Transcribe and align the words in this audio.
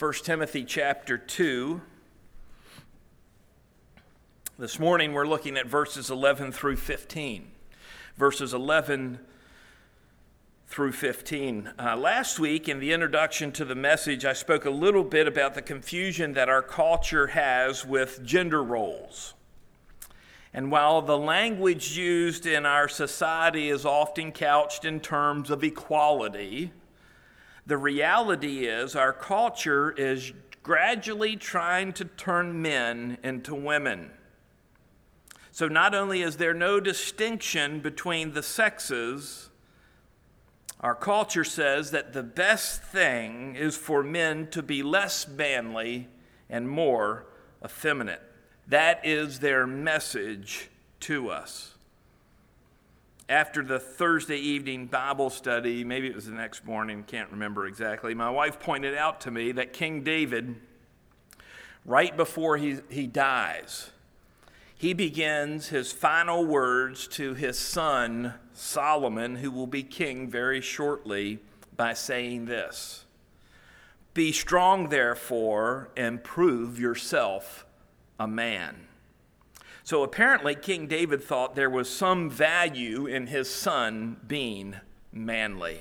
1 0.00 0.12
Timothy 0.22 0.64
chapter 0.64 1.18
2. 1.18 1.78
This 4.58 4.78
morning 4.78 5.12
we're 5.12 5.26
looking 5.26 5.58
at 5.58 5.66
verses 5.66 6.08
11 6.08 6.52
through 6.52 6.76
15. 6.76 7.50
Verses 8.16 8.54
11 8.54 9.18
through 10.68 10.92
15. 10.92 11.72
Uh, 11.78 11.98
last 11.98 12.38
week, 12.38 12.66
in 12.66 12.80
the 12.80 12.94
introduction 12.94 13.52
to 13.52 13.62
the 13.66 13.74
message, 13.74 14.24
I 14.24 14.32
spoke 14.32 14.64
a 14.64 14.70
little 14.70 15.04
bit 15.04 15.28
about 15.28 15.52
the 15.52 15.60
confusion 15.60 16.32
that 16.32 16.48
our 16.48 16.62
culture 16.62 17.26
has 17.26 17.84
with 17.84 18.24
gender 18.24 18.64
roles. 18.64 19.34
And 20.54 20.72
while 20.72 21.02
the 21.02 21.18
language 21.18 21.98
used 21.98 22.46
in 22.46 22.64
our 22.64 22.88
society 22.88 23.68
is 23.68 23.84
often 23.84 24.32
couched 24.32 24.86
in 24.86 25.00
terms 25.00 25.50
of 25.50 25.62
equality, 25.62 26.72
the 27.66 27.78
reality 27.78 28.66
is 28.66 28.96
our 28.96 29.12
culture 29.12 29.92
is 29.92 30.32
gradually 30.62 31.36
trying 31.36 31.92
to 31.94 32.04
turn 32.04 32.60
men 32.60 33.18
into 33.22 33.54
women. 33.54 34.10
So 35.52 35.68
not 35.68 35.94
only 35.94 36.22
is 36.22 36.36
there 36.36 36.54
no 36.54 36.80
distinction 36.80 37.80
between 37.80 38.32
the 38.32 38.42
sexes, 38.42 39.50
our 40.80 40.94
culture 40.94 41.44
says 41.44 41.90
that 41.90 42.12
the 42.12 42.22
best 42.22 42.82
thing 42.82 43.54
is 43.56 43.76
for 43.76 44.02
men 44.02 44.48
to 44.48 44.62
be 44.62 44.82
less 44.82 45.28
manly 45.28 46.08
and 46.48 46.68
more 46.68 47.26
effeminate. 47.64 48.22
That 48.66 49.04
is 49.04 49.40
their 49.40 49.66
message 49.66 50.70
to 51.00 51.28
us. 51.30 51.74
After 53.30 53.62
the 53.62 53.78
Thursday 53.78 54.38
evening 54.38 54.86
Bible 54.88 55.30
study, 55.30 55.84
maybe 55.84 56.08
it 56.08 56.16
was 56.16 56.26
the 56.26 56.34
next 56.34 56.64
morning, 56.64 57.04
can't 57.04 57.30
remember 57.30 57.68
exactly, 57.68 58.12
my 58.12 58.28
wife 58.28 58.58
pointed 58.58 58.96
out 58.96 59.20
to 59.20 59.30
me 59.30 59.52
that 59.52 59.72
King 59.72 60.02
David, 60.02 60.56
right 61.84 62.16
before 62.16 62.56
he, 62.56 62.78
he 62.88 63.06
dies, 63.06 63.90
he 64.76 64.94
begins 64.94 65.68
his 65.68 65.92
final 65.92 66.44
words 66.44 67.06
to 67.06 67.34
his 67.34 67.56
son 67.56 68.34
Solomon, 68.52 69.36
who 69.36 69.52
will 69.52 69.68
be 69.68 69.84
king 69.84 70.28
very 70.28 70.60
shortly, 70.60 71.38
by 71.76 71.92
saying 71.92 72.46
this 72.46 73.04
Be 74.12 74.32
strong, 74.32 74.88
therefore, 74.88 75.90
and 75.96 76.24
prove 76.24 76.80
yourself 76.80 77.64
a 78.18 78.26
man. 78.26 78.88
So 79.90 80.04
apparently, 80.04 80.54
King 80.54 80.86
David 80.86 81.20
thought 81.20 81.56
there 81.56 81.68
was 81.68 81.90
some 81.90 82.30
value 82.30 83.06
in 83.06 83.26
his 83.26 83.50
son 83.50 84.18
being 84.24 84.76
manly. 85.10 85.80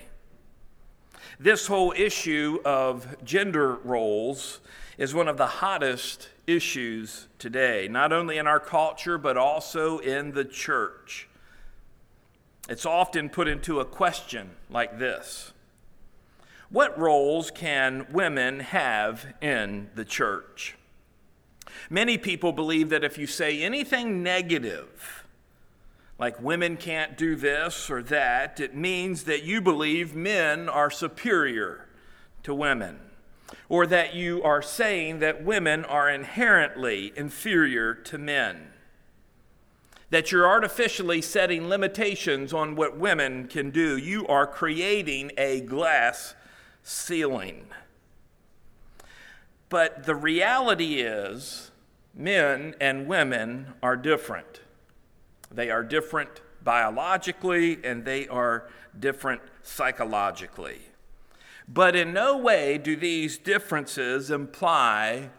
This 1.40 1.68
whole 1.68 1.94
issue 1.96 2.58
of 2.66 3.24
gender 3.24 3.76
roles 3.76 4.62
is 4.98 5.14
one 5.14 5.28
of 5.28 5.38
the 5.38 5.46
hottest 5.46 6.30
issues 6.48 7.28
today, 7.38 7.88
not 7.88 8.12
only 8.12 8.40
in 8.40 8.48
our 8.48 8.60
culture, 8.60 9.20
but 9.20 9.38
also 9.38 10.00
in 10.00 10.32
the 10.32 10.44
church. 10.44 11.30
It's 12.68 12.88
often 12.88 13.30
put 13.30 13.48
into 13.48 13.80
a 13.80 13.86
question 13.86 14.50
like 14.72 14.98
this 14.98 15.54
What 16.72 16.98
roles 16.98 17.52
can 17.52 18.08
women 18.12 18.62
have 18.62 19.36
in 19.40 19.92
the 19.94 20.04
church? 20.04 20.79
Many 21.90 22.18
people 22.18 22.52
believe 22.52 22.90
that 22.90 23.04
if 23.04 23.18
you 23.18 23.26
say 23.26 23.62
anything 23.62 24.22
negative, 24.22 25.26
like 26.20 26.42
women 26.42 26.78
can't 26.78 27.18
do 27.18 27.36
this 27.36 27.90
or 27.90 28.04
that, 28.04 28.60
it 28.60 28.76
means 28.76 29.24
that 29.24 29.44
you 29.44 29.62
believe 29.62 30.14
men 30.14 30.70
are 30.70 30.92
superior 30.92 31.88
to 32.44 32.54
women 32.54 33.00
or 33.68 33.88
that 33.88 34.14
you 34.14 34.44
are 34.44 34.62
saying 34.62 35.20
that 35.20 35.44
women 35.44 35.84
are 35.86 36.10
inherently 36.10 37.12
inferior 37.16 37.94
to 37.94 38.18
men. 38.18 38.68
That 40.12 40.32
you're 40.32 40.48
artificially 40.48 41.22
setting 41.22 41.70
limitations 41.70 42.54
on 42.54 42.76
what 42.76 42.98
women 42.98 43.48
can 43.48 43.70
do. 43.70 43.98
You 43.98 44.28
are 44.28 44.48
creating 44.48 45.32
a 45.38 45.62
glass 45.62 46.36
ceiling. 46.84 47.68
But 49.70 50.06
the 50.06 50.16
reality 50.16 50.96
is, 51.02 51.69
men 52.14 52.76
and 52.80 53.08
women 53.08 53.74
are 53.82 53.96
different. 53.96 54.62
They 55.52 55.70
are 55.70 55.84
different 55.84 56.42
biologically 56.64 57.84
and 57.84 58.06
they 58.06 58.28
are 58.28 58.70
different 59.00 59.42
psychologically. 59.62 60.80
But 61.68 61.96
in 61.96 62.14
no 62.14 62.38
way 62.38 62.78
do 62.78 62.96
these 62.96 63.38
differences 63.38 64.32
imply 64.32 65.30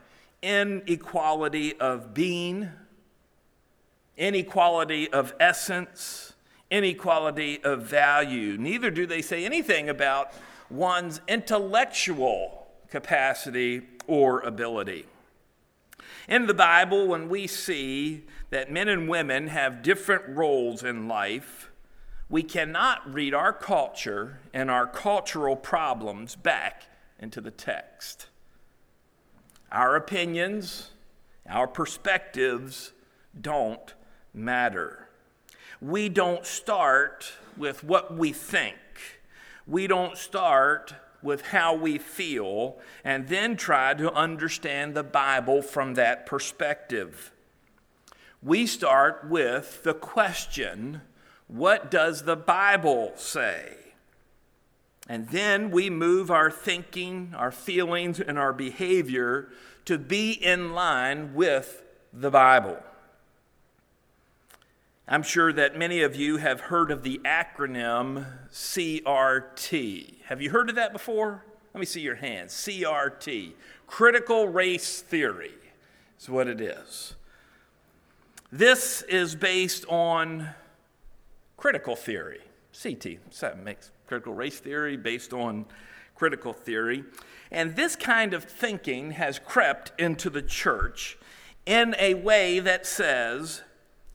inequality 0.43 1.79
of 1.79 2.15
being, 2.15 2.71
inequality 4.17 5.13
of 5.13 5.35
essence, 5.41 6.35
inequality 6.71 7.63
of 7.65 7.83
value. 7.83 8.57
Neither 8.59 8.91
do 8.91 9.07
they 9.07 9.23
say 9.23 9.45
anything 9.45 9.89
about 9.89 10.33
one's 10.71 11.21
intellectual 11.27 12.69
capacity 12.89 13.83
or 14.07 14.41
ability. 14.41 15.07
In 16.31 16.47
the 16.47 16.55
Bible, 16.55 17.09
when 17.09 17.29
we 17.29 17.49
see 17.49 18.23
that 18.51 18.71
men 18.71 18.87
and 18.87 19.09
women 19.09 19.49
have 19.49 19.83
different 19.83 20.29
roles 20.29 20.85
in 20.85 21.09
life, 21.09 21.73
we 22.29 22.45
cannot 22.45 23.13
read 23.13 23.35
our 23.35 23.53
culture 23.53 24.39
and 24.55 24.71
our 24.71 24.87
cultural 24.87 25.57
problems 25.57 26.37
back 26.37 26.85
into 27.19 27.41
the 27.41 27.51
text. 27.51 28.29
Our 29.73 29.97
opinions, 29.97 30.91
our 31.49 31.67
perspectives 31.67 32.93
don't 33.39 33.93
matter. 34.33 35.09
We 35.81 36.09
don't 36.09 36.47
start 36.47 37.33
with 37.57 37.83
what 37.83 38.17
we 38.17 38.33
think. 38.33 38.77
We 39.67 39.89
don't 39.89 40.17
start 40.17 40.95
with 41.23 41.43
how 41.43 41.75
we 41.75 41.99
feel 41.99 42.79
and 43.05 43.29
then 43.29 43.57
try 43.57 43.95
to 43.95 44.13
understand 44.13 44.95
the 44.95 45.03
Bible 45.03 45.63
from 45.63 45.95
that 45.95 46.27
perspective. 46.27 47.33
We 48.43 48.67
start 48.67 49.27
with 49.29 49.83
the 49.83 49.95
question 49.95 51.03
what 51.47 51.91
does 51.91 52.23
the 52.23 52.37
Bible 52.37 53.13
say? 53.17 53.77
And 55.09 55.29
then 55.31 55.73
we 55.73 55.91
move 55.91 56.31
our 56.31 56.49
thinking, 56.49 57.35
our 57.37 57.51
feelings, 57.51 58.21
and 58.21 58.39
our 58.39 58.53
behavior 58.53 59.49
to 59.87 59.99
be 59.99 60.31
in 60.31 60.73
line 60.73 61.35
with 61.35 61.83
the 62.13 62.31
Bible. 62.31 62.79
I'm 65.13 65.25
sure 65.25 65.53
that 65.53 65.77
many 65.77 66.03
of 66.03 66.15
you 66.15 66.37
have 66.37 66.61
heard 66.61 66.93
of 66.93 67.03
the 67.03 67.21
acronym 67.25 68.27
CRT. 68.53 70.23
Have 70.27 70.41
you 70.41 70.51
heard 70.51 70.69
of 70.69 70.77
that 70.77 70.93
before? 70.93 71.45
Let 71.75 71.81
me 71.81 71.87
see 71.87 72.01
your 72.01 72.15
hands. 72.15 72.53
CRT, 72.53 73.55
Critical 73.89 74.47
Race 74.47 75.03
Theory, 75.03 75.55
is 76.17 76.29
what 76.29 76.47
it 76.47 76.61
is. 76.61 77.17
This 78.53 79.03
is 79.03 79.35
based 79.35 79.85
on 79.89 80.51
critical 81.57 81.97
theory, 81.97 82.43
CT. 82.81 83.19
So 83.31 83.47
that 83.47 83.59
makes 83.59 83.91
critical 84.07 84.33
race 84.33 84.61
theory 84.61 84.97
based 84.97 85.33
on 85.33 85.67
critical 86.15 86.53
theory. 86.53 87.03
And 87.51 87.75
this 87.75 87.97
kind 87.97 88.33
of 88.33 88.45
thinking 88.45 89.11
has 89.11 89.41
crept 89.41 89.91
into 90.01 90.31
the 90.31 90.43
church 90.43 91.19
in 91.67 91.97
a 91.99 92.15
way 92.15 92.61
that 92.61 92.87
says 92.87 93.63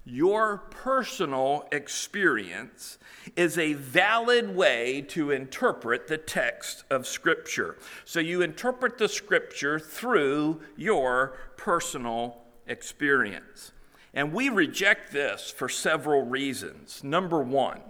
your 0.05 0.57
personal 0.69 1.67
experience 1.71 2.99
is 3.35 3.57
a 3.57 3.73
valid 3.73 4.55
way 4.55 5.01
to 5.09 5.31
interpret 5.31 6.07
the 6.07 6.17
text 6.17 6.83
of 6.91 7.07
Scripture. 7.07 7.77
So 8.05 8.19
you 8.19 8.43
interpret 8.43 8.99
the 8.99 9.09
Scripture 9.09 9.79
through 9.79 10.61
your 10.77 11.37
personal 11.57 12.37
experience. 12.67 13.71
And 14.13 14.31
we 14.31 14.49
reject 14.49 15.11
this 15.11 15.49
for 15.49 15.67
several 15.67 16.21
reasons. 16.21 17.03
Number 17.03 17.41
one, 17.41 17.81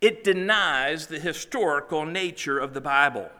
it 0.00 0.24
denies 0.24 1.06
the 1.06 1.20
historical 1.20 2.06
nature 2.06 2.58
of 2.58 2.74
the 2.74 2.80
Bible. 2.80 3.30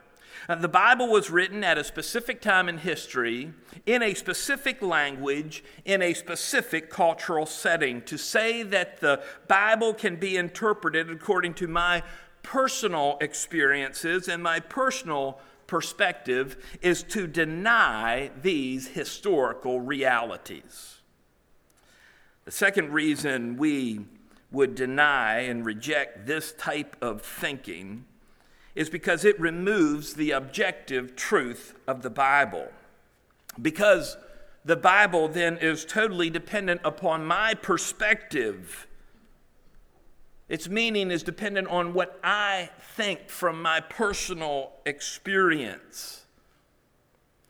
Now, 0.49 0.55
the 0.55 0.69
Bible 0.69 1.09
was 1.09 1.29
written 1.29 1.65
at 1.65 1.77
a 1.77 1.83
specific 1.83 2.41
time 2.41 2.69
in 2.69 2.79
history, 2.79 3.53
in 3.85 4.03
a 4.03 4.15
specific 4.15 4.81
language, 4.81 5.65
in 5.85 6.03
a 6.03 6.15
specific 6.15 6.89
cultural 6.89 7.47
setting. 7.47 8.03
To 8.03 8.17
say 8.17 8.63
that 8.63 9.01
the 9.01 9.23
Bible 9.49 9.93
can 9.93 10.17
be 10.17 10.37
interpreted 10.37 11.11
according 11.11 11.55
to 11.55 11.67
my 11.67 12.05
personal 12.45 13.19
experiences 13.21 14.29
and 14.29 14.41
my 14.41 14.61
personal 14.61 15.41
perspective 15.67 16.57
is 16.81 17.03
to 17.03 17.27
deny 17.27 18.31
these 18.41 18.87
historical 18.87 19.81
realities. 19.81 21.01
The 22.45 22.53
second 22.53 22.93
reason 22.93 23.57
we 23.57 24.07
would 24.53 24.77
deny 24.77 25.41
and 25.41 25.67
reject 25.67 26.27
this 26.27 26.53
type 26.53 26.95
of 27.03 27.23
thinking 27.23 28.05
is 28.77 28.91
because 28.91 29.25
it 29.25 29.41
removes 29.41 30.15
the 30.15 30.31
objective 30.31 31.17
truth 31.17 31.75
of 31.89 32.03
the 32.03 32.11
Bible. 32.11 32.69
Because 33.61 34.19
the 34.67 34.77
Bible 34.77 35.29
then 35.29 35.57
is 35.57 35.85
totally 35.87 36.29
dependent 36.29 36.83
upon 36.85 37.25
my 37.25 37.55
perspective. 37.55 38.87
Its 40.49 40.69
meaning 40.69 41.11
is 41.11 41.23
dependent 41.23 41.69
on 41.69 41.95
what 41.95 42.21
I 42.23 42.69
think 42.95 43.31
from 43.31 43.63
my 43.63 43.81
personal 43.81 44.73
experience. 44.85 46.27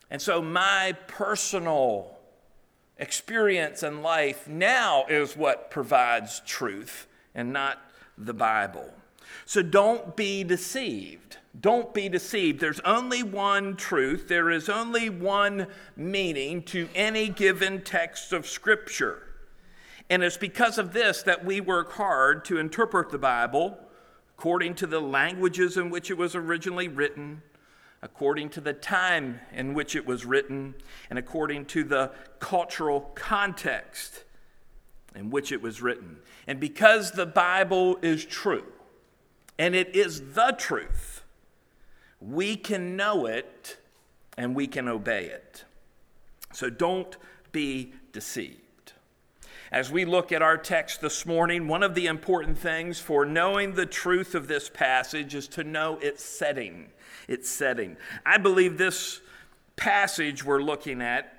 And 0.09 0.21
so, 0.21 0.41
my 0.41 0.95
personal 1.07 2.17
experience 2.97 3.83
in 3.83 4.01
life 4.01 4.47
now 4.47 5.05
is 5.09 5.35
what 5.35 5.69
provides 5.69 6.41
truth 6.45 7.05
and 7.35 7.51
not 7.51 7.79
the 8.17 8.33
Bible. 8.33 8.93
So 9.45 9.61
don't 9.61 10.15
be 10.15 10.43
deceived. 10.43 11.37
Don't 11.59 11.93
be 11.93 12.09
deceived. 12.09 12.59
There's 12.59 12.79
only 12.81 13.23
one 13.23 13.75
truth, 13.75 14.27
there 14.27 14.49
is 14.49 14.69
only 14.69 15.09
one 15.09 15.67
meaning 15.95 16.61
to 16.63 16.87
any 16.93 17.29
given 17.29 17.81
text 17.81 18.31
of 18.31 18.47
Scripture. 18.47 19.23
And 20.09 20.23
it's 20.23 20.37
because 20.37 20.77
of 20.77 20.93
this 20.93 21.23
that 21.23 21.43
we 21.43 21.59
work 21.59 21.93
hard 21.93 22.45
to 22.45 22.59
interpret 22.59 23.09
the 23.09 23.17
Bible 23.17 23.77
according 24.37 24.75
to 24.75 24.85
the 24.85 24.99
languages 24.99 25.77
in 25.77 25.89
which 25.89 26.11
it 26.11 26.17
was 26.17 26.35
originally 26.35 26.87
written, 26.87 27.41
according 28.03 28.47
to 28.47 28.61
the 28.61 28.73
time 28.73 29.39
in 29.51 29.73
which 29.73 29.95
it 29.95 30.05
was 30.05 30.25
written, 30.25 30.75
and 31.09 31.17
according 31.17 31.65
to 31.65 31.83
the 31.83 32.11
cultural 32.39 33.01
context 33.15 34.23
in 35.15 35.31
which 35.31 35.51
it 35.51 35.59
was 35.59 35.81
written. 35.81 36.17
And 36.45 36.59
because 36.59 37.11
the 37.11 37.25
Bible 37.25 37.97
is 38.03 38.23
true, 38.23 38.63
and 39.59 39.75
it 39.75 39.95
is 39.95 40.33
the 40.33 40.55
truth, 40.57 41.23
we 42.19 42.55
can 42.55 42.95
know 42.95 43.25
it 43.25 43.77
and 44.37 44.55
we 44.55 44.67
can 44.67 44.87
obey 44.87 45.25
it. 45.25 45.63
So 46.53 46.69
don't 46.69 47.17
be 47.51 47.93
deceived. 48.11 48.61
As 49.71 49.91
we 49.91 50.05
look 50.05 50.31
at 50.31 50.41
our 50.41 50.57
text 50.57 51.01
this 51.01 51.25
morning, 51.25 51.67
one 51.67 51.83
of 51.83 51.93
the 51.93 52.07
important 52.07 52.57
things 52.57 52.99
for 52.99 53.25
knowing 53.25 53.73
the 53.73 53.85
truth 53.85 54.33
of 54.33 54.47
this 54.47 54.69
passage 54.69 55.35
is 55.35 55.47
to 55.49 55.63
know 55.63 55.97
its 56.01 56.23
setting. 56.23 56.87
Its 57.27 57.49
setting. 57.49 57.97
I 58.25 58.37
believe 58.37 58.77
this 58.77 59.19
passage 59.75 60.45
we're 60.45 60.61
looking 60.61 61.01
at 61.01 61.36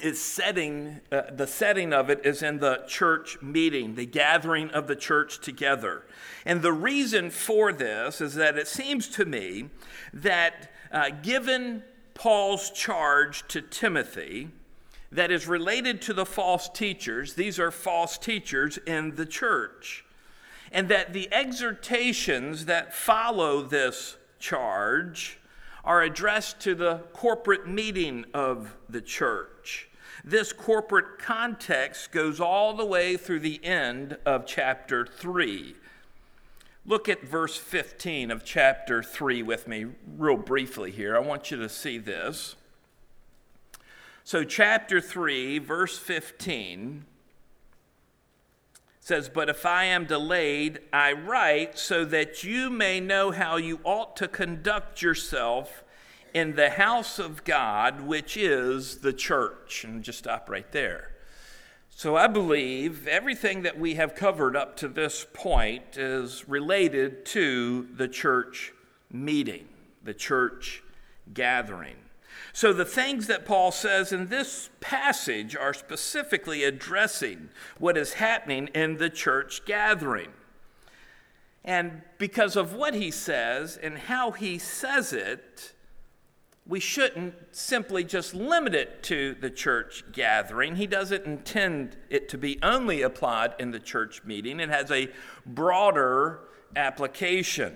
is 0.00 0.20
setting, 0.20 1.00
uh, 1.10 1.22
the 1.30 1.46
setting 1.46 1.92
of 1.92 2.10
it 2.10 2.24
is 2.24 2.42
in 2.42 2.58
the 2.58 2.84
church 2.86 3.40
meeting, 3.42 3.94
the 3.94 4.06
gathering 4.06 4.70
of 4.70 4.86
the 4.86 4.96
church 4.96 5.40
together. 5.40 6.04
And 6.44 6.62
the 6.62 6.72
reason 6.72 7.30
for 7.30 7.72
this 7.72 8.20
is 8.20 8.34
that 8.34 8.56
it 8.56 8.68
seems 8.68 9.08
to 9.10 9.24
me 9.24 9.70
that 10.12 10.72
uh, 10.92 11.10
given 11.22 11.82
Paul's 12.14 12.70
charge 12.70 13.46
to 13.48 13.60
Timothy, 13.60 14.48
that 15.10 15.30
is 15.30 15.46
related 15.46 16.02
to 16.02 16.12
the 16.12 16.26
false 16.26 16.68
teachers, 16.68 17.34
these 17.34 17.58
are 17.58 17.70
false 17.70 18.18
teachers 18.18 18.78
in 18.86 19.14
the 19.14 19.26
church, 19.26 20.04
and 20.70 20.88
that 20.88 21.12
the 21.12 21.32
exhortations 21.32 22.66
that 22.66 22.94
follow 22.94 23.62
this 23.62 24.16
charge 24.38 25.38
are 25.84 26.02
addressed 26.02 26.60
to 26.60 26.74
the 26.74 26.98
corporate 27.14 27.66
meeting 27.66 28.26
of 28.34 28.76
the 28.88 29.00
church. 29.00 29.87
This 30.24 30.52
corporate 30.52 31.18
context 31.18 32.12
goes 32.12 32.40
all 32.40 32.74
the 32.74 32.84
way 32.84 33.16
through 33.16 33.40
the 33.40 33.64
end 33.64 34.18
of 34.26 34.46
chapter 34.46 35.06
3. 35.06 35.74
Look 36.84 37.08
at 37.08 37.22
verse 37.22 37.56
15 37.56 38.30
of 38.30 38.44
chapter 38.44 39.02
3 39.02 39.42
with 39.42 39.68
me, 39.68 39.86
real 40.16 40.36
briefly 40.36 40.90
here. 40.90 41.16
I 41.16 41.20
want 41.20 41.50
you 41.50 41.58
to 41.58 41.68
see 41.68 41.98
this. 41.98 42.56
So, 44.24 44.44
chapter 44.44 45.00
3, 45.00 45.58
verse 45.58 45.98
15 45.98 47.04
says, 49.00 49.28
But 49.28 49.48
if 49.48 49.64
I 49.64 49.84
am 49.84 50.04
delayed, 50.04 50.80
I 50.92 51.12
write 51.12 51.78
so 51.78 52.04
that 52.06 52.44
you 52.44 52.70
may 52.70 53.00
know 53.00 53.30
how 53.30 53.56
you 53.56 53.80
ought 53.84 54.16
to 54.16 54.28
conduct 54.28 55.02
yourself 55.02 55.82
in 56.38 56.54
the 56.54 56.70
house 56.70 57.18
of 57.18 57.42
God, 57.42 58.02
which 58.02 58.36
is 58.36 58.98
the 58.98 59.12
church. 59.12 59.82
And 59.82 60.04
just 60.04 60.20
stop 60.20 60.48
right 60.48 60.70
there. 60.70 61.10
So 61.90 62.14
I 62.14 62.28
believe 62.28 63.08
everything 63.08 63.62
that 63.62 63.76
we 63.76 63.94
have 63.94 64.14
covered 64.14 64.54
up 64.54 64.76
to 64.76 64.88
this 64.88 65.26
point 65.32 65.96
is 65.96 66.48
related 66.48 67.26
to 67.26 67.88
the 67.96 68.06
church 68.06 68.72
meeting, 69.10 69.66
the 70.04 70.14
church 70.14 70.84
gathering. 71.34 71.96
So 72.52 72.72
the 72.72 72.84
things 72.84 73.26
that 73.26 73.44
Paul 73.44 73.72
says 73.72 74.12
in 74.12 74.28
this 74.28 74.70
passage 74.78 75.56
are 75.56 75.74
specifically 75.74 76.62
addressing 76.62 77.48
what 77.78 77.96
is 77.96 78.14
happening 78.14 78.68
in 78.74 78.98
the 78.98 79.10
church 79.10 79.64
gathering. 79.64 80.30
And 81.64 82.02
because 82.16 82.54
of 82.54 82.74
what 82.74 82.94
he 82.94 83.10
says 83.10 83.76
and 83.76 83.98
how 83.98 84.30
he 84.30 84.58
says 84.58 85.12
it, 85.12 85.72
we 86.68 86.78
shouldn't 86.78 87.34
simply 87.50 88.04
just 88.04 88.34
limit 88.34 88.74
it 88.74 89.02
to 89.02 89.34
the 89.40 89.48
church 89.48 90.04
gathering. 90.12 90.76
He 90.76 90.86
doesn't 90.86 91.24
intend 91.24 91.96
it 92.10 92.28
to 92.28 92.38
be 92.38 92.58
only 92.62 93.00
applied 93.00 93.54
in 93.58 93.70
the 93.70 93.80
church 93.80 94.22
meeting, 94.24 94.60
it 94.60 94.68
has 94.68 94.90
a 94.90 95.08
broader 95.46 96.40
application, 96.76 97.74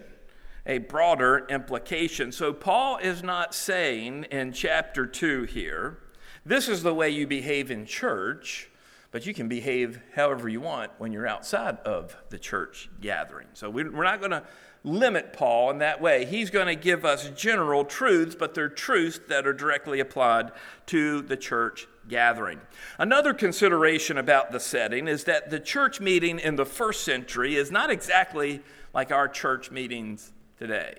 a 0.66 0.78
broader 0.78 1.46
implication. 1.48 2.30
So, 2.30 2.52
Paul 2.52 2.98
is 2.98 3.22
not 3.22 3.54
saying 3.54 4.24
in 4.24 4.52
chapter 4.52 5.06
2 5.06 5.44
here, 5.44 5.98
this 6.44 6.68
is 6.68 6.82
the 6.82 6.94
way 6.94 7.08
you 7.08 7.26
behave 7.26 7.70
in 7.70 7.86
church, 7.86 8.68
but 9.10 9.24
you 9.24 9.32
can 9.32 9.48
behave 9.48 10.02
however 10.14 10.50
you 10.50 10.60
want 10.60 10.90
when 10.98 11.12
you're 11.12 11.26
outside 11.26 11.78
of 11.78 12.14
the 12.28 12.38
church 12.38 12.90
gathering. 13.00 13.46
So, 13.54 13.70
we're 13.70 13.90
not 13.90 14.20
going 14.20 14.32
to 14.32 14.42
limit 14.84 15.32
Paul 15.32 15.70
in 15.70 15.78
that 15.78 16.00
way. 16.00 16.24
He's 16.24 16.50
going 16.50 16.66
to 16.66 16.74
give 16.74 17.04
us 17.04 17.30
general 17.30 17.84
truths, 17.84 18.34
but 18.34 18.54
they're 18.54 18.68
truths 18.68 19.20
that 19.28 19.46
are 19.46 19.52
directly 19.52 20.00
applied 20.00 20.50
to 20.86 21.22
the 21.22 21.36
church 21.36 21.86
gathering. 22.08 22.60
Another 22.98 23.32
consideration 23.32 24.18
about 24.18 24.50
the 24.50 24.58
setting 24.58 25.06
is 25.06 25.24
that 25.24 25.50
the 25.50 25.60
church 25.60 26.00
meeting 26.00 26.38
in 26.38 26.56
the 26.56 26.66
first 26.66 27.04
century 27.04 27.54
is 27.54 27.70
not 27.70 27.90
exactly 27.90 28.60
like 28.92 29.12
our 29.12 29.28
church 29.28 29.70
meetings 29.70 30.32
today. 30.58 30.96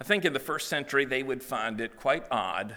I 0.00 0.04
think 0.04 0.24
in 0.24 0.32
the 0.32 0.40
first 0.40 0.68
century 0.68 1.04
they 1.04 1.22
would 1.22 1.42
find 1.42 1.80
it 1.80 1.96
quite 1.96 2.24
odd 2.30 2.76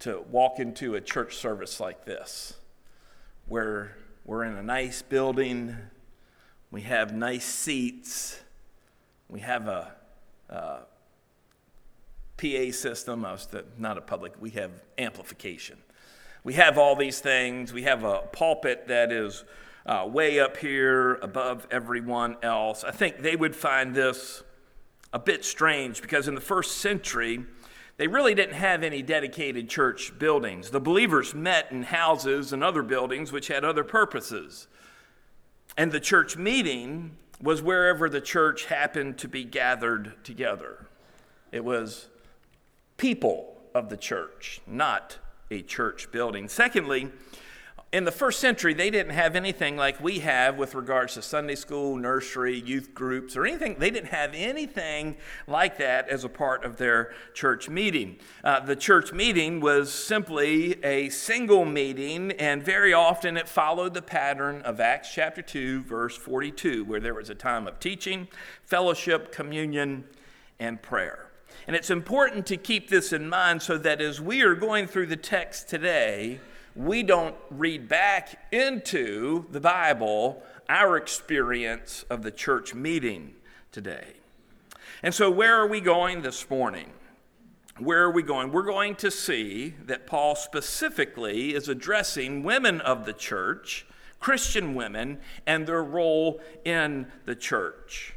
to 0.00 0.24
walk 0.30 0.58
into 0.58 0.96
a 0.96 1.00
church 1.00 1.36
service 1.36 1.78
like 1.78 2.04
this, 2.06 2.54
where 3.46 3.96
we're 4.24 4.42
in 4.42 4.56
a 4.56 4.62
nice 4.62 5.02
building, 5.02 5.76
we 6.72 6.80
have 6.80 7.14
nice 7.14 7.44
seats. 7.44 8.40
We 9.28 9.40
have 9.40 9.68
a, 9.68 9.92
a 10.48 10.78
PA 12.38 12.72
system. 12.72 13.26
I 13.26 13.32
was 13.32 13.46
the, 13.46 13.66
not 13.78 13.98
a 13.98 14.00
public. 14.00 14.32
We 14.40 14.50
have 14.50 14.70
amplification. 14.96 15.76
We 16.44 16.54
have 16.54 16.78
all 16.78 16.96
these 16.96 17.20
things. 17.20 17.74
We 17.74 17.82
have 17.82 18.04
a 18.04 18.20
pulpit 18.32 18.88
that 18.88 19.12
is 19.12 19.44
uh, 19.84 20.08
way 20.10 20.40
up 20.40 20.56
here 20.56 21.16
above 21.16 21.66
everyone 21.70 22.38
else. 22.42 22.84
I 22.84 22.90
think 22.90 23.18
they 23.18 23.36
would 23.36 23.54
find 23.54 23.94
this 23.94 24.42
a 25.12 25.18
bit 25.18 25.44
strange 25.44 26.00
because 26.00 26.26
in 26.26 26.34
the 26.34 26.40
first 26.40 26.78
century, 26.78 27.44
they 27.98 28.06
really 28.06 28.34
didn't 28.34 28.54
have 28.54 28.82
any 28.82 29.02
dedicated 29.02 29.68
church 29.68 30.18
buildings. 30.18 30.70
The 30.70 30.80
believers 30.80 31.34
met 31.34 31.70
in 31.70 31.82
houses 31.82 32.54
and 32.54 32.64
other 32.64 32.82
buildings 32.82 33.30
which 33.30 33.48
had 33.48 33.62
other 33.62 33.84
purposes. 33.84 34.68
And 35.76 35.92
the 35.92 36.00
church 36.00 36.36
meeting 36.36 37.16
was 37.40 37.62
wherever 37.62 38.08
the 38.08 38.20
church 38.20 38.66
happened 38.66 39.18
to 39.18 39.28
be 39.28 39.44
gathered 39.44 40.22
together. 40.24 40.86
It 41.50 41.64
was 41.64 42.08
people 42.96 43.56
of 43.74 43.88
the 43.88 43.96
church, 43.96 44.60
not 44.66 45.18
a 45.50 45.62
church 45.62 46.10
building. 46.12 46.48
Secondly, 46.48 47.10
in 47.92 48.04
the 48.04 48.12
first 48.12 48.40
century, 48.40 48.72
they 48.72 48.88
didn't 48.88 49.12
have 49.12 49.36
anything 49.36 49.76
like 49.76 50.00
we 50.00 50.20
have 50.20 50.56
with 50.56 50.74
regards 50.74 51.12
to 51.14 51.22
Sunday 51.22 51.54
school, 51.54 51.94
nursery, 51.96 52.58
youth 52.58 52.94
groups, 52.94 53.36
or 53.36 53.44
anything. 53.44 53.76
They 53.78 53.90
didn't 53.90 54.08
have 54.08 54.30
anything 54.32 55.16
like 55.46 55.76
that 55.76 56.08
as 56.08 56.24
a 56.24 56.28
part 56.30 56.64
of 56.64 56.78
their 56.78 57.12
church 57.34 57.68
meeting. 57.68 58.16
Uh, 58.42 58.60
the 58.60 58.76
church 58.76 59.12
meeting 59.12 59.60
was 59.60 59.92
simply 59.92 60.82
a 60.82 61.10
single 61.10 61.66
meeting, 61.66 62.32
and 62.32 62.62
very 62.62 62.94
often 62.94 63.36
it 63.36 63.46
followed 63.46 63.92
the 63.92 64.00
pattern 64.00 64.62
of 64.62 64.80
Acts 64.80 65.12
chapter 65.12 65.42
2, 65.42 65.82
verse 65.82 66.16
42, 66.16 66.86
where 66.86 67.00
there 67.00 67.14
was 67.14 67.28
a 67.28 67.34
time 67.34 67.68
of 67.68 67.78
teaching, 67.78 68.26
fellowship, 68.64 69.30
communion, 69.30 70.04
and 70.58 70.80
prayer. 70.80 71.26
And 71.66 71.76
it's 71.76 71.90
important 71.90 72.46
to 72.46 72.56
keep 72.56 72.88
this 72.88 73.12
in 73.12 73.28
mind 73.28 73.60
so 73.60 73.76
that 73.76 74.00
as 74.00 74.18
we 74.18 74.40
are 74.40 74.54
going 74.54 74.86
through 74.86 75.06
the 75.06 75.16
text 75.16 75.68
today, 75.68 76.40
we 76.74 77.02
don't 77.02 77.34
read 77.50 77.88
back 77.88 78.52
into 78.52 79.46
the 79.50 79.60
Bible 79.60 80.42
our 80.68 80.96
experience 80.96 82.04
of 82.08 82.22
the 82.22 82.30
church 82.30 82.74
meeting 82.74 83.34
today. 83.70 84.14
And 85.02 85.14
so, 85.14 85.30
where 85.30 85.56
are 85.56 85.66
we 85.66 85.80
going 85.80 86.22
this 86.22 86.48
morning? 86.48 86.90
Where 87.78 88.02
are 88.02 88.10
we 88.10 88.22
going? 88.22 88.52
We're 88.52 88.62
going 88.62 88.94
to 88.96 89.10
see 89.10 89.74
that 89.84 90.06
Paul 90.06 90.36
specifically 90.36 91.54
is 91.54 91.68
addressing 91.68 92.42
women 92.42 92.80
of 92.82 93.06
the 93.06 93.12
church, 93.12 93.86
Christian 94.20 94.74
women, 94.74 95.18
and 95.46 95.66
their 95.66 95.82
role 95.82 96.40
in 96.64 97.06
the 97.24 97.34
church. 97.34 98.14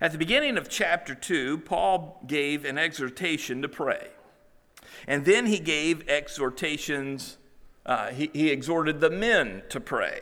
At 0.00 0.12
the 0.12 0.18
beginning 0.18 0.58
of 0.58 0.68
chapter 0.68 1.14
2, 1.14 1.58
Paul 1.58 2.20
gave 2.26 2.64
an 2.64 2.78
exhortation 2.78 3.62
to 3.62 3.68
pray. 3.68 4.08
And 5.06 5.24
then 5.24 5.46
he 5.46 5.58
gave 5.58 6.08
exhortations, 6.08 7.36
uh, 7.86 8.10
he, 8.10 8.30
he 8.32 8.50
exhorted 8.50 9.00
the 9.00 9.10
men 9.10 9.62
to 9.68 9.80
pray. 9.80 10.20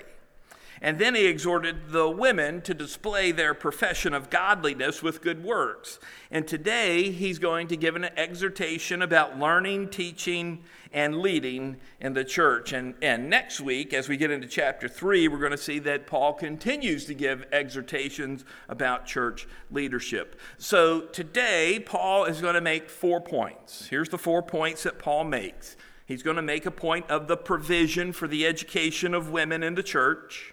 And 0.85 0.99
then 0.99 1.15
he 1.15 1.27
exhorted 1.27 1.91
the 1.91 2.09
women 2.09 2.61
to 2.63 2.75
display 2.75 3.31
their 3.31 3.55
profession 3.55 4.13
of 4.13 4.31
godliness 4.31 5.01
with 5.01 5.23
good 5.23 5.45
works. 5.45 6.01
And 6.29 6.47
today 6.47 7.13
he's 7.13 7.39
going 7.39 7.69
to 7.69 7.77
give 7.77 7.95
an 7.95 8.09
exhortation 8.17 9.01
about 9.01 9.39
learning, 9.39 9.91
teaching, 9.91 10.65
and 10.93 11.21
leading 11.21 11.77
in 12.01 12.15
the 12.15 12.25
church. 12.25 12.73
And, 12.73 12.95
and 13.01 13.31
next 13.31 13.61
week, 13.61 13.95
as 13.95 14.09
we 14.09 14.17
get 14.17 14.33
into 14.33 14.49
chapter 14.49 14.89
3, 14.89 15.29
we're 15.29 15.39
going 15.39 15.53
to 15.53 15.57
see 15.57 15.79
that 15.79 16.09
Paul 16.09 16.33
continues 16.33 17.05
to 17.05 17.15
give 17.15 17.47
exhortations 17.53 18.45
about 18.69 19.07
church 19.07 19.47
leadership. 19.71 20.41
So 20.59 21.03
today, 21.03 21.79
Paul 21.79 22.25
is 22.25 22.41
going 22.41 22.55
to 22.55 22.61
make 22.61 22.91
four 22.91 23.21
points. 23.21 23.87
Here's 23.87 24.09
the 24.09 24.19
four 24.19 24.43
points 24.43 24.83
that 24.83 24.99
Paul 24.99 25.23
makes. 25.25 25.77
He's 26.13 26.23
going 26.23 26.37
to 26.37 26.43
make 26.43 26.67
a 26.67 26.71
point 26.71 27.11
of 27.11 27.27
the 27.27 27.39
provision 27.39 28.13
for 28.13 28.29
the 28.29 28.47
education 28.47 29.15
of 29.15 29.31
women 29.31 29.63
in 29.63 29.77
the 29.77 29.83
church. 29.83 30.53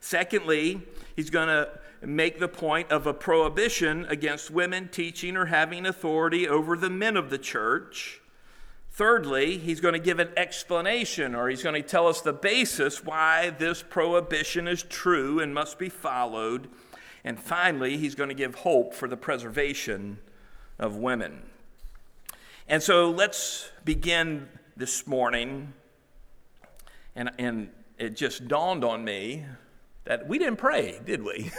Secondly, 0.00 0.80
he's 1.14 1.28
going 1.28 1.48
to 1.48 1.68
make 2.00 2.38
the 2.38 2.48
point 2.48 2.90
of 2.90 3.06
a 3.06 3.12
prohibition 3.12 4.06
against 4.06 4.50
women 4.50 4.88
teaching 4.88 5.36
or 5.36 5.44
having 5.44 5.84
authority 5.84 6.48
over 6.48 6.74
the 6.74 6.88
men 6.88 7.18
of 7.18 7.28
the 7.28 7.36
church. 7.36 8.22
Thirdly, 8.90 9.58
he's 9.58 9.78
going 9.80 9.92
to 9.92 10.00
give 10.00 10.20
an 10.20 10.30
explanation 10.38 11.34
or 11.34 11.50
he's 11.50 11.62
going 11.62 11.80
to 11.80 11.86
tell 11.86 12.08
us 12.08 12.22
the 12.22 12.32
basis 12.32 13.04
why 13.04 13.50
this 13.50 13.82
prohibition 13.82 14.66
is 14.66 14.84
true 14.84 15.38
and 15.38 15.52
must 15.52 15.78
be 15.78 15.90
followed. 15.90 16.66
And 17.24 17.38
finally, 17.38 17.98
he's 17.98 18.14
going 18.14 18.30
to 18.30 18.34
give 18.34 18.54
hope 18.54 18.94
for 18.94 19.06
the 19.06 19.18
preservation 19.18 20.18
of 20.78 20.96
women. 20.96 21.42
And 22.66 22.82
so 22.82 23.10
let's 23.10 23.70
begin 23.84 24.48
this 24.78 25.08
morning. 25.08 25.72
And, 27.16 27.30
and 27.36 27.68
it 27.98 28.14
just 28.16 28.46
dawned 28.46 28.84
on 28.84 29.04
me 29.04 29.44
that 30.04 30.28
we 30.28 30.38
didn't 30.38 30.56
pray, 30.56 31.00
did 31.04 31.22
we? 31.24 31.50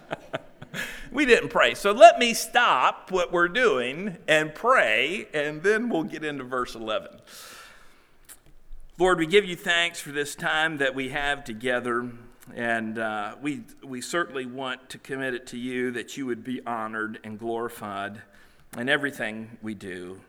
we 1.12 1.26
didn't 1.26 1.48
pray. 1.48 1.74
So 1.74 1.90
let 1.90 2.20
me 2.20 2.32
stop 2.32 3.10
what 3.10 3.32
we're 3.32 3.48
doing 3.48 4.16
and 4.28 4.54
pray, 4.54 5.26
and 5.34 5.60
then 5.60 5.88
we'll 5.88 6.04
get 6.04 6.24
into 6.24 6.44
verse 6.44 6.76
11. 6.76 7.20
Lord, 8.96 9.18
we 9.18 9.26
give 9.26 9.44
you 9.44 9.56
thanks 9.56 10.00
for 10.00 10.12
this 10.12 10.36
time 10.36 10.78
that 10.78 10.94
we 10.94 11.08
have 11.08 11.42
together, 11.42 12.08
and 12.54 12.96
uh, 12.96 13.34
we, 13.42 13.62
we 13.82 14.00
certainly 14.00 14.46
want 14.46 14.88
to 14.90 14.98
commit 14.98 15.34
it 15.34 15.48
to 15.48 15.58
you 15.58 15.90
that 15.92 16.16
you 16.16 16.26
would 16.26 16.44
be 16.44 16.64
honored 16.64 17.18
and 17.24 17.40
glorified 17.40 18.22
in 18.78 18.88
everything 18.88 19.58
we 19.62 19.74
do. 19.74 20.20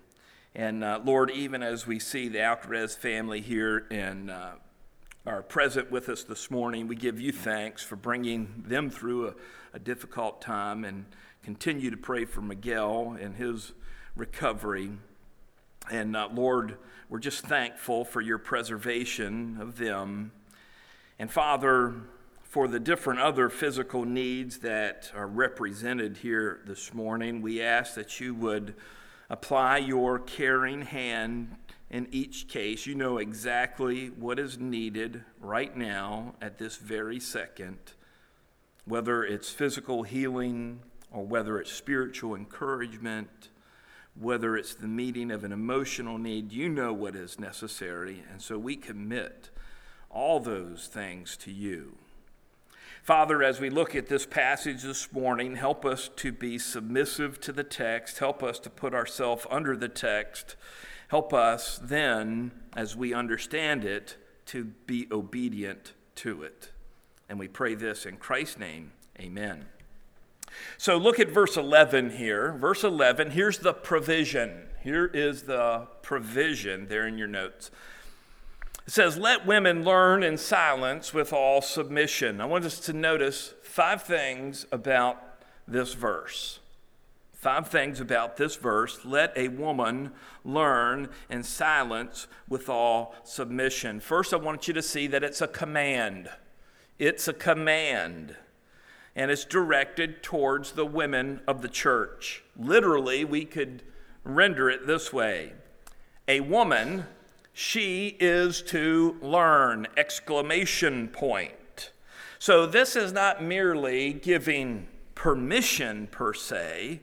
And 0.53 0.83
uh, 0.83 0.99
Lord, 1.03 1.31
even 1.31 1.63
as 1.63 1.87
we 1.87 1.99
see 1.99 2.27
the 2.27 2.39
Alcarez 2.39 2.95
family 2.95 3.41
here 3.41 3.87
in 3.89 4.29
uh, 4.29 4.55
are 5.25 5.43
present 5.43 5.91
with 5.91 6.09
us 6.09 6.23
this 6.23 6.49
morning. 6.49 6.87
We 6.87 6.95
give 6.95 7.19
you 7.19 7.31
thanks 7.31 7.83
for 7.83 7.95
bringing 7.95 8.63
them 8.65 8.89
through 8.89 9.27
a, 9.27 9.33
a 9.73 9.79
difficult 9.79 10.41
time 10.41 10.83
and 10.83 11.05
continue 11.43 11.91
to 11.91 11.97
pray 11.97 12.25
for 12.25 12.41
Miguel 12.41 13.15
and 13.21 13.35
his 13.35 13.73
recovery. 14.15 14.91
And 15.91 16.15
uh, 16.15 16.29
Lord, 16.33 16.77
we're 17.07 17.19
just 17.19 17.45
thankful 17.45 18.03
for 18.03 18.19
your 18.19 18.39
preservation 18.39 19.57
of 19.61 19.77
them. 19.77 20.31
And 21.19 21.29
Father, 21.29 21.93
for 22.41 22.67
the 22.67 22.79
different 22.79 23.19
other 23.19 23.47
physical 23.49 24.05
needs 24.05 24.57
that 24.59 25.11
are 25.15 25.27
represented 25.27 26.17
here 26.17 26.61
this 26.65 26.95
morning, 26.95 27.43
we 27.43 27.61
ask 27.61 27.93
that 27.93 28.19
you 28.19 28.33
would 28.33 28.73
apply 29.31 29.77
your 29.77 30.19
caring 30.19 30.81
hand 30.81 31.55
in 31.89 32.05
each 32.11 32.49
case. 32.49 32.85
You 32.85 32.95
know 32.95 33.17
exactly 33.17 34.07
what 34.07 34.37
is 34.37 34.59
needed 34.59 35.23
right 35.39 35.75
now 35.75 36.35
at 36.41 36.57
this 36.57 36.75
very 36.75 37.17
second, 37.21 37.79
whether 38.83 39.23
it's 39.23 39.49
physical 39.49 40.03
healing 40.03 40.81
or 41.11 41.25
whether 41.25 41.59
it's 41.61 41.71
spiritual 41.71 42.35
encouragement, 42.35 43.47
whether 44.19 44.57
it's 44.57 44.75
the 44.75 44.87
meeting 44.87 45.31
of 45.31 45.45
an 45.45 45.53
emotional 45.53 46.17
need. 46.17 46.51
You 46.51 46.67
know 46.67 46.91
what 46.91 47.15
is 47.15 47.39
necessary. 47.39 48.23
And 48.29 48.41
so 48.41 48.57
we 48.57 48.75
commit 48.75 49.49
all 50.09 50.41
those 50.41 50.87
things 50.87 51.37
to 51.37 51.53
you. 51.53 51.95
Father, 53.03 53.43
as 53.43 53.59
we 53.59 53.69
look 53.69 53.95
at 53.95 54.07
this 54.07 54.25
passage 54.25 54.83
this 54.83 55.11
morning, 55.11 55.55
help 55.55 55.85
us 55.85 56.09
to 56.17 56.31
be 56.31 56.57
submissive 56.57 57.39
to 57.41 57.51
the 57.51 57.63
text. 57.63 58.19
Help 58.19 58.43
us 58.43 58.59
to 58.59 58.69
put 58.69 58.93
ourselves 58.93 59.45
under 59.49 59.75
the 59.75 59.89
text 59.89 60.55
Help 61.11 61.33
us 61.33 61.77
then, 61.83 62.51
as 62.73 62.95
we 62.95 63.13
understand 63.13 63.83
it, 63.83 64.15
to 64.45 64.63
be 64.63 65.09
obedient 65.11 65.91
to 66.15 66.41
it. 66.41 66.71
And 67.27 67.37
we 67.37 67.49
pray 67.49 67.75
this 67.75 68.05
in 68.05 68.15
Christ's 68.15 68.57
name. 68.57 68.93
Amen. 69.19 69.65
So 70.77 70.95
look 70.95 71.19
at 71.19 71.27
verse 71.27 71.57
11 71.57 72.11
here. 72.11 72.53
Verse 72.53 72.85
11, 72.85 73.31
here's 73.31 73.57
the 73.57 73.73
provision. 73.73 74.67
Here 74.85 75.05
is 75.05 75.43
the 75.43 75.89
provision 76.01 76.87
there 76.87 77.05
in 77.05 77.17
your 77.17 77.27
notes. 77.27 77.71
It 78.91 78.95
says, 78.95 79.17
Let 79.17 79.45
women 79.45 79.85
learn 79.85 80.21
in 80.21 80.37
silence 80.37 81.13
with 81.13 81.31
all 81.31 81.61
submission. 81.61 82.41
I 82.41 82.45
want 82.45 82.65
us 82.65 82.77
to 82.81 82.91
notice 82.91 83.53
five 83.63 84.03
things 84.03 84.65
about 84.69 85.17
this 85.65 85.93
verse. 85.93 86.59
Five 87.31 87.69
things 87.69 88.01
about 88.01 88.35
this 88.35 88.57
verse. 88.57 89.05
Let 89.05 89.31
a 89.37 89.47
woman 89.47 90.11
learn 90.43 91.07
in 91.29 91.43
silence 91.43 92.27
with 92.49 92.67
all 92.67 93.15
submission. 93.23 94.01
First, 94.01 94.33
I 94.33 94.35
want 94.35 94.67
you 94.67 94.73
to 94.73 94.81
see 94.81 95.07
that 95.07 95.23
it's 95.23 95.39
a 95.39 95.47
command. 95.47 96.29
It's 96.99 97.29
a 97.29 97.33
command. 97.33 98.35
And 99.15 99.31
it's 99.31 99.45
directed 99.45 100.21
towards 100.21 100.73
the 100.73 100.85
women 100.85 101.39
of 101.47 101.61
the 101.61 101.69
church. 101.69 102.43
Literally, 102.57 103.23
we 103.23 103.45
could 103.45 103.83
render 104.25 104.69
it 104.69 104.85
this 104.85 105.13
way 105.13 105.53
A 106.27 106.41
woman, 106.41 107.05
she 107.53 108.17
is 108.19 108.61
to 108.63 109.17
learn! 109.21 109.87
Exclamation 109.97 111.07
point. 111.07 111.91
So, 112.39 112.65
this 112.65 112.95
is 112.95 113.11
not 113.11 113.43
merely 113.43 114.13
giving 114.13 114.87
permission 115.15 116.07
per 116.07 116.33
se 116.33 117.01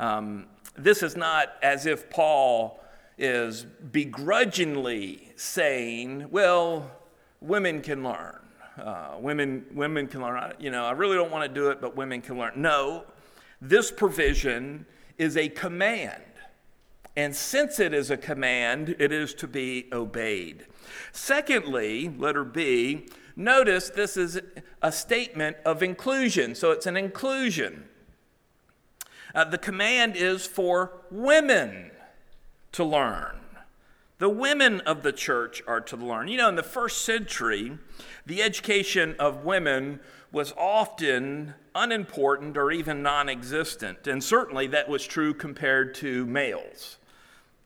um, 0.00 0.46
this 0.76 1.02
is 1.02 1.14
not 1.14 1.52
as 1.62 1.84
if 1.84 2.08
Paul 2.08 2.82
is 3.18 3.66
begrudgingly 3.92 5.30
saying, 5.36 6.30
well, 6.30 6.90
women 7.42 7.82
can 7.82 8.02
learn. 8.02 8.38
Uh, 8.78 9.16
women, 9.20 9.66
women 9.74 10.06
can 10.06 10.22
learn. 10.22 10.54
You 10.58 10.70
know, 10.70 10.86
I 10.86 10.92
really 10.92 11.16
don't 11.16 11.30
want 11.30 11.46
to 11.46 11.54
do 11.54 11.68
it, 11.68 11.82
but 11.82 11.96
women 11.96 12.22
can 12.22 12.38
learn. 12.38 12.52
No, 12.56 13.04
this 13.60 13.90
provision 13.90 14.86
is 15.18 15.36
a 15.36 15.50
command. 15.50 16.22
And 17.20 17.36
since 17.36 17.78
it 17.78 17.92
is 17.92 18.10
a 18.10 18.16
command, 18.16 18.96
it 18.98 19.12
is 19.12 19.34
to 19.34 19.46
be 19.46 19.90
obeyed. 19.92 20.64
Secondly, 21.12 22.08
letter 22.08 22.44
B, 22.44 23.08
notice 23.36 23.90
this 23.90 24.16
is 24.16 24.40
a 24.80 24.90
statement 24.90 25.58
of 25.66 25.82
inclusion. 25.82 26.54
So 26.54 26.70
it's 26.70 26.86
an 26.86 26.96
inclusion. 26.96 27.84
Uh, 29.34 29.44
the 29.44 29.58
command 29.58 30.16
is 30.16 30.46
for 30.46 30.92
women 31.10 31.90
to 32.72 32.84
learn. 32.84 33.36
The 34.16 34.30
women 34.30 34.80
of 34.80 35.02
the 35.02 35.12
church 35.12 35.62
are 35.66 35.82
to 35.82 35.96
learn. 35.96 36.28
You 36.28 36.38
know, 36.38 36.48
in 36.48 36.56
the 36.56 36.62
first 36.62 37.04
century, 37.04 37.76
the 38.24 38.40
education 38.40 39.14
of 39.18 39.44
women 39.44 40.00
was 40.32 40.54
often 40.56 41.52
unimportant 41.74 42.56
or 42.56 42.72
even 42.72 43.02
non 43.02 43.28
existent, 43.28 44.06
and 44.06 44.24
certainly 44.24 44.66
that 44.68 44.88
was 44.88 45.06
true 45.06 45.34
compared 45.34 45.94
to 45.96 46.24
males. 46.24 46.96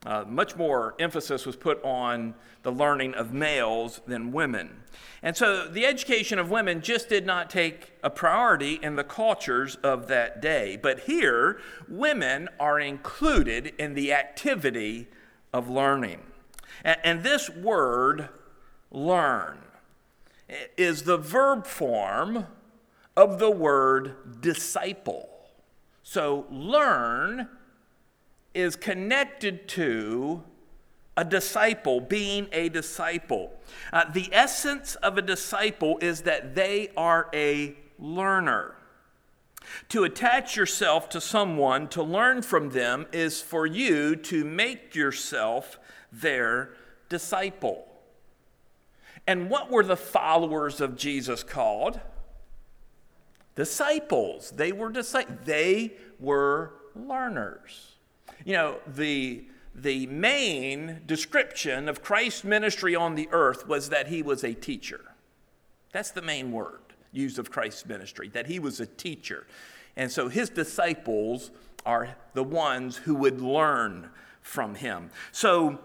Uh, 0.05 0.23
much 0.27 0.55
more 0.55 0.93
emphasis 0.99 1.45
was 1.45 1.55
put 1.55 1.83
on 1.83 2.35
the 2.61 2.71
learning 2.71 3.13
of 3.15 3.33
males 3.33 4.01
than 4.05 4.31
women. 4.31 4.83
And 5.23 5.35
so 5.35 5.67
the 5.67 5.85
education 5.85 6.37
of 6.37 6.51
women 6.51 6.81
just 6.81 7.09
did 7.09 7.25
not 7.25 7.49
take 7.49 7.93
a 8.03 8.11
priority 8.11 8.79
in 8.81 8.95
the 8.95 9.03
cultures 9.03 9.75
of 9.77 10.07
that 10.07 10.41
day. 10.41 10.77
But 10.81 11.01
here, 11.01 11.59
women 11.87 12.49
are 12.59 12.79
included 12.79 13.73
in 13.79 13.95
the 13.95 14.13
activity 14.13 15.07
of 15.51 15.67
learning. 15.67 16.21
And, 16.83 16.97
and 17.03 17.23
this 17.23 17.49
word, 17.49 18.29
learn, 18.91 19.57
is 20.77 21.03
the 21.03 21.17
verb 21.17 21.65
form 21.65 22.45
of 23.17 23.39
the 23.39 23.49
word 23.49 24.41
disciple. 24.41 25.29
So, 26.03 26.45
learn 26.51 27.49
is 28.55 28.75
connected 28.75 29.67
to 29.67 30.43
a 31.17 31.23
disciple, 31.23 32.01
being 32.01 32.47
a 32.51 32.69
disciple. 32.69 33.53
Uh, 33.93 34.05
the 34.11 34.29
essence 34.31 34.95
of 34.95 35.17
a 35.17 35.21
disciple 35.21 35.97
is 36.01 36.21
that 36.21 36.55
they 36.55 36.89
are 36.97 37.29
a 37.33 37.75
learner. 37.99 38.75
To 39.89 40.03
attach 40.03 40.55
yourself 40.55 41.09
to 41.09 41.21
someone, 41.21 41.87
to 41.89 42.03
learn 42.03 42.41
from 42.41 42.69
them, 42.69 43.07
is 43.11 43.41
for 43.41 43.65
you 43.65 44.15
to 44.17 44.43
make 44.43 44.95
yourself 44.95 45.79
their 46.11 46.71
disciple. 47.09 47.87
And 49.27 49.49
what 49.49 49.71
were 49.71 49.83
the 49.83 49.97
followers 49.97 50.81
of 50.81 50.95
Jesus 50.95 51.43
called? 51.43 51.99
Disciples. 53.55 54.51
They 54.51 54.71
were 54.71 54.91
disciples. 54.91 55.39
They 55.45 55.93
were 56.19 56.73
learners. 56.93 57.94
You 58.45 58.53
know, 58.53 58.77
the, 58.87 59.43
the 59.73 60.07
main 60.07 61.01
description 61.05 61.89
of 61.89 62.01
Christ's 62.01 62.45
ministry 62.45 62.95
on 62.95 63.15
the 63.15 63.27
earth 63.31 63.67
was 63.67 63.89
that 63.89 64.07
he 64.07 64.21
was 64.21 64.45
a 64.45 64.53
teacher. 64.53 65.01
That's 65.91 66.11
the 66.11 66.21
main 66.21 66.51
word 66.53 66.79
used 67.11 67.39
of 67.39 67.51
Christ's 67.51 67.85
ministry, 67.85 68.29
that 68.29 68.47
he 68.47 68.59
was 68.59 68.79
a 68.79 68.85
teacher. 68.85 69.47
And 69.97 70.11
so 70.11 70.27
his 70.29 70.49
disciples 70.49 71.51
are 71.85 72.15
the 72.33 72.43
ones 72.43 72.97
who 72.97 73.15
would 73.15 73.41
learn 73.41 74.09
from 74.41 74.75
him. 74.75 75.09
So, 75.31 75.79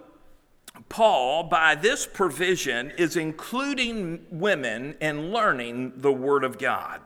Paul, 0.88 1.44
by 1.44 1.74
this 1.74 2.06
provision, 2.06 2.92
is 2.96 3.16
including 3.16 4.26
women 4.30 4.96
in 5.00 5.32
learning 5.32 5.94
the 5.96 6.12
Word 6.12 6.44
of 6.44 6.58
God. 6.58 7.00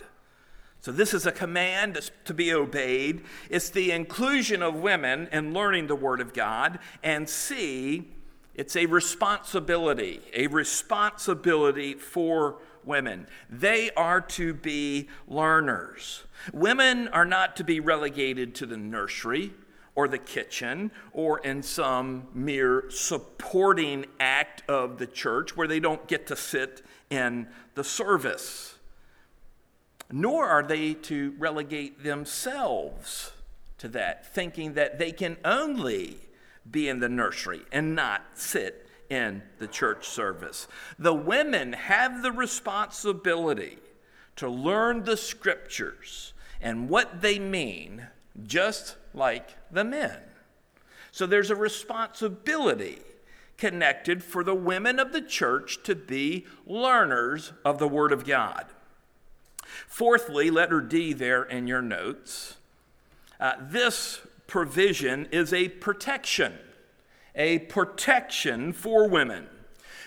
So, 0.85 0.93
this 0.93 1.15
is 1.15 1.25
a 1.25 1.33
command 1.33 2.11
to 2.27 2.35
be 2.35 2.53
obeyed. 2.53 3.23
It's 3.49 3.71
the 3.71 3.91
inclusion 3.91 4.63
of 4.63 4.75
women 4.75 5.31
in 5.33 5.55
learning 5.55 5.87
the 5.87 5.97
Word 5.97 6.21
of 6.21 6.35
God. 6.35 6.79
And 7.03 7.27
C, 7.27 8.13
it's 8.55 8.77
a 8.77 8.85
responsibility, 8.85 10.21
a 10.35 10.47
responsibility 10.49 11.95
for 11.95 12.59
women. 12.85 13.29
They 13.49 13.93
are 13.93 14.21
to 14.21 14.53
be 14.53 15.09
learners. 15.27 16.25
Women 16.53 17.09
are 17.09 17.25
not 17.25 17.57
to 17.57 17.65
be 17.65 17.81
relegated 17.81 18.55
to 18.57 18.67
the 18.67 18.77
nursery 18.77 19.55
or 19.95 20.07
the 20.07 20.19
kitchen 20.19 20.91
or 21.15 21.39
in 21.39 21.63
some 21.63 22.29
mere 22.35 22.91
supporting 22.91 24.05
act 24.21 24.63
of 24.69 24.99
the 24.99 25.07
church 25.07 25.57
where 25.57 25.67
they 25.67 25.81
don't 25.81 26.07
get 26.09 26.27
to 26.27 26.37
sit 26.37 26.83
in 27.09 27.49
the 27.75 27.85
service 27.85 28.74
nor 30.11 30.47
are 30.47 30.63
they 30.63 30.95
to 30.95 31.35
relegate 31.39 32.03
themselves 32.03 33.33
to 33.79 33.89
that, 33.89 34.35
thinking 34.35 34.75
that 34.75 34.99
they 34.99 35.13
can 35.13 35.37
only 35.45 36.19
be 36.71 36.89
in 36.89 37.01
the 37.01 37.09
nursery 37.09 37.63
and 37.73 37.95
not 37.95 38.23
sit 38.35 38.87
in 39.11 39.43
the 39.59 39.67
church 39.67 40.09
service. 40.09 40.67
The 40.99 41.15
women 41.15 41.75
have 41.75 42.23
the 42.23 42.33
responsibility 42.33 43.79
to 44.37 44.49
learn 44.49 45.05
the 45.05 45.17
scriptures 45.17 46.33
and 46.61 46.89
what 46.89 47.21
they 47.21 47.39
mean, 47.39 48.07
just 48.43 48.97
like 49.13 49.57
the 49.71 49.85
men. 49.85 50.19
So 51.13 51.27
there's 51.27 51.51
a 51.51 51.57
responsibility 51.57 52.99
connected 53.57 54.25
for 54.25 54.43
the 54.43 54.55
women 54.55 54.99
of 54.99 55.13
the 55.13 55.21
church 55.21 55.83
to 55.85 55.95
be 55.95 56.47
learners 56.67 57.53
of 57.65 57.79
the 57.79 57.87
Word 57.87 58.13
of 58.13 58.25
God. 58.25 58.67
Fourthly, 59.87 60.51
letter 60.51 60.81
D 60.81 61.13
there 61.13 61.43
in 61.43 61.67
your 61.67 61.83
notes. 61.83 62.57
Uh, 63.41 63.55
this 63.61 64.21
provision 64.47 65.27
is 65.31 65.53
a 65.53 65.69
protection, 65.69 66.55
a 67.35 67.59
protection 67.61 68.73
for 68.73 69.09
women. 69.09 69.47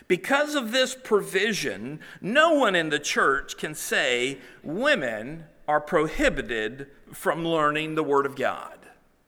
Because 0.07 0.55
of 0.55 0.71
this 0.71 0.95
provision, 0.95 1.99
no 2.21 2.53
one 2.53 2.75
in 2.75 2.89
the 2.89 2.99
church 2.99 3.57
can 3.57 3.75
say 3.75 4.37
women 4.63 5.43
are 5.67 5.81
prohibited 5.81 6.87
from 7.13 7.45
learning 7.45 7.95
the 7.95 8.03
Word 8.03 8.25
of 8.25 8.35
God. 8.35 8.77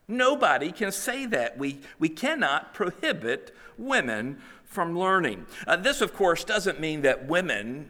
Nobody 0.07 0.71
can 0.71 0.91
say 0.91 1.25
that. 1.27 1.57
We, 1.57 1.81
we 1.99 2.09
cannot 2.09 2.73
prohibit 2.73 3.53
women 3.77 4.41
from 4.63 4.97
learning. 4.97 5.45
Uh, 5.67 5.75
this, 5.75 5.99
of 5.99 6.13
course, 6.13 6.43
doesn't 6.43 6.79
mean 6.79 7.01
that 7.01 7.27
women 7.27 7.89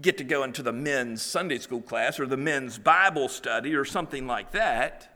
get 0.00 0.18
to 0.18 0.24
go 0.24 0.44
into 0.44 0.62
the 0.62 0.72
men's 0.72 1.22
Sunday 1.22 1.58
school 1.58 1.82
class 1.82 2.20
or 2.20 2.26
the 2.26 2.36
men's 2.36 2.78
Bible 2.78 3.28
study 3.28 3.74
or 3.74 3.84
something 3.84 4.26
like 4.26 4.52
that. 4.52 5.14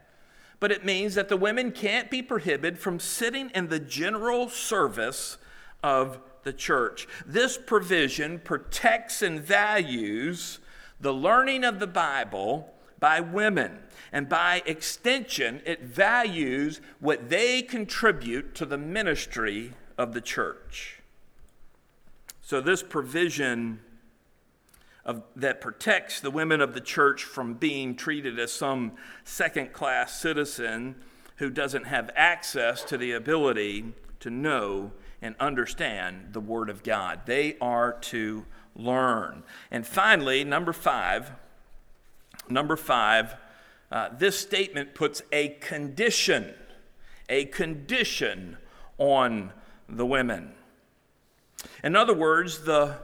But 0.60 0.72
it 0.72 0.84
means 0.84 1.14
that 1.14 1.28
the 1.28 1.36
women 1.36 1.72
can't 1.72 2.10
be 2.10 2.22
prohibited 2.22 2.78
from 2.78 3.00
sitting 3.00 3.50
in 3.50 3.68
the 3.68 3.80
general 3.80 4.48
service 4.48 5.38
of 5.82 6.20
the 6.44 6.52
church. 6.52 7.08
This 7.26 7.58
provision 7.58 8.38
protects 8.38 9.22
and 9.22 9.40
values 9.40 10.58
the 11.00 11.12
learning 11.12 11.64
of 11.64 11.80
the 11.80 11.86
Bible 11.86 12.72
by 13.00 13.20
women. 13.20 13.80
And 14.12 14.28
by 14.28 14.62
extension, 14.66 15.62
it 15.64 15.82
values 15.82 16.80
what 17.00 17.28
they 17.28 17.62
contribute 17.62 18.54
to 18.56 18.66
the 18.66 18.78
ministry 18.78 19.72
of 19.98 20.14
the 20.14 20.20
church. 20.20 21.00
So, 22.42 22.60
this 22.60 22.82
provision 22.82 23.80
of, 25.04 25.22
that 25.36 25.60
protects 25.60 26.20
the 26.20 26.30
women 26.30 26.60
of 26.60 26.74
the 26.74 26.80
church 26.80 27.24
from 27.24 27.54
being 27.54 27.96
treated 27.96 28.38
as 28.38 28.52
some 28.52 28.92
second 29.24 29.72
class 29.72 30.20
citizen 30.20 30.96
who 31.36 31.50
doesn't 31.50 31.84
have 31.84 32.10
access 32.14 32.84
to 32.84 32.96
the 32.96 33.12
ability 33.12 33.92
to 34.20 34.30
know 34.30 34.92
and 35.20 35.34
understand 35.40 36.28
the 36.32 36.40
Word 36.40 36.68
of 36.68 36.82
God. 36.82 37.20
They 37.26 37.56
are 37.60 37.92
to 38.02 38.44
learn. 38.76 39.42
And 39.70 39.86
finally, 39.86 40.44
number 40.44 40.72
five, 40.72 41.32
number 42.48 42.76
five, 42.76 43.34
uh, 43.90 44.08
this 44.16 44.38
statement 44.38 44.94
puts 44.94 45.22
a 45.32 45.50
condition, 45.60 46.54
a 47.28 47.44
condition 47.46 48.56
on 48.98 49.52
the 49.88 50.06
women. 50.06 50.52
In 51.84 51.94
other 51.94 52.14
words, 52.14 52.60
the 52.60 52.98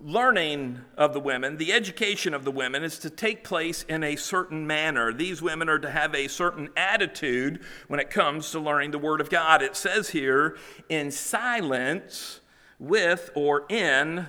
learning 0.00 0.80
of 0.96 1.12
the 1.12 1.20
women, 1.20 1.56
the 1.56 1.72
education 1.72 2.32
of 2.32 2.44
the 2.44 2.50
women, 2.50 2.84
is 2.84 2.98
to 3.00 3.10
take 3.10 3.42
place 3.42 3.84
in 3.88 4.04
a 4.04 4.16
certain 4.16 4.66
manner. 4.66 5.12
These 5.12 5.42
women 5.42 5.68
are 5.68 5.78
to 5.78 5.90
have 5.90 6.14
a 6.14 6.28
certain 6.28 6.68
attitude 6.76 7.60
when 7.88 7.98
it 7.98 8.10
comes 8.10 8.50
to 8.52 8.60
learning 8.60 8.92
the 8.92 8.98
Word 8.98 9.20
of 9.20 9.28
God. 9.28 9.60
It 9.60 9.76
says 9.76 10.10
here, 10.10 10.56
in 10.88 11.10
silence, 11.10 12.40
with 12.78 13.30
or 13.34 13.66
in 13.68 14.26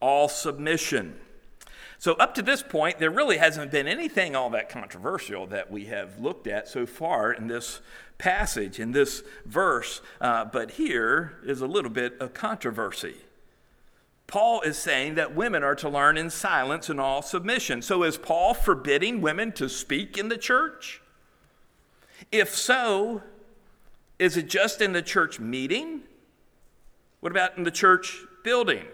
all 0.00 0.28
submission. 0.28 1.18
So, 1.98 2.14
up 2.14 2.34
to 2.36 2.42
this 2.42 2.62
point, 2.62 2.98
there 2.98 3.10
really 3.10 3.36
hasn't 3.36 3.70
been 3.70 3.86
anything 3.86 4.34
all 4.34 4.48
that 4.50 4.70
controversial 4.70 5.46
that 5.48 5.70
we 5.70 5.84
have 5.86 6.18
looked 6.18 6.46
at 6.46 6.66
so 6.66 6.86
far 6.86 7.32
in 7.32 7.46
this 7.46 7.80
passage, 8.16 8.80
in 8.80 8.92
this 8.92 9.22
verse. 9.44 10.00
Uh, 10.18 10.46
but 10.46 10.70
here 10.72 11.38
is 11.44 11.60
a 11.60 11.66
little 11.66 11.90
bit 11.90 12.18
of 12.18 12.32
controversy. 12.32 13.16
Paul 14.30 14.60
is 14.60 14.78
saying 14.78 15.16
that 15.16 15.34
women 15.34 15.64
are 15.64 15.74
to 15.74 15.88
learn 15.88 16.16
in 16.16 16.30
silence 16.30 16.88
and 16.88 17.00
all 17.00 17.20
submission. 17.20 17.82
So 17.82 18.04
is 18.04 18.16
Paul 18.16 18.54
forbidding 18.54 19.20
women 19.20 19.50
to 19.52 19.68
speak 19.68 20.16
in 20.16 20.28
the 20.28 20.38
church? 20.38 21.02
If 22.30 22.54
so, 22.54 23.24
is 24.20 24.36
it 24.36 24.48
just 24.48 24.80
in 24.80 24.92
the 24.92 25.02
church 25.02 25.40
meeting? 25.40 26.02
What 27.18 27.32
about 27.32 27.58
in 27.58 27.64
the 27.64 27.72
church 27.72 28.18
building? 28.44 28.84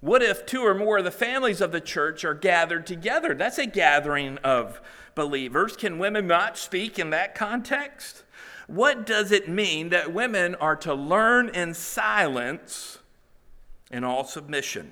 What 0.00 0.24
if 0.24 0.44
two 0.44 0.62
or 0.62 0.74
more 0.74 0.98
of 0.98 1.04
the 1.04 1.12
families 1.12 1.60
of 1.60 1.70
the 1.70 1.80
church 1.80 2.24
are 2.24 2.34
gathered 2.34 2.84
together? 2.84 3.32
That's 3.32 3.58
a 3.58 3.66
gathering 3.66 4.38
of 4.38 4.80
believers. 5.14 5.76
Can 5.76 6.00
women 6.00 6.26
not 6.26 6.58
speak 6.58 6.98
in 6.98 7.10
that 7.10 7.36
context? 7.36 8.24
What 8.66 9.06
does 9.06 9.30
it 9.30 9.48
mean 9.48 9.90
that 9.90 10.12
women 10.12 10.56
are 10.56 10.76
to 10.76 10.94
learn 10.94 11.48
in 11.50 11.74
silence 11.74 12.98
in 13.90 14.04
all 14.04 14.24
submission. 14.24 14.90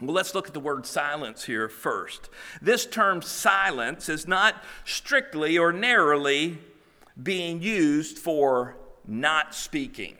Well, 0.00 0.14
let's 0.14 0.34
look 0.34 0.48
at 0.48 0.54
the 0.54 0.60
word 0.60 0.84
silence 0.84 1.44
here 1.44 1.68
first. 1.68 2.28
This 2.60 2.86
term 2.86 3.22
silence 3.22 4.08
is 4.08 4.26
not 4.26 4.62
strictly 4.84 5.56
or 5.58 5.72
narrowly 5.72 6.58
being 7.22 7.62
used 7.62 8.18
for 8.18 8.76
not 9.06 9.54
speaking. 9.54 10.16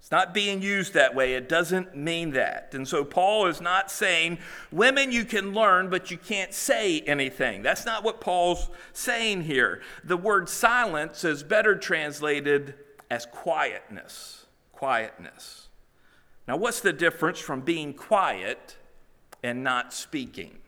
It's 0.00 0.10
not 0.10 0.32
being 0.32 0.62
used 0.62 0.94
that 0.94 1.14
way. 1.14 1.34
It 1.34 1.50
doesn't 1.50 1.94
mean 1.94 2.30
that. 2.30 2.70
And 2.72 2.88
so 2.88 3.04
Paul 3.04 3.46
is 3.46 3.60
not 3.60 3.90
saying, 3.90 4.38
women, 4.72 5.12
you 5.12 5.26
can 5.26 5.52
learn, 5.52 5.90
but 5.90 6.10
you 6.10 6.16
can't 6.16 6.54
say 6.54 7.00
anything. 7.02 7.62
That's 7.62 7.84
not 7.84 8.02
what 8.02 8.18
Paul's 8.18 8.70
saying 8.94 9.42
here. 9.42 9.82
The 10.02 10.16
word 10.16 10.48
silence 10.48 11.24
is 11.24 11.42
better 11.42 11.76
translated 11.76 12.74
as 13.10 13.26
quietness. 13.26 14.46
Quietness. 14.72 15.67
Now, 16.48 16.56
what's 16.56 16.80
the 16.80 16.94
difference 16.94 17.38
from 17.38 17.60
being 17.60 17.92
quiet 17.92 18.76
and 19.42 19.62
not 19.62 19.92
speaking? 19.92 20.58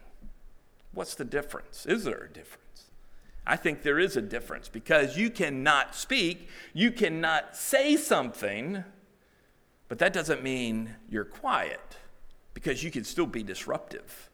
What's 0.92 1.14
the 1.14 1.24
difference? 1.24 1.86
Is 1.86 2.04
there 2.04 2.28
a 2.30 2.32
difference? 2.32 2.90
I 3.46 3.56
think 3.56 3.82
there 3.82 3.98
is 3.98 4.14
a 4.14 4.20
difference 4.20 4.68
because 4.68 5.16
you 5.16 5.30
cannot 5.30 5.94
speak, 5.94 6.48
you 6.74 6.92
cannot 6.92 7.56
say 7.56 7.96
something, 7.96 8.84
but 9.88 9.98
that 9.98 10.12
doesn't 10.12 10.42
mean 10.42 10.96
you're 11.08 11.24
quiet 11.24 11.96
because 12.52 12.84
you 12.84 12.90
can 12.90 13.02
still 13.02 13.26
be 13.26 13.42
disruptive. 13.42 14.28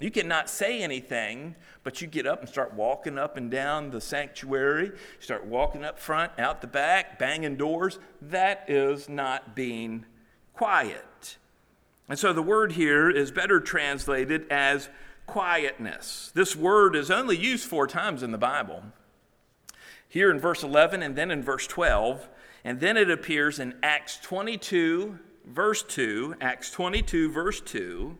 You 0.00 0.10
cannot 0.10 0.48
say 0.48 0.80
anything, 0.80 1.56
but 1.84 2.00
you 2.00 2.06
get 2.06 2.26
up 2.26 2.40
and 2.40 2.48
start 2.48 2.72
walking 2.72 3.18
up 3.18 3.36
and 3.36 3.50
down 3.50 3.90
the 3.90 4.00
sanctuary, 4.00 4.92
start 5.18 5.44
walking 5.44 5.84
up 5.84 5.98
front, 5.98 6.32
out 6.38 6.62
the 6.62 6.66
back, 6.66 7.18
banging 7.18 7.56
doors. 7.56 7.98
That 8.22 8.64
is 8.66 9.10
not 9.10 9.54
being 9.54 10.06
quiet. 10.54 11.36
And 12.08 12.18
so 12.18 12.32
the 12.32 12.42
word 12.42 12.72
here 12.72 13.08
is 13.08 13.30
better 13.30 13.60
translated 13.60 14.50
as 14.50 14.88
quietness. 15.26 16.32
This 16.34 16.56
word 16.56 16.96
is 16.96 17.10
only 17.10 17.36
used 17.36 17.68
four 17.68 17.86
times 17.86 18.22
in 18.22 18.32
the 18.32 18.38
Bible. 18.38 18.82
Here 20.08 20.30
in 20.30 20.40
verse 20.40 20.62
11 20.62 21.02
and 21.02 21.14
then 21.14 21.30
in 21.30 21.42
verse 21.42 21.66
12, 21.66 22.28
and 22.64 22.80
then 22.80 22.96
it 22.96 23.10
appears 23.10 23.58
in 23.58 23.74
Acts 23.82 24.18
22, 24.22 25.18
verse 25.46 25.82
2, 25.84 26.34
Acts 26.40 26.70
22, 26.72 27.30
verse 27.30 27.60
2 27.60 28.18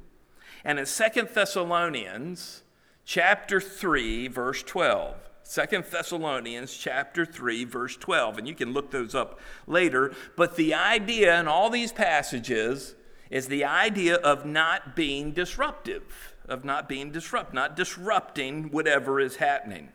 and 0.64 0.78
in 0.78 0.86
Second 0.86 1.28
Thessalonians 1.32 2.62
chapter 3.04 3.60
3, 3.60 4.28
verse 4.28 4.62
12. 4.62 5.29
Second 5.50 5.84
Thessalonians 5.90 6.76
chapter 6.76 7.26
3 7.26 7.64
verse 7.64 7.96
12 7.96 8.38
and 8.38 8.46
you 8.46 8.54
can 8.54 8.72
look 8.72 8.92
those 8.92 9.16
up 9.16 9.40
later. 9.66 10.14
But 10.36 10.54
the 10.54 10.74
idea 10.74 11.40
in 11.40 11.48
all 11.48 11.70
these 11.70 11.90
passages 11.90 12.94
is 13.30 13.48
the 13.48 13.64
idea 13.64 14.14
of 14.14 14.46
not 14.46 14.94
being 14.94 15.32
disruptive 15.32 16.36
of 16.48 16.64
not 16.64 16.88
being 16.88 17.10
disrupt 17.10 17.52
not 17.52 17.74
disrupting 17.74 18.70
whatever 18.70 19.18
is 19.18 19.36
happening. 19.36 19.88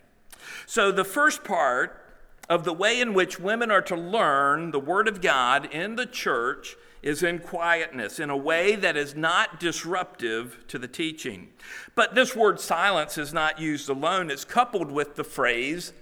So 0.65 0.91
the 0.91 1.05
first 1.05 1.45
part 1.45 2.03
of 2.49 2.65
the 2.65 2.73
way 2.73 2.99
in 2.99 3.13
which 3.13 3.39
women 3.39 3.71
are 3.71 3.81
to 3.83 3.95
learn 3.95 4.71
the 4.71 4.79
word 4.81 5.07
of 5.07 5.21
God 5.21 5.73
in 5.73 5.95
the 5.95 6.05
church 6.05 6.75
is 7.05 7.21
in 7.21 7.37
quietness, 7.37 8.19
in 8.19 8.31
a 8.31 8.35
way 8.35 8.75
that 8.75 8.97
is 8.97 9.15
not 9.15 9.59
disruptive 9.59 10.65
to 10.67 10.79
the 10.79 10.87
teaching. 10.87 11.47
But 11.93 12.15
this 12.15 12.35
word 12.35 12.59
silence 12.59 13.19
is 13.19 13.31
not 13.31 13.59
used 13.59 13.87
alone, 13.87 14.31
it's 14.31 14.43
coupled 14.43 14.91
with 14.91 15.15
the 15.15 15.23
phrase 15.23 15.93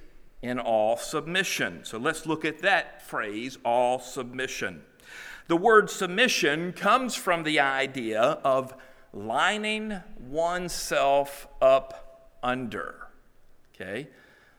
in 0.42 0.60
all 0.60 0.96
submission. 0.96 1.84
So 1.84 1.98
let's 1.98 2.26
look 2.26 2.46
at 2.46 2.60
that 2.60 3.06
phrase, 3.06 3.58
all 3.66 4.00
submission. 4.00 4.82
The 5.48 5.58
word 5.58 5.90
submission 5.90 6.72
comes 6.72 7.16
from 7.16 7.44
the 7.44 7.60
idea 7.60 8.22
of 8.22 8.74
lining 9.12 10.00
oneself 10.18 11.50
up 11.62 12.30
under. 12.42 13.08
Okay? 13.76 14.08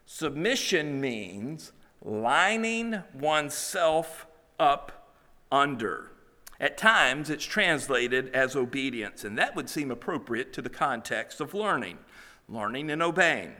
Submission 0.04 1.00
means 1.00 1.72
lining 2.02 3.02
oneself 3.14 4.26
up 4.61 5.09
under. 5.50 6.11
At 6.64 6.79
times, 6.79 7.29
it's 7.29 7.44
translated 7.44 8.31
as 8.35 8.57
obedience, 8.57 9.22
and 9.22 9.37
that 9.37 9.55
would 9.55 9.68
seem 9.68 9.90
appropriate 9.90 10.55
to 10.55 10.62
the 10.62 10.70
context 10.70 11.42
of 11.42 11.53
learning, 11.53 11.98
learning 12.48 12.90
and 12.90 13.03
obeying. 13.03 13.53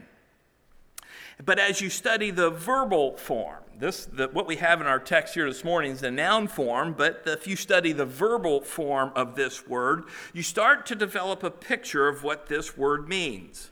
But 1.45 1.59
as 1.59 1.81
you 1.81 1.91
study 1.91 2.31
the 2.31 2.49
verbal 2.49 3.15
form, 3.15 3.61
this 3.77 4.07
the, 4.07 4.29
what 4.29 4.47
we 4.47 4.55
have 4.55 4.81
in 4.81 4.87
our 4.87 4.97
text 4.97 5.35
here 5.35 5.47
this 5.47 5.63
morning 5.63 5.91
is 5.91 6.01
the 6.01 6.09
noun 6.09 6.47
form, 6.47 6.95
but 6.97 7.21
if 7.27 7.45
you 7.45 7.55
study 7.55 7.91
the 7.91 8.07
verbal 8.07 8.61
form 8.61 9.11
of 9.15 9.35
this 9.35 9.67
word, 9.67 10.05
you 10.33 10.41
start 10.41 10.87
to 10.87 10.95
develop 10.95 11.43
a 11.43 11.51
picture 11.51 12.07
of 12.07 12.23
what 12.23 12.47
this 12.47 12.75
word 12.75 13.07
means. 13.07 13.69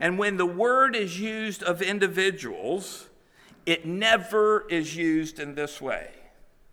And 0.00 0.18
when 0.18 0.38
the 0.38 0.46
word 0.46 0.96
is 0.96 1.20
used 1.20 1.62
of 1.62 1.82
individuals, 1.82 3.08
it 3.66 3.84
never 3.84 4.66
is 4.70 4.96
used 4.96 5.38
in 5.38 5.54
this 5.54 5.82
way. 5.82 6.12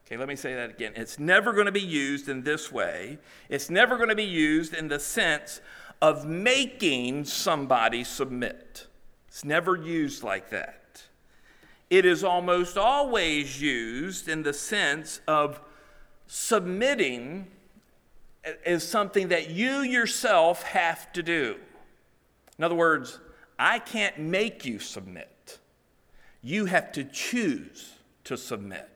Okay, 0.05 0.17
let 0.17 0.27
me 0.27 0.35
say 0.35 0.53
that 0.53 0.69
again. 0.69 0.93
It's 0.95 1.17
never 1.17 1.51
going 1.51 1.65
to 1.65 1.71
be 1.71 1.81
used 1.81 2.29
in 2.29 2.43
this 2.43 2.71
way. 2.71 3.17
It's 3.49 3.71
never 3.71 3.97
going 3.97 4.09
to 4.09 4.15
be 4.15 4.23
used 4.23 4.73
in 4.73 4.87
the 4.87 4.99
sense 4.99 5.61
of 6.01 6.25
making 6.25 7.25
somebody 7.25 8.03
submit. 8.03 8.85
It's 9.27 9.43
never 9.43 9.75
used 9.75 10.23
like 10.23 10.51
that. 10.51 11.03
It 11.89 12.05
is 12.05 12.23
almost 12.23 12.77
always 12.77 13.61
used 13.61 14.27
in 14.27 14.43
the 14.43 14.53
sense 14.53 15.21
of 15.27 15.59
submitting 16.27 17.47
as 18.65 18.87
something 18.87 19.29
that 19.29 19.49
you 19.49 19.81
yourself 19.81 20.63
have 20.63 21.11
to 21.13 21.23
do. 21.23 21.55
In 22.57 22.63
other 22.63 22.75
words, 22.75 23.19
I 23.57 23.79
can't 23.79 24.19
make 24.19 24.65
you 24.65 24.79
submit. 24.79 25.59
You 26.43 26.65
have 26.65 26.91
to 26.91 27.03
choose 27.03 27.93
to 28.25 28.37
submit. 28.37 28.89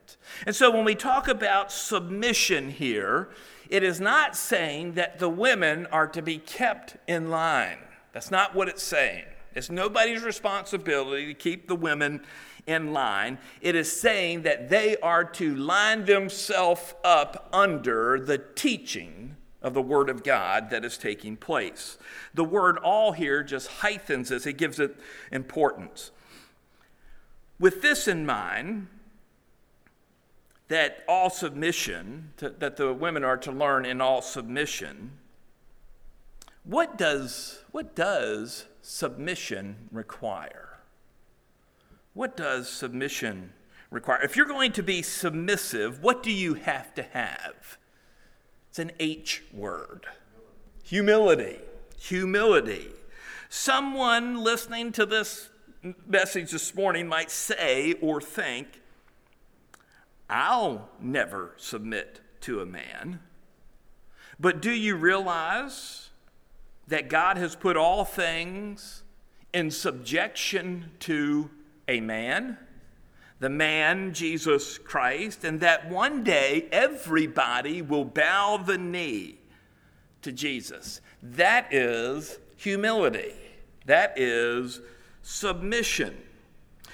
And 0.45 0.55
so 0.55 0.71
when 0.71 0.85
we 0.85 0.95
talk 0.95 1.27
about 1.27 1.71
submission 1.71 2.69
here, 2.69 3.29
it 3.69 3.83
is 3.83 3.99
not 3.99 4.35
saying 4.35 4.93
that 4.93 5.19
the 5.19 5.29
women 5.29 5.85
are 5.87 6.07
to 6.07 6.21
be 6.21 6.37
kept 6.37 6.97
in 7.07 7.29
line. 7.29 7.77
That's 8.13 8.31
not 8.31 8.55
what 8.55 8.67
it's 8.67 8.83
saying. 8.83 9.25
It's 9.55 9.69
nobody's 9.69 10.23
responsibility 10.23 11.27
to 11.27 11.33
keep 11.33 11.67
the 11.67 11.75
women 11.75 12.21
in 12.65 12.93
line. 12.93 13.39
It 13.61 13.75
is 13.75 13.91
saying 13.91 14.43
that 14.43 14.69
they 14.69 14.97
are 14.97 15.23
to 15.23 15.55
line 15.55 16.05
themselves 16.05 16.93
up 17.03 17.49
under 17.51 18.19
the 18.19 18.37
teaching 18.37 19.35
of 19.61 19.73
the 19.73 19.81
Word 19.81 20.09
of 20.09 20.23
God 20.23 20.69
that 20.69 20.85
is 20.85 20.97
taking 20.97 21.35
place. 21.35 21.97
The 22.33 22.43
word 22.43 22.77
all 22.77 23.11
here 23.11 23.43
just 23.43 23.67
heightens 23.67 24.29
this, 24.29 24.45
it 24.45 24.53
gives 24.53 24.79
it 24.79 24.95
importance. 25.31 26.11
With 27.59 27.81
this 27.81 28.07
in 28.07 28.25
mind, 28.25 28.87
that 30.69 31.03
all 31.07 31.29
submission, 31.29 32.31
to, 32.37 32.49
that 32.49 32.77
the 32.77 32.93
women 32.93 33.23
are 33.23 33.37
to 33.37 33.51
learn 33.51 33.85
in 33.85 34.01
all 34.01 34.21
submission, 34.21 35.11
what 36.63 36.97
does, 36.97 37.63
what 37.71 37.95
does 37.95 38.65
submission 38.81 39.89
require? 39.91 40.79
What 42.13 42.37
does 42.37 42.69
submission 42.69 43.53
require? 43.89 44.21
If 44.23 44.35
you're 44.35 44.45
going 44.45 44.71
to 44.73 44.83
be 44.83 45.01
submissive, 45.01 46.01
what 46.01 46.21
do 46.23 46.31
you 46.31 46.53
have 46.53 46.93
to 46.95 47.03
have? 47.03 47.77
It's 48.69 48.79
an 48.79 48.91
H 48.99 49.43
word 49.51 50.05
humility. 50.89 51.59
Humility. 51.99 52.87
Someone 53.49 54.43
listening 54.43 54.91
to 54.93 55.05
this 55.05 55.49
message 56.07 56.51
this 56.51 56.73
morning 56.73 57.07
might 57.07 57.29
say 57.29 57.93
or 58.01 58.19
think, 58.19 58.81
I'll 60.29 60.89
never 60.99 61.53
submit 61.57 62.21
to 62.41 62.61
a 62.61 62.65
man. 62.65 63.19
But 64.39 64.61
do 64.61 64.71
you 64.71 64.95
realize 64.95 66.09
that 66.87 67.09
God 67.09 67.37
has 67.37 67.55
put 67.55 67.75
all 67.75 68.05
things 68.05 69.03
in 69.53 69.71
subjection 69.71 70.91
to 70.99 71.49
a 71.87 71.99
man? 71.99 72.57
The 73.39 73.49
man, 73.49 74.13
Jesus 74.13 74.77
Christ, 74.77 75.43
and 75.43 75.59
that 75.61 75.89
one 75.89 76.23
day 76.23 76.67
everybody 76.71 77.81
will 77.81 78.05
bow 78.05 78.57
the 78.57 78.77
knee 78.77 79.39
to 80.21 80.31
Jesus. 80.31 81.01
That 81.23 81.73
is 81.73 82.37
humility. 82.57 83.33
That 83.85 84.13
is 84.19 84.81
submission. 85.21 86.17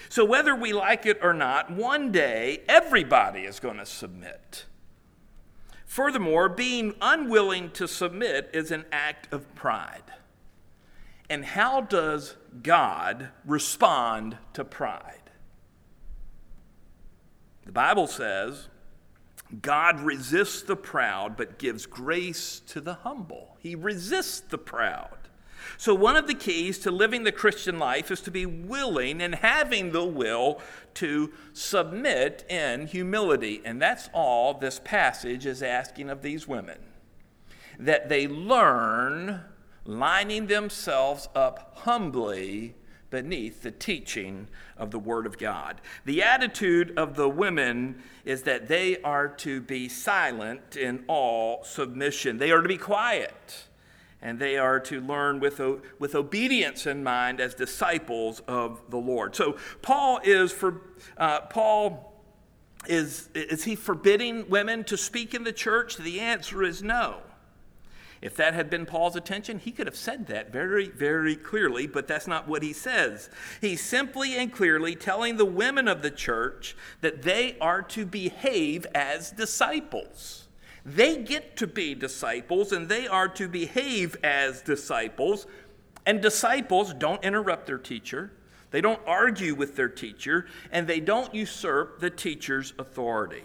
So, 0.10 0.26
whether 0.26 0.56
we 0.56 0.74
like 0.74 1.06
it 1.06 1.20
or 1.22 1.34
not, 1.34 1.72
one 1.72 2.12
day 2.12 2.62
everybody 2.68 3.42
is 3.42 3.60
going 3.60 3.78
to 3.78 3.86
submit. 3.86 4.66
Furthermore, 5.86 6.50
being 6.50 6.96
unwilling 7.02 7.72
to 7.72 7.88
submit 7.88 8.50
is 8.54 8.72
an 8.72 8.86
act 8.92 9.32
of 9.34 9.54
pride. 9.56 10.04
And 11.30 11.46
how 11.46 11.82
does 11.82 12.36
God 12.62 13.30
respond 13.46 14.38
to 14.54 14.64
pride? 14.64 15.32
The 17.66 17.72
Bible 17.72 18.08
says, 18.08 18.68
God 19.62 20.00
resists 20.02 20.62
the 20.64 20.76
proud 20.76 21.38
but 21.38 21.58
gives 21.58 21.86
grace 21.86 22.62
to 22.68 22.82
the 22.82 22.96
humble. 22.96 23.58
He 23.60 23.76
resists 23.76 24.42
the 24.42 24.58
proud. 24.58 25.25
So, 25.78 25.94
one 25.94 26.16
of 26.16 26.28
the 26.28 26.34
keys 26.34 26.80
to 26.80 26.92
living 26.92 27.24
the 27.24 27.32
Christian 27.32 27.80
life 27.80 28.12
is 28.12 28.22
to 28.22 28.32
be 28.32 28.46
willing 28.46 29.22
and 29.22 29.36
having 29.36 29.92
the 29.92 30.06
will 30.06 30.62
to 30.96 31.32
submit 31.54 32.46
in 32.50 32.88
humility. 32.88 33.62
And 33.66 33.82
that's 33.82 34.10
all 34.14 34.54
this 34.54 34.80
passage 34.84 35.46
is 35.46 35.62
asking 35.62 36.10
of 36.10 36.22
these 36.22 36.48
women 36.48 36.78
that 37.80 38.10
they 38.10 38.28
learn 38.28 39.42
lining 39.86 40.48
themselves 40.48 41.28
up 41.36 41.78
humbly 41.80 42.76
beneath 43.10 43.62
the 43.62 43.72
teaching 43.72 44.48
of 44.78 44.92
the 44.92 45.00
Word 45.00 45.26
of 45.26 45.38
God. 45.38 45.80
The 46.06 46.24
attitude 46.24 46.98
of 46.98 47.16
the 47.16 47.30
women 47.30 48.02
is 48.26 48.44
that 48.44 48.68
they 48.68 49.02
are 49.02 49.28
to 49.28 49.62
be 49.62 49.88
silent 49.88 50.76
in 50.76 51.04
all 51.08 51.64
submission, 51.64 52.38
they 52.38 52.52
are 52.52 52.62
to 52.62 52.68
be 52.68 52.78
quiet 52.78 53.68
and 54.26 54.40
they 54.40 54.58
are 54.58 54.80
to 54.80 55.00
learn 55.02 55.40
with, 55.40 55.62
with 56.00 56.16
obedience 56.16 56.88
in 56.88 57.04
mind 57.04 57.40
as 57.40 57.54
disciples 57.54 58.42
of 58.48 58.82
the 58.90 58.98
Lord. 58.98 59.36
So 59.36 59.56
Paul 59.84 60.20
is 60.24 60.52
for 60.52 60.82
uh, 61.16 61.42
Paul 61.42 62.12
is 62.88 63.30
is 63.36 63.66
he 63.66 63.76
forbidding 63.76 64.50
women 64.50 64.84
to 64.86 64.98
speak 64.98 65.36
in 65.36 65.44
the 65.44 65.54
church? 65.54 65.98
The 65.98 66.20
answer 66.20 66.64
is 66.64 66.82
no. 66.82 67.20
If 68.20 68.36
that 68.38 68.56
had 68.56 68.68
been 68.68 68.88
Paul's 68.88 69.16
attention, 69.16 69.60
he 69.60 69.72
could 69.72 69.86
have 69.86 69.96
said 69.96 70.26
that 70.28 70.52
very, 70.52 70.90
very 70.90 71.36
clearly, 71.36 71.86
but 71.86 72.08
that's 72.08 72.26
not 72.26 72.48
what 72.48 72.64
he 72.64 72.74
says. 72.74 73.30
He's 73.62 73.84
simply 73.84 74.36
and 74.38 74.52
clearly 74.52 74.96
telling 74.96 75.38
the 75.38 75.46
women 75.46 75.88
of 75.88 76.02
the 76.02 76.10
church 76.10 76.76
that 77.02 77.22
they 77.22 77.58
are 77.62 77.84
to 77.84 78.08
behave 78.08 78.88
as 78.96 79.30
disciples. 79.30 80.45
They 80.86 81.18
get 81.18 81.58
to 81.58 81.68
be 81.68 81.96
disciples 81.96 82.72
and 82.72 82.88
they 82.88 83.08
are 83.08 83.28
to 83.30 83.48
behave 83.48 84.16
as 84.24 84.62
disciples. 84.62 85.48
And 86.06 86.22
disciples 86.22 86.94
don't 86.94 87.24
interrupt 87.24 87.66
their 87.66 87.80
teacher, 87.80 88.32
they 88.70 88.82
don't 88.82 89.02
argue 89.08 89.56
with 89.56 89.76
their 89.76 89.90
teacher, 89.90 90.46
and 90.72 90.86
they 90.86 91.00
don't 91.00 91.34
usurp 91.34 92.00
the 92.00 92.10
teacher's 92.12 92.74
authority. 92.78 93.44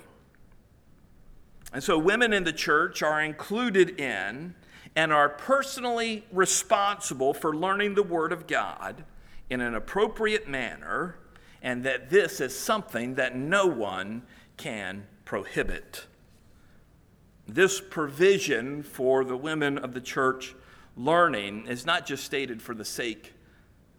And 1.73 1.83
so, 1.83 1.99
women 1.99 2.33
in 2.33 2.45
the 2.45 2.53
church 2.53 3.03
are 3.03 3.23
included 3.23 4.01
in 4.01 4.55
and 4.97 5.13
are 5.13 5.29
personally 5.29 6.27
responsible 6.33 7.33
for 7.33 7.55
learning 7.55 7.95
the 7.95 8.03
Word 8.03 8.33
of 8.33 8.47
God 8.47 9.05
in 9.49 9.61
an 9.61 9.75
appropriate 9.75 10.49
manner, 10.49 11.17
and 11.63 11.85
that 11.85 12.11
this 12.11 12.41
is 12.41 12.59
something 12.59 13.15
that 13.15 13.37
no 13.37 13.67
one 13.67 14.23
can 14.57 15.07
prohibit. 15.25 16.07
This 17.55 17.81
provision 17.81 18.85
for 18.85 19.25
the 19.25 19.37
women 19.37 19.77
of 19.77 19.93
the 19.93 20.01
church 20.01 20.55
learning 20.97 21.67
is 21.67 21.85
not 21.85 22.07
just 22.07 22.25
stated 22.25 22.63
for 22.63 22.77
the 22.77 22.85
sake 22.85 23.35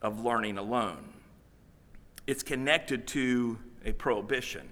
of 0.02 0.24
learning 0.24 0.58
alone, 0.58 1.14
it's 2.26 2.44
connected 2.44 3.08
to 3.08 3.60
a 3.84 3.92
prohibition 3.92 4.70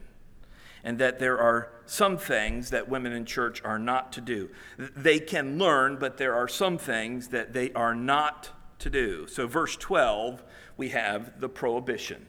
and 0.83 0.97
that 0.99 1.19
there 1.19 1.37
are 1.37 1.73
some 1.85 2.17
things 2.17 2.69
that 2.69 2.87
women 2.87 3.11
in 3.11 3.25
church 3.25 3.61
are 3.65 3.77
not 3.77 4.13
to 4.13 4.21
do. 4.21 4.49
They 4.77 5.19
can 5.19 5.57
learn, 5.57 5.97
but 5.97 6.17
there 6.17 6.33
are 6.33 6.47
some 6.47 6.77
things 6.77 7.27
that 7.29 7.51
they 7.51 7.73
are 7.73 7.93
not 7.93 8.49
to 8.79 8.89
do. 8.89 9.27
So, 9.27 9.45
verse 9.45 9.75
12, 9.75 10.41
we 10.77 10.89
have 10.89 11.41
the 11.41 11.49
prohibition. 11.49 12.25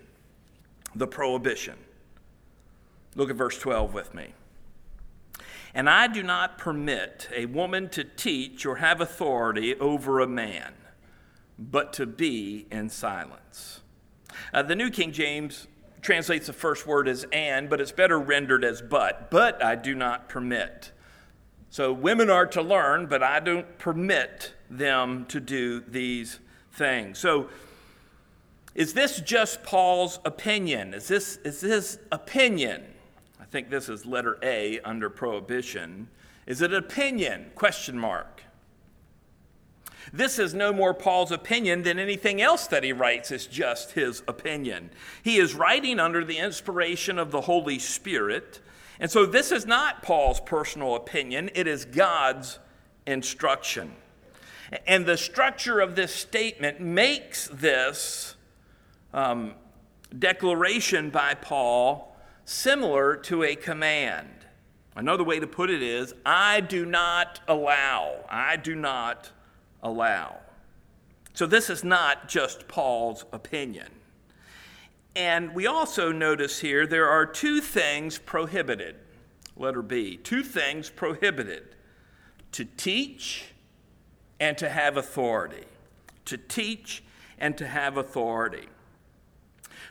The 0.97 1.07
prohibition. 1.07 1.77
Look 3.15 3.31
at 3.31 3.37
verse 3.37 3.57
12 3.57 3.95
with 3.95 4.15
me. 4.15 4.35
And 5.75 5.89
I 5.89 6.09
do 6.09 6.23
not 6.23 6.59
permit 6.59 7.29
a 7.35 7.47
woman 7.47 7.89
to 7.91 8.05
teach 8.05 8.67
or 8.67 8.77
have 8.77 9.01
authority 9.01 9.75
over 9.77 10.21
a 10.21 10.27
man, 10.27 10.75
but 11.59 11.93
to 11.95 12.07
be 12.07 12.67
in 12.71 12.89
silence. 12.89 13.81
Uh, 14.53 14.63
the 14.63 14.75
New 14.75 14.91
King 14.91 15.13
James 15.13 15.69
translates 16.03 16.47
the 16.47 16.53
first 16.53 16.87
word 16.87 17.09
as 17.09 17.25
and, 17.33 17.69
but 17.71 17.81
it's 17.81 17.93
better 17.93 18.19
rendered 18.19 18.65
as 18.65 18.83
but. 18.83 19.31
But 19.31 19.63
I 19.63 19.77
do 19.77 19.95
not 19.95 20.29
permit. 20.29 20.93
So 21.69 21.93
women 21.93 22.31
are 22.31 22.47
to 22.47 22.63
learn, 22.63 23.07
but 23.07 23.23
I 23.23 23.39
don't 23.39 23.79
permit 23.79 24.55
them 24.69 25.25
to 25.27 25.39
do 25.39 25.81
these 25.81 26.41
things. 26.73 27.19
So 27.19 27.49
is 28.75 28.95
this 28.95 29.21
just 29.21 29.63
Paul's 29.63 30.19
opinion? 30.25 30.95
Is 30.95 31.07
this, 31.07 31.37
is 31.45 31.61
this 31.61 31.99
opinion? 32.11 32.90
Think 33.51 33.71
this 33.71 33.89
is 33.89 34.07
letter 34.07 34.39
A 34.43 34.81
under 34.81 35.11
prohibition. 35.11 36.09
Is 36.47 36.63
it 36.63 36.73
opinion? 36.73 37.51
Question 37.55 37.99
mark. 37.99 38.45
This 40.13 40.39
is 40.39 40.55
no 40.55 40.73
more 40.73 40.95
Paul's 40.95 41.31
opinion 41.31 41.83
than 41.83 41.99
anything 41.99 42.41
else 42.41 42.67
that 42.69 42.83
he 42.83 42.93
writes 42.93 43.31
is 43.31 43.47
just 43.47 43.93
his 43.93 44.23
opinion. 44.27 44.91
He 45.23 45.37
is 45.37 45.55
writing 45.55 46.01
under 46.01 46.25
the 46.25 46.39
inspiration 46.39 47.19
of 47.19 47.31
the 47.31 47.43
Holy 47.43 47.79
Spirit. 47.79 48.61
And 48.99 49.11
so 49.11 49.27
this 49.27 49.53
is 49.53 49.67
not 49.67 50.03
Paul's 50.03 50.41
personal 50.41 50.95
opinion, 50.95 51.51
it 51.55 51.67
is 51.67 51.85
God's 51.85 52.59
instruction. 53.07 53.93
And 54.87 55.05
the 55.05 55.17
structure 55.17 55.81
of 55.81 55.97
this 55.97 56.15
statement 56.15 56.81
makes 56.81 57.49
this 57.49 58.37
um, 59.13 59.55
declaration 60.17 61.11
by 61.11 61.35
Paul 61.35 62.10
similar 62.45 63.17
to 63.17 63.43
a 63.43 63.55
command. 63.55 64.29
Another 64.97 65.25
way 65.25 65.41
to 65.41 65.47
put 65.47 65.71
it 65.71 65.83
is 65.83 66.15
I 66.27 66.61
do 66.61 66.85
not 66.85 67.41
allow, 67.49 68.25
I 68.29 68.57
do 68.57 68.75
not 68.75 69.31
allow. 69.83 70.39
So 71.33 71.47
this 71.47 71.71
is 71.71 71.85
not 71.85 72.29
just 72.29 72.69
Paul's 72.69 73.25
opinion. 73.33 73.89
And 75.17 75.55
we 75.55 75.67
also 75.67 76.13
notice 76.13 76.61
here 76.61 76.87
there 76.87 77.09
are 77.09 77.27
two 77.27 77.61
things 77.61 78.19
prohibited. 78.19 78.97
Letter 79.57 79.83
B. 79.83 80.17
Two 80.17 80.43
things 80.43 80.91
prohibited 80.91 81.77
to 82.53 82.65
teach 82.65 83.47
and 84.39 84.57
to 84.59 84.69
have 84.69 84.97
authority. 84.97 85.65
To 86.27 86.37
teach 86.37 87.03
and 87.39 87.57
to 87.59 87.67
have 87.67 87.97
authority. 87.97 88.69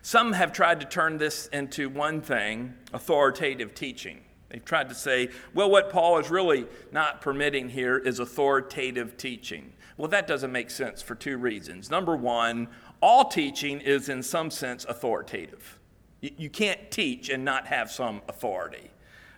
Some 0.02 0.34
have 0.34 0.54
tried 0.54 0.80
to 0.80 0.86
turn 0.86 1.18
this 1.18 1.48
into 1.48 1.90
one 1.90 2.22
thing 2.22 2.74
authoritative 2.94 3.74
teaching. 3.74 4.22
They've 4.50 4.64
tried 4.64 4.90
to 4.90 4.96
say, 4.96 5.30
well, 5.54 5.70
what 5.70 5.92
Paul 5.92 6.18
is 6.18 6.30
really 6.30 6.66
not 6.92 7.22
permitting 7.22 7.70
here 7.70 7.98
is 7.98 8.20
authoritative 8.20 9.16
teaching. 9.18 9.74
Well, 9.98 10.08
that 10.08 10.28
doesn't 10.28 10.52
make 10.52 10.72
sense 10.72 11.02
for 11.02 11.14
two 11.14 11.38
reasons. 11.38 11.92
Number 11.92 12.16
one, 12.16 12.68
all 13.02 13.26
teaching 13.26 13.80
is 13.82 14.10
in 14.10 14.24
some 14.24 14.50
sense 14.50 14.86
authoritative. 14.86 15.78
You 16.22 16.50
can't 16.50 16.90
teach 16.92 17.30
and 17.30 17.46
not 17.46 17.68
have 17.68 17.92
some 17.92 18.22
authority 18.28 18.92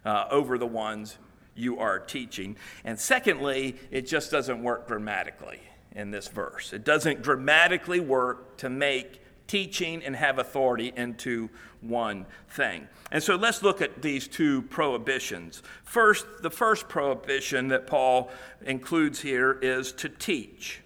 uh, 0.06 0.26
over 0.32 0.58
the 0.58 0.68
ones 0.68 1.18
you 1.56 1.80
are 1.80 2.00
teaching. 2.00 2.56
And 2.84 3.00
secondly, 3.00 3.76
it 3.92 4.08
just 4.08 4.32
doesn't 4.32 4.64
work 4.64 4.88
grammatically 4.88 5.60
in 5.94 6.12
this 6.12 6.28
verse. 6.28 6.74
It 6.74 6.84
doesn't 6.84 7.22
grammatically 7.22 8.00
work 8.00 8.58
to 8.58 8.70
make 8.70 9.21
teaching 9.52 10.02
and 10.06 10.16
have 10.16 10.40
authority 10.40 10.94
into 10.96 11.50
one 11.82 12.26
thing. 12.52 12.88
And 13.12 13.22
so 13.22 13.36
let's 13.36 13.62
look 13.62 13.82
at 13.82 14.02
these 14.02 14.26
two 14.30 14.62
prohibitions. 14.62 15.62
First, 15.84 16.26
the 16.42 16.50
first 16.50 16.88
prohibition 16.88 17.68
that 17.68 17.86
Paul 17.86 18.32
includes 18.66 19.20
here 19.20 19.60
is 19.62 19.92
to 19.94 20.08
teach. 20.08 20.80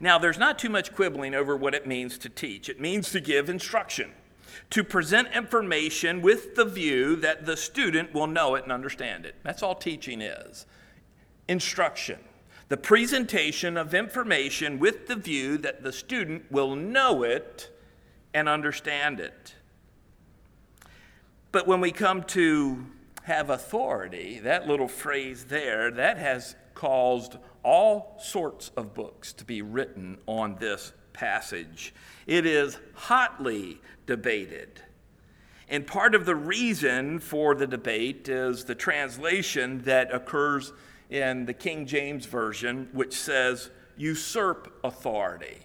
Now, 0.00 0.18
there's 0.18 0.36
not 0.36 0.58
too 0.58 0.68
much 0.68 0.94
quibbling 0.94 1.34
over 1.34 1.56
what 1.56 1.74
it 1.74 1.86
means 1.86 2.18
to 2.18 2.28
teach. 2.28 2.68
It 2.68 2.78
means 2.78 3.10
to 3.12 3.20
give 3.20 3.48
instruction, 3.48 4.10
to 4.68 4.84
present 4.84 5.28
information 5.34 6.20
with 6.20 6.56
the 6.56 6.66
view 6.66 7.16
that 7.16 7.46
the 7.46 7.56
student 7.56 8.12
will 8.12 8.26
know 8.26 8.54
it 8.54 8.64
and 8.64 8.72
understand 8.72 9.24
it. 9.24 9.34
That's 9.44 9.62
all 9.62 9.74
teaching 9.74 10.20
is 10.20 10.66
instruction 11.48 12.18
the 12.70 12.76
presentation 12.76 13.76
of 13.76 13.94
information 13.94 14.78
with 14.78 15.08
the 15.08 15.16
view 15.16 15.58
that 15.58 15.82
the 15.82 15.92
student 15.92 16.50
will 16.52 16.76
know 16.76 17.24
it 17.24 17.68
and 18.32 18.48
understand 18.48 19.18
it. 19.18 19.56
But 21.50 21.66
when 21.66 21.80
we 21.80 21.90
come 21.90 22.22
to 22.22 22.86
have 23.24 23.50
authority, 23.50 24.38
that 24.44 24.68
little 24.68 24.86
phrase 24.86 25.46
there, 25.46 25.90
that 25.90 26.16
has 26.18 26.54
caused 26.74 27.38
all 27.64 28.16
sorts 28.20 28.70
of 28.76 28.94
books 28.94 29.32
to 29.32 29.44
be 29.44 29.62
written 29.62 30.18
on 30.26 30.54
this 30.60 30.92
passage. 31.12 31.92
It 32.28 32.46
is 32.46 32.78
hotly 32.94 33.80
debated. 34.06 34.80
And 35.68 35.84
part 35.84 36.14
of 36.14 36.24
the 36.24 36.36
reason 36.36 37.18
for 37.18 37.56
the 37.56 37.66
debate 37.66 38.28
is 38.28 38.64
the 38.64 38.76
translation 38.76 39.82
that 39.82 40.14
occurs 40.14 40.72
in 41.10 41.44
the 41.44 41.52
King 41.52 41.86
James 41.86 42.24
Version, 42.26 42.88
which 42.92 43.14
says 43.14 43.70
usurp 43.96 44.78
authority. 44.84 45.58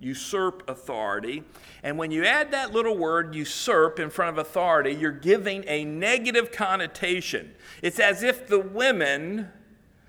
Usurp 0.00 0.68
authority. 0.68 1.42
And 1.82 1.98
when 1.98 2.10
you 2.10 2.24
add 2.24 2.52
that 2.52 2.72
little 2.72 2.96
word 2.96 3.34
usurp 3.34 3.98
in 3.98 4.10
front 4.10 4.30
of 4.30 4.38
authority, 4.38 4.92
you're 4.92 5.12
giving 5.12 5.64
a 5.66 5.84
negative 5.84 6.52
connotation. 6.52 7.54
It's 7.82 7.98
as 7.98 8.22
if 8.22 8.46
the 8.46 8.60
women, 8.60 9.50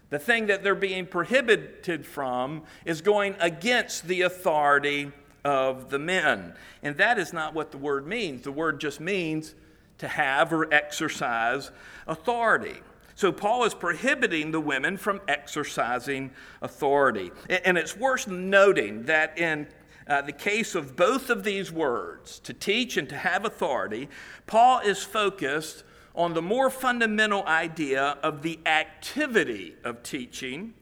the 0.09 0.19
thing 0.19 0.47
that 0.47 0.63
they're 0.63 0.75
being 0.75 1.05
prohibited 1.05 2.05
from, 2.05 2.63
is 2.85 3.01
going 3.01 3.35
against 3.39 4.07
the 4.07 4.21
authority 4.21 5.11
of 5.43 5.89
the 5.89 5.99
men. 5.99 6.53
And 6.81 6.97
that 6.97 7.19
is 7.19 7.31
not 7.31 7.53
what 7.53 7.71
the 7.71 7.77
word 7.77 8.07
means. 8.07 8.43
The 8.43 8.51
word 8.51 8.79
just 8.79 8.99
means 8.99 9.55
to 9.99 10.07
have 10.07 10.51
or 10.51 10.71
exercise 10.73 11.71
authority. 12.07 12.81
So 13.15 13.31
Paul 13.31 13.63
is 13.63 13.73
prohibiting 13.73 14.51
the 14.51 14.59
women 14.59 14.97
from 14.97 15.21
exercising 15.27 16.31
authority. 16.61 17.31
And 17.49 17.77
it's 17.77 17.95
worth 17.95 18.27
noting 18.27 19.03
that 19.03 19.37
in 19.37 19.67
uh, 20.07 20.21
the 20.21 20.33
case 20.33 20.75
of 20.75 20.95
both 20.95 21.29
of 21.29 21.43
these 21.43 21.71
words, 21.71 22.39
to 22.39 22.53
teach 22.53 22.97
and 22.97 23.09
to 23.09 23.17
have 23.17 23.45
authority, 23.45 24.09
Paul 24.45 24.81
is 24.81 25.01
focused 25.03 25.83
on 26.13 26.33
the 26.33 26.41
more 26.41 26.69
fundamental 26.69 27.45
idea 27.45 28.17
of 28.21 28.41
the 28.41 28.59
activity 28.65 29.75
of 29.83 30.03
teaching 30.03 30.73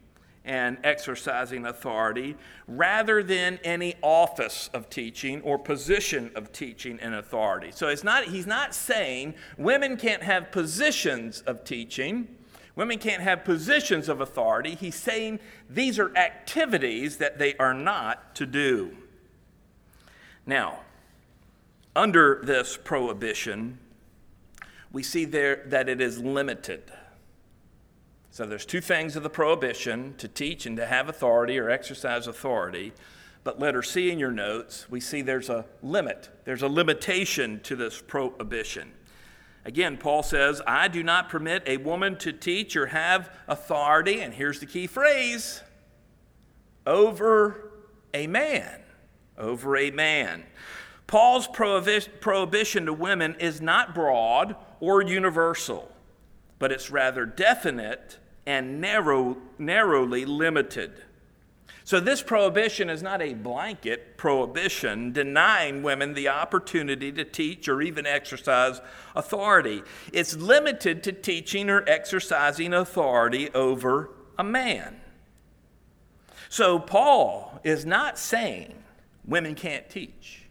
and 0.46 0.78
exercising 0.84 1.66
authority 1.66 2.36
rather 2.68 3.24
than 3.24 3.60
any 3.64 3.96
office 4.02 4.70
of 4.74 4.90
teaching 4.90 5.42
or 5.42 5.58
position 5.58 6.32
of 6.36 6.52
teaching 6.52 7.00
and 7.02 7.16
authority. 7.16 7.72
So 7.72 7.88
it's 7.88 8.04
not, 8.04 8.26
he's 8.26 8.48
not 8.48 8.76
saying 8.76 9.36
women 9.58 9.96
can't 9.96 10.24
have 10.24 10.52
positions 10.52 11.42
of 11.42 11.64
teaching, 11.64 12.28
women 12.76 12.98
can't 12.98 13.22
have 13.22 13.46
positions 13.46 14.10
of 14.10 14.20
authority. 14.20 14.76
He's 14.76 14.96
saying 14.96 15.40
these 15.70 15.98
are 15.98 16.16
activities 16.18 17.18
that 17.18 17.40
they 17.40 17.56
are 17.56 17.74
not 17.74 18.36
to 18.36 18.46
do. 18.46 18.98
Now, 20.46 20.80
under 21.96 22.42
this 22.44 22.78
prohibition, 22.84 23.80
we 24.92 25.04
see 25.04 25.26
there 25.26 25.64
that 25.68 25.88
it 25.88 26.02
is 26.02 26.20
limited. 26.20 26.92
So 28.34 28.48
there's 28.48 28.66
two 28.66 28.82
things 28.82 29.16
of 29.16 29.22
the 29.22 29.30
prohibition 29.30 30.16
to 30.18 30.28
teach 30.28 30.66
and 30.66 30.76
to 30.78 30.88
have 30.88 31.08
authority 31.08 31.60
or 31.60 31.70
exercise 31.70 32.26
authority. 32.26 32.92
But 33.44 33.60
letter 33.60 33.84
C 33.84 34.10
in 34.10 34.18
your 34.18 34.32
notes, 34.32 34.88
we 34.90 35.02
see 35.02 35.22
there's 35.22 35.52
a 35.52 35.66
limit. 35.84 36.32
There's 36.44 36.64
a 36.64 36.68
limitation 36.68 37.60
to 37.60 37.76
this 37.76 38.02
prohibition. 38.02 38.92
Again, 39.66 39.98
Paul 39.98 40.24
says, 40.24 40.64
I 40.66 40.88
do 40.88 41.04
not 41.04 41.30
permit 41.30 41.62
a 41.68 41.78
woman 41.78 42.18
to 42.18 42.34
teach 42.34 42.76
or 42.76 42.88
have 42.88 43.30
authority, 43.48 44.22
and 44.22 44.34
here's 44.34 44.60
the 44.60 44.66
key 44.66 44.88
phrase 44.88 45.62
over 46.88 47.72
a 48.16 48.26
man. 48.26 48.82
Over 49.38 49.78
a 49.78 49.92
man. 49.92 50.44
Paul's 51.06 51.48
prohibition 51.48 52.88
to 52.88 52.94
women 52.94 53.36
is 53.36 53.62
not 53.62 53.94
broad 53.94 54.56
or 54.80 55.04
universal, 55.04 55.92
but 56.58 56.72
it's 56.72 56.90
rather 56.90 57.28
definite 57.28 58.18
and 58.46 58.82
narrow, 58.82 59.38
narrowly 59.58 60.26
limited. 60.26 61.04
So, 61.86 62.00
this 62.00 62.22
prohibition 62.22 62.90
is 62.90 63.04
not 63.04 63.22
a 63.22 63.34
blanket 63.34 64.18
prohibition 64.18 65.12
denying 65.12 65.84
women 65.84 66.14
the 66.14 66.30
opportunity 66.30 67.12
to 67.12 67.26
teach 67.26 67.68
or 67.68 67.82
even 67.82 68.06
exercise 68.06 68.80
authority. 69.16 69.84
It's 70.14 70.36
limited 70.36 71.04
to 71.04 71.12
teaching 71.12 71.70
or 71.70 71.84
exercising 71.88 72.74
authority 72.74 73.50
over 73.54 74.12
a 74.38 74.46
man. 74.46 75.02
So, 76.48 76.80
Paul 76.80 77.60
is 77.66 77.86
not 77.86 78.18
saying 78.18 78.76
women 79.26 79.54
can't 79.54 79.90
teach. 79.90 80.44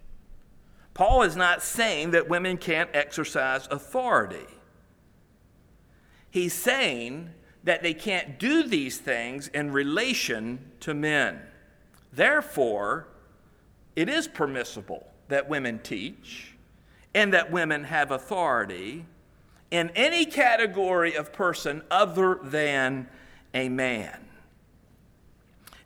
Paul 0.93 1.23
is 1.23 1.35
not 1.35 1.63
saying 1.63 2.11
that 2.11 2.29
women 2.29 2.59
can't 2.59 2.91
exercise 2.93 3.67
authority. 3.71 4.47
He's 6.31 6.53
saying 6.53 7.31
that 7.65 7.83
they 7.83 7.95
can't 7.95 8.39
do 8.39 8.63
these 8.65 8.99
things 8.99 9.49
in 9.49 9.71
relation 9.71 10.73
to 10.81 10.95
men. 10.95 11.41
Therefore, 12.13 13.09
it 13.95 14.09
is 14.09 14.27
permissible 14.27 15.07
that 15.29 15.49
women 15.49 15.79
teach 15.79 16.55
and 17.15 17.33
that 17.33 17.51
women 17.51 17.85
have 17.85 18.11
authority 18.11 19.05
in 19.71 19.91
any 19.91 20.27
category 20.27 21.15
of 21.15 21.33
person 21.33 21.83
other 21.91 22.39
than 22.43 23.09
a 23.55 23.69
man. 23.69 24.19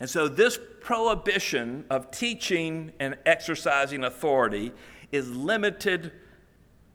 And 0.01 0.11
so, 0.11 0.29
this 0.29 0.59
prohibition 0.81 1.85
of 1.91 2.11
teaching 2.11 2.93
and 3.01 3.17
exercising 3.25 4.05
authority 4.05 4.73
is 5.11 5.31
limited 5.31 6.12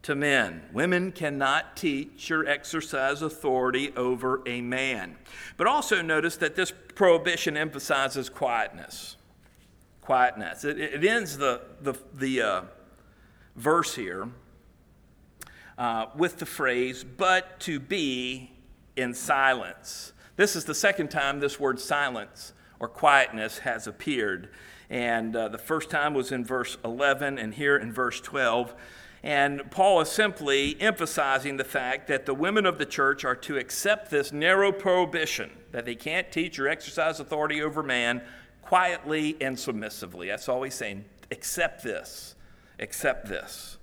to 0.02 0.14
men. 0.14 0.62
Women 0.72 1.12
cannot 1.12 1.76
teach 1.76 2.30
or 2.30 2.46
exercise 2.46 3.22
authority 3.22 3.92
over 3.96 4.42
a 4.46 4.60
man. 4.60 5.16
But 5.56 5.66
also 5.66 6.02
notice 6.02 6.36
that 6.36 6.56
this 6.56 6.72
prohibition 6.94 7.56
emphasizes 7.56 8.28
quietness. 8.28 9.16
Quietness. 10.00 10.64
It, 10.64 10.78
it 10.78 11.04
ends 11.04 11.38
the, 11.38 11.62
the, 11.80 11.94
the 12.14 12.42
uh, 12.42 12.62
verse 13.54 13.94
here 13.94 14.28
uh, 15.78 16.06
with 16.16 16.38
the 16.38 16.46
phrase, 16.46 17.04
but 17.04 17.60
to 17.60 17.78
be 17.78 18.50
in 18.96 19.14
silence. 19.14 20.12
This 20.36 20.56
is 20.56 20.64
the 20.64 20.74
second 20.74 21.10
time 21.10 21.40
this 21.40 21.60
word 21.60 21.78
silence 21.78 22.52
or 22.80 22.88
quietness 22.88 23.58
has 23.60 23.86
appeared. 23.86 24.50
And 24.90 25.34
uh, 25.34 25.48
the 25.48 25.58
first 25.58 25.88
time 25.88 26.12
was 26.12 26.32
in 26.32 26.44
verse 26.44 26.76
11, 26.84 27.38
and 27.38 27.54
here 27.54 27.76
in 27.76 27.92
verse 27.92 28.20
12. 28.20 28.74
And 29.22 29.70
Paul 29.70 30.00
is 30.00 30.10
simply 30.10 30.76
emphasizing 30.80 31.56
the 31.56 31.64
fact 31.64 32.08
that 32.08 32.26
the 32.26 32.34
women 32.34 32.66
of 32.66 32.78
the 32.78 32.86
church 32.86 33.24
are 33.24 33.36
to 33.36 33.56
accept 33.56 34.10
this 34.10 34.32
narrow 34.32 34.72
prohibition 34.72 35.50
that 35.70 35.84
they 35.84 35.94
can't 35.94 36.30
teach 36.32 36.58
or 36.58 36.68
exercise 36.68 37.20
authority 37.20 37.62
over 37.62 37.82
man 37.82 38.22
quietly 38.62 39.36
and 39.40 39.58
submissively. 39.58 40.26
That's 40.28 40.48
all 40.48 40.62
he's 40.62 40.74
saying. 40.74 41.04
Accept 41.30 41.84
this. 41.84 42.34
Accept 42.80 43.28
this. 43.28 43.78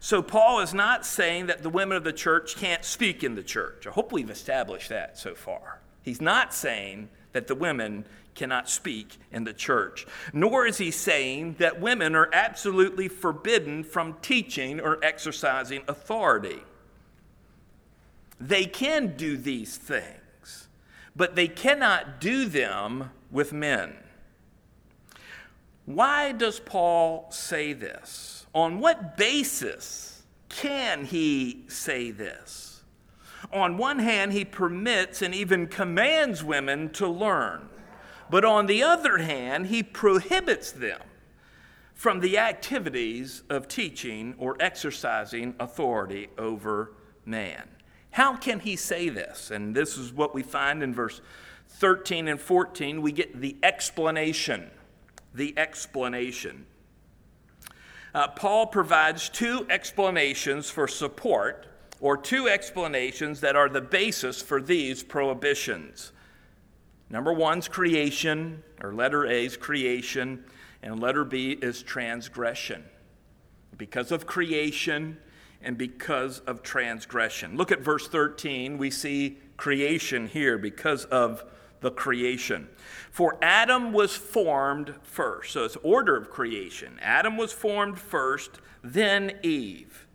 So, 0.00 0.22
Paul 0.22 0.60
is 0.60 0.72
not 0.72 1.04
saying 1.04 1.46
that 1.46 1.62
the 1.62 1.70
women 1.70 1.96
of 1.96 2.04
the 2.04 2.12
church 2.12 2.56
can't 2.56 2.84
speak 2.84 3.24
in 3.24 3.34
the 3.34 3.42
church. 3.42 3.86
I 3.86 3.90
hope 3.90 4.12
we've 4.12 4.30
established 4.30 4.88
that 4.90 5.18
so 5.18 5.34
far. 5.34 5.80
He's 6.02 6.20
not 6.20 6.54
saying 6.54 7.08
that 7.32 7.48
the 7.48 7.56
women 7.56 8.04
cannot 8.38 8.70
speak 8.70 9.18
in 9.32 9.44
the 9.44 9.52
church. 9.52 10.06
Nor 10.32 10.66
is 10.66 10.78
he 10.78 10.90
saying 10.90 11.56
that 11.58 11.80
women 11.80 12.14
are 12.14 12.30
absolutely 12.32 13.08
forbidden 13.08 13.82
from 13.82 14.16
teaching 14.22 14.80
or 14.80 15.04
exercising 15.04 15.82
authority. 15.88 16.60
They 18.40 18.64
can 18.64 19.16
do 19.16 19.36
these 19.36 19.76
things, 19.76 20.68
but 21.16 21.34
they 21.34 21.48
cannot 21.48 22.20
do 22.20 22.46
them 22.46 23.10
with 23.30 23.52
men. 23.52 23.94
Why 25.84 26.32
does 26.32 26.60
Paul 26.60 27.26
say 27.30 27.72
this? 27.72 28.46
On 28.54 28.78
what 28.78 29.16
basis 29.16 30.22
can 30.48 31.04
he 31.04 31.64
say 31.66 32.12
this? 32.12 32.82
On 33.52 33.78
one 33.78 33.98
hand, 33.98 34.32
he 34.32 34.44
permits 34.44 35.22
and 35.22 35.34
even 35.34 35.66
commands 35.66 36.44
women 36.44 36.90
to 36.90 37.08
learn. 37.08 37.68
But 38.30 38.44
on 38.44 38.66
the 38.66 38.82
other 38.82 39.18
hand, 39.18 39.66
he 39.66 39.82
prohibits 39.82 40.72
them 40.72 41.00
from 41.94 42.20
the 42.20 42.38
activities 42.38 43.42
of 43.50 43.68
teaching 43.68 44.34
or 44.38 44.56
exercising 44.60 45.54
authority 45.58 46.28
over 46.38 46.92
man. 47.24 47.68
How 48.10 48.36
can 48.36 48.60
he 48.60 48.76
say 48.76 49.08
this? 49.08 49.50
And 49.50 49.74
this 49.74 49.98
is 49.98 50.12
what 50.12 50.34
we 50.34 50.42
find 50.42 50.82
in 50.82 50.94
verse 50.94 51.20
13 51.68 52.28
and 52.28 52.40
14. 52.40 53.02
We 53.02 53.12
get 53.12 53.40
the 53.40 53.56
explanation. 53.62 54.70
The 55.34 55.56
explanation. 55.58 56.66
Uh, 58.14 58.28
Paul 58.28 58.66
provides 58.66 59.28
two 59.28 59.66
explanations 59.68 60.70
for 60.70 60.88
support, 60.88 61.66
or 62.00 62.16
two 62.16 62.48
explanations 62.48 63.40
that 63.40 63.56
are 63.56 63.68
the 63.68 63.80
basis 63.80 64.40
for 64.40 64.62
these 64.62 65.02
prohibitions. 65.02 66.12
Number 67.10 67.32
one's 67.32 67.68
creation, 67.68 68.62
or 68.82 68.92
letter 68.92 69.26
A 69.26 69.46
is 69.46 69.56
creation, 69.56 70.44
and 70.82 71.00
letter 71.00 71.24
B 71.24 71.52
is 71.52 71.82
transgression. 71.82 72.84
Because 73.76 74.12
of 74.12 74.26
creation 74.26 75.18
and 75.62 75.78
because 75.78 76.40
of 76.40 76.62
transgression. 76.62 77.56
Look 77.56 77.72
at 77.72 77.80
verse 77.80 78.08
13. 78.08 78.78
We 78.78 78.90
see 78.90 79.38
creation 79.56 80.28
here 80.28 80.58
because 80.58 81.04
of 81.06 81.44
the 81.80 81.90
creation. 81.90 82.68
For 83.10 83.38
Adam 83.40 83.92
was 83.92 84.14
formed 84.14 84.94
first. 85.02 85.52
So 85.52 85.64
it's 85.64 85.76
order 85.76 86.16
of 86.16 86.30
creation. 86.30 86.98
Adam 87.00 87.36
was 87.36 87.52
formed 87.52 87.98
first, 87.98 88.60
then 88.82 89.38
Eve. 89.42 90.06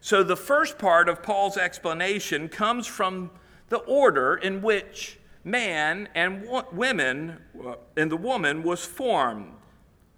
So 0.00 0.22
the 0.22 0.36
first 0.36 0.78
part 0.78 1.08
of 1.08 1.22
Paul's 1.22 1.56
explanation 1.56 2.48
comes 2.48 2.86
from 2.86 3.30
the 3.68 3.78
order 3.78 4.36
in 4.36 4.62
which 4.62 5.18
man 5.46 6.08
and 6.16 6.44
women 6.72 7.38
uh, 7.64 7.76
and 7.96 8.10
the 8.10 8.16
woman 8.16 8.64
was 8.64 8.84
formed. 8.84 9.52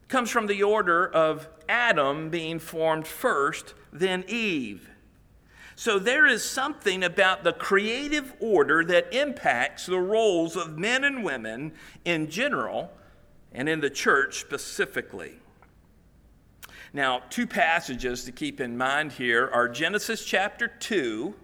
Comes 0.09 0.31
from 0.31 0.47
the 0.47 0.63
order 0.63 1.07
of 1.07 1.47
Adam 1.69 2.31
being 2.31 2.59
formed 2.59 3.07
first, 3.07 3.75
then 3.93 4.25
Eve. 4.27 4.89
So 5.77 5.99
there 5.99 6.27
is 6.27 6.43
something 6.43 7.05
about 7.05 7.45
the 7.45 7.53
creative 7.53 8.33
order 8.41 8.83
that 8.85 9.15
impacts 9.15 9.85
the 9.85 10.01
roles 10.01 10.57
of 10.57 10.79
men 10.79 11.05
and 11.05 11.23
women 11.23 11.73
in 12.07 12.31
general 12.31 12.91
and 13.53 13.69
in 13.69 13.81
the 13.81 13.91
church 13.91 14.41
specifically. 14.41 15.35
Now, 16.95 17.21
two 17.29 17.47
passages 17.47 18.25
to 18.25 18.33
keep 18.33 18.63
in 18.63 18.79
mind 18.79 19.13
here 19.13 19.51
are 19.53 19.69
Genesis 19.69 20.25
chapter 20.25 20.69
2 20.69 21.35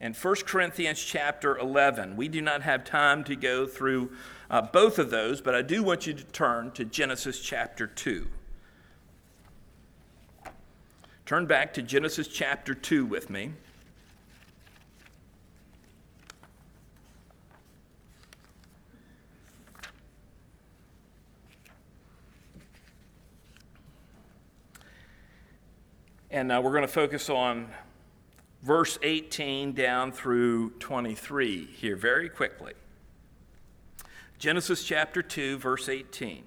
in 0.00 0.12
1 0.12 0.34
Corinthians 0.46 1.02
chapter 1.02 1.56
11. 1.56 2.16
We 2.16 2.28
do 2.28 2.42
not 2.42 2.62
have 2.62 2.84
time 2.84 3.24
to 3.24 3.36
go 3.36 3.66
through 3.66 4.12
uh, 4.50 4.62
both 4.62 4.98
of 4.98 5.10
those, 5.10 5.40
but 5.40 5.54
I 5.54 5.62
do 5.62 5.82
want 5.82 6.06
you 6.06 6.12
to 6.12 6.24
turn 6.24 6.70
to 6.72 6.84
Genesis 6.84 7.40
chapter 7.40 7.86
2. 7.86 8.26
Turn 11.24 11.46
back 11.46 11.72
to 11.74 11.82
Genesis 11.82 12.28
chapter 12.28 12.74
2 12.74 13.04
with 13.04 13.30
me. 13.30 13.52
And 26.30 26.52
uh, 26.52 26.60
we're 26.62 26.72
going 26.72 26.82
to 26.82 26.88
focus 26.88 27.30
on 27.30 27.70
verse 28.66 28.98
18 29.00 29.74
down 29.74 30.10
through 30.10 30.70
23 30.80 31.66
here 31.66 31.94
very 31.94 32.28
quickly. 32.28 32.72
Genesis 34.40 34.82
chapter 34.82 35.22
2, 35.22 35.56
verse 35.58 35.88
18. 35.88 36.42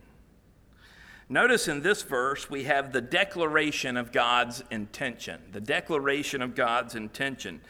Notice 1.30 1.70
in 1.70 1.82
this 1.82 2.04
verse 2.04 2.50
we 2.50 2.66
have 2.66 2.92
the 2.92 3.00
declaration 3.00 3.96
of 3.96 4.12
God's 4.12 4.66
intention. 4.70 5.40
The 5.54 5.62
declaration 5.62 6.42
of 6.42 6.56
God's 6.56 6.94
intention. 6.94 7.62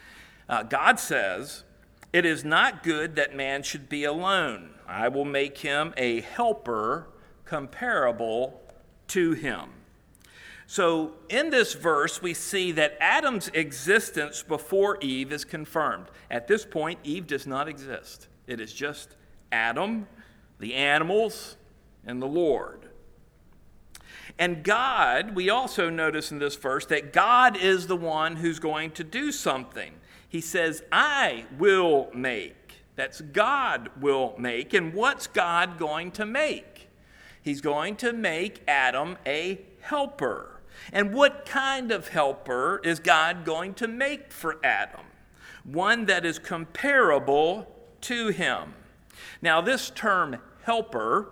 Uh, 0.50 0.64
God 0.64 1.00
says, 1.00 1.64
It 2.12 2.26
is 2.26 2.44
not 2.44 2.82
good 2.82 3.16
that 3.18 3.36
man 3.36 3.62
should 3.62 3.88
be 3.88 4.04
alone. 4.04 4.72
I 4.88 5.10
will 5.10 5.26
make 5.26 5.60
him 5.60 5.94
a 5.96 6.22
helper 6.22 7.08
comparable 7.46 8.60
to 9.10 9.34
him. 9.34 9.70
So, 10.72 11.14
in 11.30 11.50
this 11.50 11.74
verse, 11.74 12.22
we 12.22 12.36
see 12.36 12.72
that 12.74 12.96
Adam's 13.00 13.48
existence 13.56 14.44
before 14.44 15.00
Eve 15.02 15.32
is 15.32 15.44
confirmed. 15.44 16.06
At 16.30 16.48
this 16.48 16.64
point, 16.64 17.00
Eve 17.04 17.26
does 17.26 17.48
not 17.48 17.68
exist, 17.68 18.28
it 18.46 18.62
is 18.62 18.72
just 18.72 19.16
Adam, 19.52 20.06
the 20.60 20.76
animals, 20.76 21.58
and 22.06 22.22
the 22.22 22.28
Lord. 22.28 22.88
And 24.38 24.64
God, 24.64 25.34
we 25.34 25.50
also 25.50 25.90
notice 25.90 26.32
in 26.32 26.38
this 26.38 26.56
verse 26.56 26.86
that 26.86 27.14
God 27.14 27.58
is 27.58 27.88
the 27.88 27.98
one 27.98 28.36
who's 28.36 28.60
going 28.60 28.92
to 28.92 29.04
do 29.04 29.32
something. 29.32 29.94
He 30.28 30.40
says, 30.40 30.84
I 30.92 31.46
will 31.58 32.12
make. 32.14 32.76
That's 32.96 33.22
God 33.22 33.90
will 34.00 34.36
make. 34.38 34.76
And 34.76 34.94
what's 34.94 35.26
God 35.26 35.80
going 35.80 36.12
to 36.12 36.28
make? 36.28 36.90
He's 37.42 37.60
going 37.60 37.96
to 37.96 38.14
make 38.14 38.62
Adam 38.68 39.18
a 39.26 39.62
helper. 39.82 40.58
And 40.92 41.14
what 41.14 41.46
kind 41.46 41.92
of 41.92 42.10
helper 42.10 42.82
is 42.84 43.00
God 43.00 43.46
going 43.46 43.74
to 43.76 43.88
make 43.88 44.32
for 44.32 44.58
Adam? 44.64 45.06
One 45.64 46.06
that 46.06 46.26
is 46.26 46.40
comparable 46.40 47.76
to 48.02 48.30
him. 48.30 48.74
Now, 49.42 49.62
this 49.62 49.90
term 49.90 50.38
helper 50.64 51.32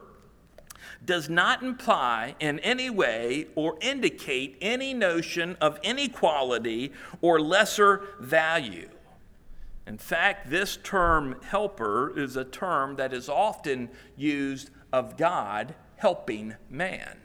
does 1.04 1.30
not 1.30 1.64
imply 1.64 2.36
in 2.40 2.60
any 2.60 2.90
way 2.90 3.48
or 3.56 3.78
indicate 3.82 4.58
any 4.62 4.94
notion 4.94 5.56
of 5.62 5.80
inequality 5.84 6.92
or 7.22 7.40
lesser 7.40 8.04
value. 8.20 8.90
In 9.86 9.98
fact, 9.98 10.50
this 10.50 10.78
term 10.84 11.40
helper 11.44 12.18
is 12.18 12.36
a 12.36 12.44
term 12.44 12.98
that 12.98 13.14
is 13.14 13.30
often 13.30 13.90
used 14.18 14.70
of 14.92 15.16
God 15.18 15.76
helping 15.96 16.56
man. 16.70 17.18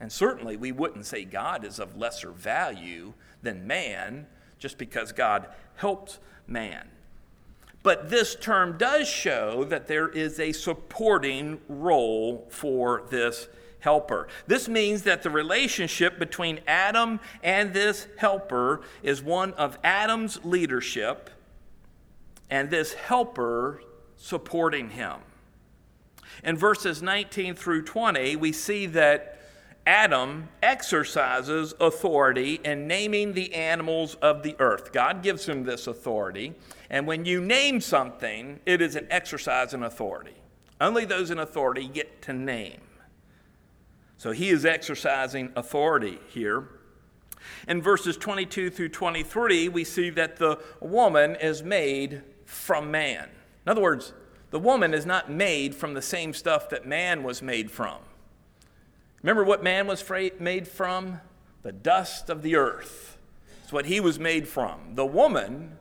And 0.00 0.10
certainly, 0.10 0.56
we 0.56 0.72
wouldn't 0.72 1.06
say 1.06 1.24
God 1.24 1.64
is 1.64 1.78
of 1.78 1.96
lesser 1.96 2.30
value 2.30 3.12
than 3.42 3.66
man 3.66 4.26
just 4.58 4.78
because 4.78 5.12
God 5.12 5.48
helped 5.76 6.18
man. 6.46 6.88
But 7.82 8.10
this 8.10 8.34
term 8.34 8.76
does 8.76 9.08
show 9.08 9.64
that 9.64 9.86
there 9.86 10.08
is 10.08 10.38
a 10.38 10.52
supporting 10.52 11.60
role 11.68 12.46
for 12.50 13.04
this 13.10 13.48
helper. 13.80 14.28
This 14.46 14.68
means 14.68 15.02
that 15.02 15.22
the 15.22 15.30
relationship 15.30 16.18
between 16.18 16.60
Adam 16.66 17.20
and 17.42 17.72
this 17.72 18.06
helper 18.18 18.82
is 19.02 19.22
one 19.22 19.54
of 19.54 19.78
Adam's 19.82 20.44
leadership 20.44 21.30
and 22.50 22.70
this 22.70 22.92
helper 22.92 23.82
supporting 24.16 24.90
him. 24.90 25.16
In 26.44 26.56
verses 26.56 27.02
19 27.02 27.54
through 27.54 27.84
20, 27.84 28.36
we 28.36 28.52
see 28.52 28.86
that 28.86 29.39
Adam 29.86 30.48
exercises 30.62 31.74
authority 31.80 32.60
in 32.64 32.86
naming 32.86 33.32
the 33.32 33.52
animals 33.54 34.14
of 34.16 34.42
the 34.42 34.54
earth. 34.58 34.92
God 34.92 35.22
gives 35.22 35.48
him 35.48 35.64
this 35.64 35.86
authority. 35.86 36.54
And 36.90 37.06
when 37.06 37.24
you 37.24 37.40
name 37.40 37.80
something, 37.80 38.60
it 38.66 38.80
is 38.80 38.94
an 38.94 39.06
exercise 39.10 39.72
in 39.74 39.82
authority. 39.82 40.34
Only 40.80 41.04
those 41.04 41.30
in 41.30 41.38
authority 41.38 41.88
get 41.88 42.22
to 42.22 42.32
name. 42.32 42.80
So 44.18 44.32
he 44.32 44.50
is 44.50 44.66
exercising 44.66 45.52
authority 45.56 46.18
here. 46.28 46.68
In 47.66 47.80
verses 47.80 48.16
22 48.18 48.70
through 48.70 48.90
23, 48.90 49.68
we 49.68 49.82
see 49.82 50.10
that 50.10 50.36
the 50.36 50.58
woman 50.80 51.36
is 51.36 51.62
made 51.62 52.22
from 52.44 52.90
man. 52.90 53.28
In 53.64 53.70
other 53.70 53.80
words, 53.80 54.12
the 54.50 54.58
woman 54.58 54.92
is 54.92 55.06
not 55.06 55.30
made 55.30 55.74
from 55.74 55.94
the 55.94 56.02
same 56.02 56.34
stuff 56.34 56.68
that 56.70 56.86
man 56.86 57.22
was 57.22 57.40
made 57.40 57.70
from. 57.70 57.98
Remember 59.22 59.44
what 59.44 59.62
man 59.62 59.86
was 59.86 60.04
made 60.38 60.66
from? 60.66 61.20
The 61.62 61.72
dust 61.72 62.30
of 62.30 62.42
the 62.42 62.56
earth. 62.56 63.18
It's 63.62 63.72
what 63.72 63.86
he 63.86 64.00
was 64.00 64.18
made 64.18 64.48
from. 64.48 64.94
The 64.94 65.06
woman 65.06 65.78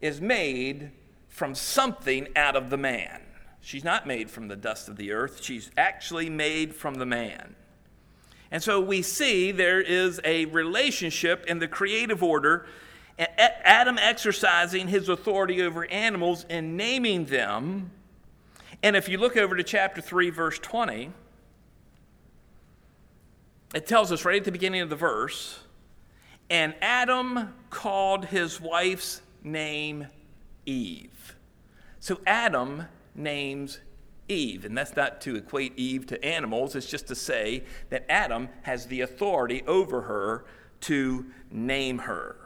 is 0.00 0.20
made 0.20 0.90
from 1.28 1.54
something 1.54 2.28
out 2.36 2.56
of 2.56 2.70
the 2.70 2.76
man. 2.76 3.22
She's 3.60 3.84
not 3.84 4.06
made 4.06 4.30
from 4.30 4.48
the 4.48 4.56
dust 4.56 4.88
of 4.88 4.96
the 4.96 5.12
earth, 5.12 5.42
she's 5.42 5.70
actually 5.76 6.28
made 6.28 6.74
from 6.74 6.96
the 6.96 7.06
man. 7.06 7.54
And 8.50 8.62
so 8.62 8.80
we 8.80 9.00
see 9.00 9.50
there 9.50 9.80
is 9.80 10.20
a 10.24 10.44
relationship 10.46 11.46
in 11.46 11.58
the 11.58 11.68
creative 11.68 12.22
order, 12.22 12.66
Adam 13.18 13.96
exercising 13.98 14.88
his 14.88 15.08
authority 15.08 15.62
over 15.62 15.86
animals 15.86 16.44
and 16.50 16.76
naming 16.76 17.26
them. 17.26 17.92
And 18.82 18.96
if 18.96 19.08
you 19.08 19.16
look 19.16 19.36
over 19.36 19.56
to 19.56 19.62
chapter 19.62 20.00
3, 20.00 20.30
verse 20.30 20.58
20, 20.58 21.12
it 23.74 23.86
tells 23.86 24.12
us 24.12 24.24
right 24.24 24.38
at 24.38 24.44
the 24.44 24.52
beginning 24.52 24.80
of 24.80 24.90
the 24.90 24.96
verse, 24.96 25.60
and 26.50 26.74
Adam 26.82 27.54
called 27.70 28.26
his 28.26 28.60
wife's 28.60 29.22
name 29.42 30.06
Eve. 30.66 31.36
So 32.00 32.20
Adam 32.26 32.84
names 33.14 33.80
Eve, 34.28 34.64
and 34.64 34.76
that's 34.76 34.96
not 34.96 35.20
to 35.22 35.36
equate 35.36 35.78
Eve 35.78 36.06
to 36.06 36.24
animals, 36.24 36.74
it's 36.74 36.86
just 36.86 37.06
to 37.08 37.14
say 37.14 37.64
that 37.90 38.04
Adam 38.10 38.48
has 38.62 38.86
the 38.86 39.00
authority 39.00 39.62
over 39.66 40.02
her 40.02 40.44
to 40.82 41.26
name 41.50 41.98
her. 41.98 42.36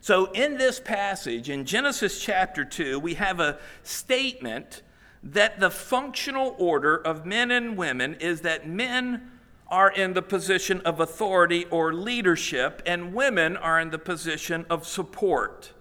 So, 0.00 0.32
in 0.32 0.58
this 0.58 0.80
passage, 0.80 1.48
in 1.48 1.64
Genesis 1.64 2.20
chapter 2.20 2.64
2, 2.64 2.98
we 2.98 3.14
have 3.14 3.38
a 3.38 3.58
statement 3.84 4.82
that 5.22 5.60
the 5.60 5.70
functional 5.70 6.56
order 6.58 6.96
of 6.96 7.24
men 7.24 7.52
and 7.52 7.76
women 7.76 8.14
is 8.14 8.40
that 8.40 8.66
men 8.66 9.30
are 9.72 9.90
in 9.90 10.12
the 10.12 10.22
position 10.22 10.82
of 10.82 11.00
authority 11.00 11.64
or 11.70 11.94
leadership, 11.94 12.82
and 12.84 13.14
women 13.14 13.56
are 13.56 13.80
in 13.80 13.90
the 13.90 13.98
position 13.98 14.66
of 14.68 14.86
support. 14.86 15.72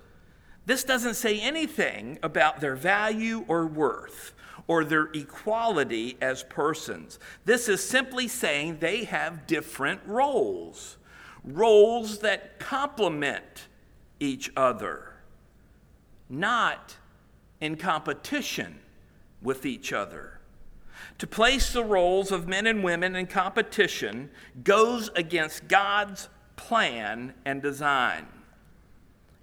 This 0.65 0.85
doesn't 0.85 1.15
say 1.15 1.41
anything 1.41 2.17
about 2.23 2.61
their 2.61 2.75
value 2.75 3.43
or 3.49 3.67
worth 3.67 4.33
or 4.67 4.85
their 4.85 5.09
equality 5.13 6.17
as 6.21 6.43
persons. 6.43 7.19
This 7.43 7.67
is 7.67 7.83
simply 7.83 8.29
saying 8.29 8.77
they 8.79 9.03
have 9.03 9.45
different 9.45 9.99
roles, 10.05 10.97
roles 11.43 12.19
that 12.19 12.59
complement 12.59 13.67
each 14.21 14.51
other, 14.55 15.15
not 16.29 16.95
in 17.59 17.75
competition 17.75 18.79
with 19.41 19.65
each 19.65 19.91
other. 19.91 20.40
To 21.21 21.27
place 21.27 21.71
the 21.71 21.83
roles 21.83 22.31
of 22.31 22.47
men 22.47 22.65
and 22.65 22.83
women 22.83 23.15
in 23.15 23.27
competition 23.27 24.31
goes 24.63 25.11
against 25.15 25.67
God's 25.67 26.29
plan 26.55 27.35
and 27.45 27.61
design. 27.61 28.25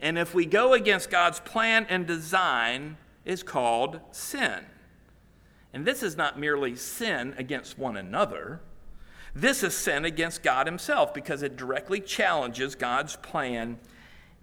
And 0.01 0.18
if 0.18 0.35
we 0.35 0.45
go 0.45 0.72
against 0.72 1.09
God's 1.09 1.39
plan 1.39 1.87
and 1.89 2.05
design, 2.05 2.97
is 3.24 3.45
called 3.45 4.01
sin. 4.11 4.66
And 5.72 5.87
this 5.87 6.03
is 6.03 6.16
not 6.16 6.37
merely 6.37 6.74
sin 6.74 7.33
against 7.39 7.79
one 7.79 7.97
another. 7.97 8.61
This 9.33 9.62
is 9.62 9.72
sin 9.72 10.05
against 10.05 10.43
God 10.43 10.66
Himself 10.66 11.14
because 11.14 11.45
it 11.45 11.57
directly 11.57 12.01
challenges 12.01 12.74
God's 12.74 13.14
plan 13.14 13.79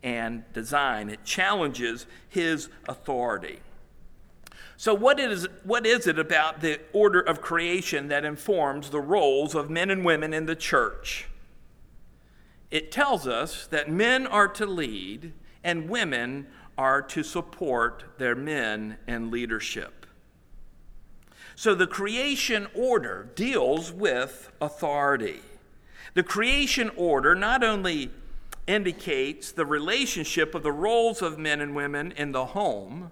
and 0.02 0.46
design. 0.54 1.10
It 1.10 1.26
challenges 1.26 2.06
His 2.30 2.70
authority. 2.88 3.60
So, 4.78 4.94
what 4.94 5.20
is, 5.20 5.48
what 5.64 5.86
is 5.86 6.06
it 6.06 6.20
about 6.20 6.60
the 6.60 6.80
order 6.92 7.22
of 7.22 7.42
creation 7.42 8.10
that 8.10 8.26
informs 8.26 8.90
the 8.90 9.00
roles 9.00 9.56
of 9.56 9.70
men 9.70 9.90
and 9.90 10.04
women 10.04 10.34
in 10.34 10.46
the 10.46 10.56
church? 10.56 11.28
It 12.72 12.92
tells 12.92 13.26
us 13.26 13.68
that 13.68 13.90
men 13.90 14.28
are 14.28 14.50
to 14.50 14.66
lead 14.66 15.32
and 15.64 15.90
women 15.90 16.48
are 16.78 17.02
to 17.02 17.24
support 17.24 18.04
their 18.18 18.36
men 18.36 18.98
in 19.08 19.32
leadership. 19.32 20.06
So, 21.56 21.74
the 21.74 21.88
creation 21.88 22.68
order 22.74 23.30
deals 23.34 23.94
with 23.94 24.52
authority. 24.60 25.40
The 26.16 26.24
creation 26.24 26.92
order 26.98 27.34
not 27.34 27.64
only 27.64 28.12
indicates 28.68 29.54
the 29.54 29.66
relationship 29.66 30.54
of 30.54 30.64
the 30.64 30.72
roles 30.72 31.22
of 31.22 31.40
men 31.40 31.62
and 31.62 31.76
women 31.76 32.12
in 32.18 32.34
the 32.34 32.48
home 32.48 33.12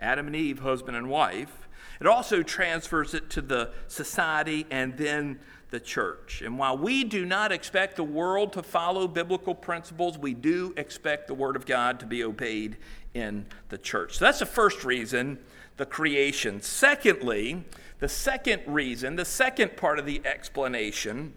Adam 0.00 0.26
and 0.26 0.36
Eve, 0.36 0.60
husband 0.60 0.96
and 0.96 1.08
wife. 1.08 1.68
It 2.00 2.06
also 2.06 2.42
transfers 2.42 3.14
it 3.14 3.30
to 3.30 3.40
the 3.40 3.72
society 3.88 4.66
and 4.70 4.96
then 4.96 5.38
the 5.70 5.80
church. 5.80 6.42
And 6.42 6.58
while 6.58 6.76
we 6.76 7.04
do 7.04 7.24
not 7.24 7.52
expect 7.52 7.96
the 7.96 8.04
world 8.04 8.52
to 8.54 8.62
follow 8.62 9.08
biblical 9.08 9.54
principles, 9.54 10.18
we 10.18 10.34
do 10.34 10.72
expect 10.76 11.26
the 11.26 11.34
Word 11.34 11.56
of 11.56 11.66
God 11.66 12.00
to 12.00 12.06
be 12.06 12.22
obeyed 12.22 12.76
in 13.14 13.46
the 13.68 13.78
church. 13.78 14.18
So 14.18 14.24
that's 14.24 14.40
the 14.40 14.46
first 14.46 14.84
reason, 14.84 15.38
the 15.76 15.86
creation. 15.86 16.60
Secondly, 16.60 17.64
the 17.98 18.08
second 18.08 18.62
reason, 18.66 19.16
the 19.16 19.24
second 19.24 19.76
part 19.76 19.98
of 19.98 20.06
the 20.06 20.20
explanation, 20.24 21.34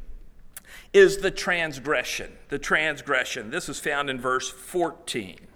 is 0.94 1.18
the 1.18 1.32
transgression. 1.32 2.32
The 2.50 2.60
transgression. 2.60 3.50
This 3.50 3.70
is 3.70 3.80
found 3.80 4.10
in 4.10 4.20
verse 4.20 4.50
14. 4.50 5.47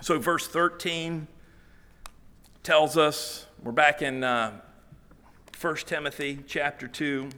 So, 0.00 0.18
verse 0.18 0.46
13 0.46 1.26
tells 2.62 2.98
us, 2.98 3.46
we're 3.62 3.72
back 3.72 4.02
in 4.02 4.22
uh, 4.22 4.60
1 5.60 5.76
Timothy 5.86 6.40
chapter 6.46 6.86
2. 6.86 7.30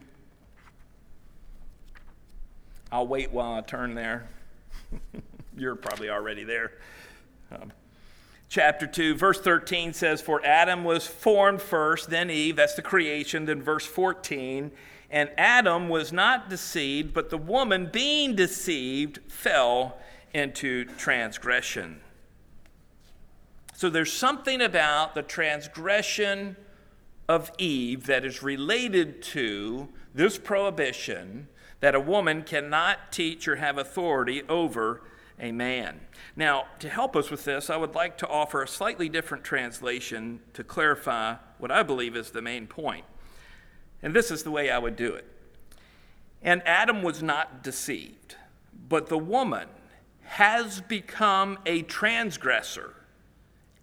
I'll 2.91 3.07
wait 3.07 3.31
while 3.31 3.55
I 3.55 3.61
turn 3.61 3.95
there. 3.95 4.29
You're 5.57 5.77
probably 5.77 6.11
already 6.11 6.43
there. 6.43 6.73
Um, 7.53 7.73
chapter 8.49 8.87
2, 8.87 9.15
verse 9.15 9.41
13 9.41 9.93
says, 9.93 10.21
For 10.21 10.45
Adam 10.45 10.83
was 10.83 11.07
formed 11.07 11.63
first, 11.63 12.11
then 12.11 12.31
Eve, 12.31 12.57
that's 12.57 12.75
the 12.75 12.83
creation. 12.83 13.45
Then 13.45 13.63
verse 13.63 13.87
14, 13.87 14.73
and 15.11 15.31
Adam 15.39 15.89
was 15.89 16.13
not 16.13 16.49
deceived, 16.49 17.15
but 17.15 17.31
the 17.31 17.39
woman, 17.39 17.91
being 17.93 18.35
deceived, 18.35 19.21
fell 19.29 19.99
into 20.35 20.85
transgression. 20.85 22.01
So 23.77 23.91
there's 23.91 24.13
something 24.13 24.63
about 24.63 25.15
the 25.15 25.23
transgression 25.23 26.57
of 27.29 27.53
Eve 27.59 28.07
that 28.07 28.25
is 28.25 28.43
related 28.43 29.21
to 29.21 29.89
this 30.15 30.39
prohibition 30.39 31.49
that 31.81 31.95
a 31.95 32.01
woman 32.01 32.43
cannot 32.43 33.13
teach 33.13 33.47
or 33.47 33.57
have 33.57 33.77
authority 33.77 34.43
over 34.49 35.03
a 35.39 35.53
man. 35.53 36.01
Now, 36.35 36.69
to 36.79 36.89
help 36.89 37.15
us 37.15 37.31
with 37.31 37.45
this, 37.45 37.69
I 37.69 37.77
would 37.77 37.95
like 37.95 38.17
to 38.19 38.29
offer 38.29 38.63
a 38.63 38.69
slightly 38.69 39.11
different 39.11 39.45
translation 39.45 40.41
to 40.55 40.65
clarify 40.65 41.35
what 41.59 41.71
I 41.71 41.83
believe 41.83 42.17
is 42.17 42.31
the 42.31 42.41
main 42.41 42.67
point. 42.67 43.05
And 44.03 44.15
this 44.15 44.31
is 44.31 44.43
the 44.43 44.51
way 44.51 44.71
I 44.71 44.79
would 44.79 44.97
do 44.97 45.13
it. 45.13 45.27
And 46.43 46.63
Adam 46.65 47.03
was 47.03 47.23
not 47.23 47.63
deceived, 47.63 48.37
but 48.89 49.09
the 49.09 49.19
woman 49.19 49.69
has 50.23 50.81
become 50.81 51.59
a 51.67 51.83
transgressor 51.83 52.95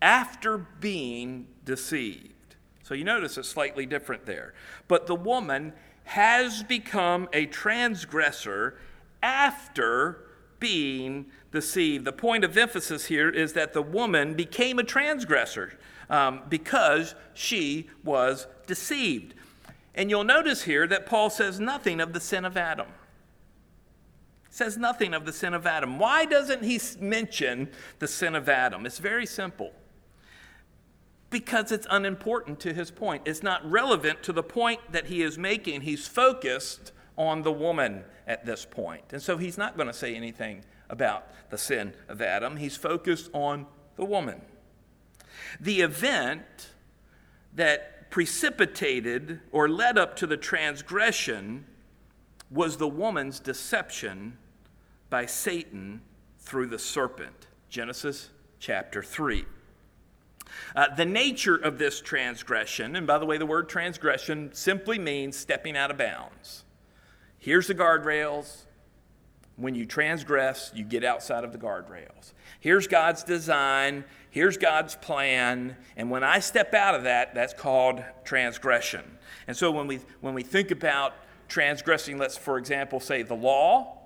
after 0.04 0.58
being 0.58 1.48
deceived. 1.64 2.58
So 2.84 2.94
you 2.94 3.06
notice 3.06 3.38
it's 3.38 3.48
slightly 3.48 3.86
different 3.86 4.26
there. 4.26 4.54
But 4.90 5.08
the 5.08 5.16
woman 5.16 5.72
has 6.04 6.62
become 6.62 7.30
a 7.32 7.46
transgressor 7.46 8.78
after 9.24 10.26
being 10.60 11.28
deceived. 11.54 12.04
The 12.04 12.12
point 12.12 12.44
of 12.44 12.58
emphasis 12.58 13.06
here 13.06 13.30
is 13.30 13.54
that 13.54 13.72
the 13.72 13.82
woman 13.82 14.34
became 14.34 14.78
a 14.78 14.84
transgressor 14.84 15.80
um, 16.10 16.42
because 16.50 17.16
she 17.34 17.90
was 18.04 18.48
deceived. 18.68 19.34
And 19.96 20.10
you'll 20.10 20.26
notice 20.26 20.64
here 20.64 20.86
that 20.88 21.06
Paul 21.06 21.30
says 21.30 21.62
nothing 21.62 22.02
of 22.02 22.12
the 22.12 22.20
sin 22.20 22.44
of 22.44 22.58
Adam 22.58 22.88
says 24.50 24.78
nothing 24.78 25.16
of 25.16 25.26
the 25.26 25.34
sin 25.34 25.56
of 25.56 25.66
Adam. 25.66 25.98
Why 25.98 26.26
doesn't 26.26 26.64
he 26.64 26.80
mention 27.00 27.72
the 27.98 28.08
sin 28.08 28.36
of 28.36 28.48
Adam? 28.48 28.86
It's 28.86 29.00
very 29.00 29.26
simple 29.26 29.74
because 31.34 31.72
it's 31.72 31.88
unimportant 31.90 32.60
to 32.62 32.74
his 32.74 32.92
point. 32.92 33.24
It's 33.26 33.42
not 33.42 33.70
relevant 33.70 34.22
to 34.24 34.32
the 34.32 34.44
point 34.44 34.80
that 34.92 35.08
he 35.08 35.24
is 35.24 35.36
making. 35.38 35.82
He's 35.82 36.08
focused 36.08 36.94
on 37.18 37.42
the 37.42 37.52
woman 37.52 38.04
at 38.28 38.46
this 38.46 38.66
point. 38.66 39.04
And 39.12 39.22
so 39.22 39.38
he's 39.38 39.58
not 39.58 39.76
going 39.76 39.88
to 39.88 39.94
say 39.94 40.16
anything 40.16 40.64
about 40.92 41.28
the 41.50 41.58
sin 41.58 41.96
of 42.08 42.22
Adam. 42.22 42.58
He's 42.58 42.78
focused 42.78 43.32
on 43.34 43.66
the 43.96 44.06
woman. 44.06 44.42
The 45.60 45.82
event 45.82 46.70
that 47.56 48.12
precipitated 48.12 49.40
or 49.52 49.68
led 49.68 49.98
up 49.98 50.16
to 50.18 50.28
the 50.28 50.38
transgression 50.38 51.66
was 52.52 52.78
the 52.78 52.88
woman's 52.88 53.40
deception 53.40 54.38
by 55.10 55.26
Satan 55.26 56.02
through 56.38 56.68
the 56.68 56.78
serpent. 56.78 57.48
Genesis 57.70 58.30
chapter 58.60 59.02
3. 59.02 59.46
Uh, 60.76 60.94
the 60.96 61.06
nature 61.06 61.56
of 61.56 61.78
this 61.78 62.02
transgression, 62.02 62.96
and 62.96 63.06
by 63.06 63.18
the 63.18 63.26
way, 63.26 63.38
the 63.38 63.46
word 63.46 63.70
transgression 63.70 64.50
simply 64.54 64.98
means 64.98 65.36
stepping 65.36 65.78
out 65.78 65.92
of 65.92 65.98
bounds. 65.98 66.64
Here's 67.40 67.68
the 67.68 67.76
guardrails. 67.76 68.64
When 69.56 69.76
you 69.76 69.86
transgress, 69.86 70.72
you 70.74 70.84
get 70.84 71.04
outside 71.04 71.44
of 71.44 71.52
the 71.52 71.60
guardrails. 71.60 72.34
Here's 72.60 72.88
God's 72.88 73.24
design. 73.24 74.04
Here's 74.32 74.58
God's 74.58 74.96
plan. 74.96 75.76
And 75.96 76.10
when 76.10 76.24
I 76.24 76.40
step 76.40 76.74
out 76.74 76.96
of 76.96 77.04
that, 77.04 77.36
that's 77.36 77.54
called 77.54 78.04
transgression. 78.24 79.04
And 79.48 79.56
so 79.56 79.70
when 79.70 79.86
we, 79.86 80.00
when 80.22 80.34
we 80.34 80.42
think 80.42 80.72
about 80.72 81.14
transgressing, 81.50 82.18
let's, 82.18 82.36
for 82.36 82.58
example, 82.58 83.00
say 83.00 83.22
the 83.22 83.36
law, 83.36 84.00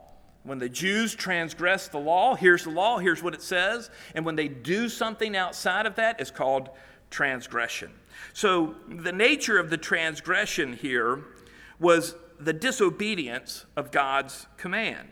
when 0.47 0.59
the 0.59 0.69
Jews 0.69 1.13
transgress 1.13 1.89
the 1.89 1.97
law, 1.99 2.33
here's 2.33 2.63
the 2.63 2.69
law, 2.69 2.99
here's 2.99 3.21
what 3.21 3.33
it 3.33 3.41
says. 3.41 3.89
And 4.15 4.25
when 4.25 4.37
they 4.37 4.47
do 4.47 4.87
something 4.87 5.35
outside 5.35 5.85
of 5.85 5.95
that, 5.95 6.21
it's 6.21 6.31
called 6.31 6.69
transgression. 7.09 7.91
So 8.33 8.75
the 8.87 9.11
nature 9.11 9.59
of 9.59 9.69
the 9.69 9.77
transgression 9.77 10.73
here 10.73 11.25
was 11.79 12.15
the 12.39 12.53
disobedience 12.53 13.65
of 13.75 13.91
God's 13.91 14.47
command. 14.55 15.11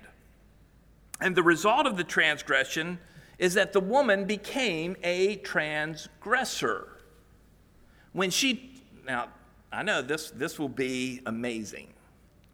And 1.20 1.36
the 1.36 1.44
result 1.44 1.86
of 1.86 1.98
the 1.98 2.04
transgression 2.06 3.00
is 3.38 3.56
that 3.56 3.74
the 3.74 3.82
woman 3.82 4.24
became 4.24 4.96
a 5.04 5.36
transgressor. 5.38 6.88
When 8.14 8.30
she, 8.30 8.82
now, 9.06 9.28
I 9.70 9.84
know 9.84 10.02
this, 10.02 10.32
this 10.32 10.58
will 10.58 10.70
be 10.70 11.22
amazing, 11.26 11.94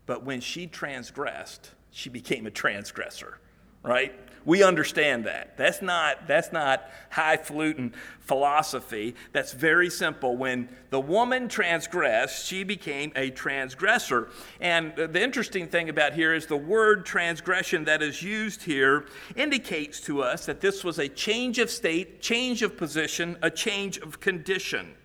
but 0.07 0.23
when 0.23 0.41
she 0.41 0.65
transgressed, 0.65 1.71
she 1.91 2.09
became 2.09 2.47
a 2.47 2.51
transgressor, 2.51 3.37
right? 3.83 4.13
We 4.43 4.63
understand 4.63 5.25
that. 5.25 5.55
That's 5.55 5.81
not, 5.83 6.27
that's 6.27 6.51
not 6.51 6.89
highfalutin 7.11 7.93
philosophy. 8.19 9.15
That's 9.33 9.53
very 9.53 9.89
simple. 9.89 10.35
When 10.35 10.69
the 10.89 10.99
woman 10.99 11.47
transgressed, 11.47 12.47
she 12.47 12.63
became 12.63 13.11
a 13.15 13.29
transgressor. 13.29 14.29
And 14.59 14.95
the 14.95 15.21
interesting 15.21 15.67
thing 15.67 15.89
about 15.89 16.13
here 16.13 16.33
is 16.33 16.47
the 16.47 16.57
word 16.57 17.05
transgression 17.05 17.85
that 17.85 18.01
is 18.01 18.23
used 18.23 18.63
here 18.63 19.05
indicates 19.35 20.01
to 20.01 20.23
us 20.23 20.47
that 20.47 20.59
this 20.59 20.83
was 20.83 20.97
a 20.97 21.07
change 21.07 21.59
of 21.59 21.69
state, 21.69 22.19
change 22.21 22.63
of 22.63 22.77
position, 22.77 23.37
a 23.43 23.51
change 23.51 23.99
of 23.99 24.19
condition. 24.19 24.95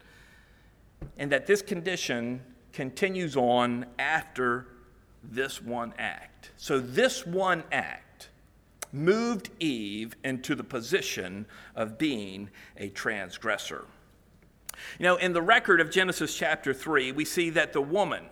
And 1.19 1.31
that 1.31 1.47
this 1.47 1.61
condition 1.61 2.41
continues 2.73 3.37
on 3.37 3.87
after 3.99 4.67
this 5.23 5.61
one 5.61 5.93
act. 5.99 6.36
So, 6.57 6.81
this 6.81 7.27
one 7.27 7.65
act 7.71 8.29
moved 8.93 9.51
Eve 9.61 10.17
into 10.25 10.55
the 10.55 10.65
position 10.65 11.47
of 11.75 11.99
being 11.99 12.51
a 12.77 12.89
transgressor. 12.89 13.85
You 14.99 15.05
know, 15.05 15.17
in 15.17 15.33
the 15.33 15.43
record 15.43 15.81
of 15.81 15.91
Genesis 15.91 16.37
chapter 16.37 16.73
3, 16.73 17.13
we 17.13 17.25
see 17.25 17.51
that 17.51 17.73
the 17.73 17.81
woman, 17.81 18.27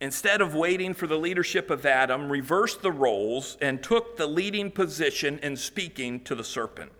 instead 0.00 0.40
of 0.40 0.54
waiting 0.54 0.94
for 0.94 1.06
the 1.06 1.18
leadership 1.18 1.70
of 1.70 1.86
Adam, 1.86 2.30
reversed 2.30 2.82
the 2.82 2.92
roles 2.92 3.56
and 3.60 3.82
took 3.82 4.16
the 4.16 4.26
leading 4.26 4.70
position 4.70 5.38
in 5.40 5.56
speaking 5.56 6.20
to 6.24 6.34
the 6.34 6.44
serpent. 6.44 6.92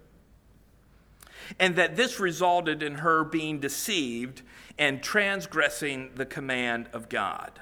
And 1.60 1.76
that 1.76 1.96
this 1.96 2.18
resulted 2.18 2.82
in 2.82 2.96
her 2.96 3.22
being 3.22 3.60
deceived 3.60 4.42
and 4.78 5.02
transgressing 5.02 6.10
the 6.16 6.26
command 6.26 6.88
of 6.92 7.08
God. 7.08 7.60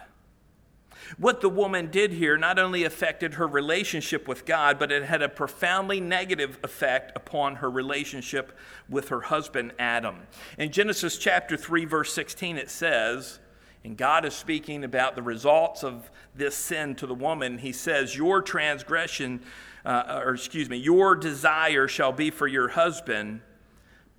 What 1.19 1.41
the 1.41 1.49
woman 1.49 1.91
did 1.91 2.13
here 2.13 2.37
not 2.37 2.59
only 2.59 2.85
affected 2.85 3.35
her 3.35 3.47
relationship 3.47 4.27
with 4.27 4.45
God, 4.45 4.79
but 4.79 4.91
it 4.91 5.05
had 5.05 5.23
a 5.23 5.29
profoundly 5.29 6.01
negative 6.01 6.59
effect 6.65 7.13
upon 7.15 7.57
her 7.57 7.71
relationship 7.71 8.57
with 8.89 9.09
her 9.09 9.21
husband 9.21 9.73
Adam. 9.79 10.27
In 10.59 10.73
Genesis 10.73 11.17
chapter 11.17 11.57
3, 11.57 11.85
verse 11.85 12.13
16, 12.13 12.57
it 12.59 12.71
says, 12.71 13.39
and 13.85 13.99
God 13.99 14.25
is 14.25 14.35
speaking 14.35 14.83
about 14.83 15.15
the 15.15 15.23
results 15.23 15.85
of 15.85 16.11
this 16.35 16.57
sin 16.57 16.95
to 16.97 17.07
the 17.07 17.15
woman. 17.15 17.59
He 17.59 17.73
says, 17.73 18.17
Your 18.17 18.41
transgression, 18.41 19.43
uh, 19.85 20.23
or 20.25 20.35
excuse 20.35 20.71
me, 20.71 20.79
your 20.79 21.15
desire 21.15 21.87
shall 21.87 22.13
be 22.13 22.31
for 22.31 22.47
your 22.47 22.69
husband, 22.69 23.43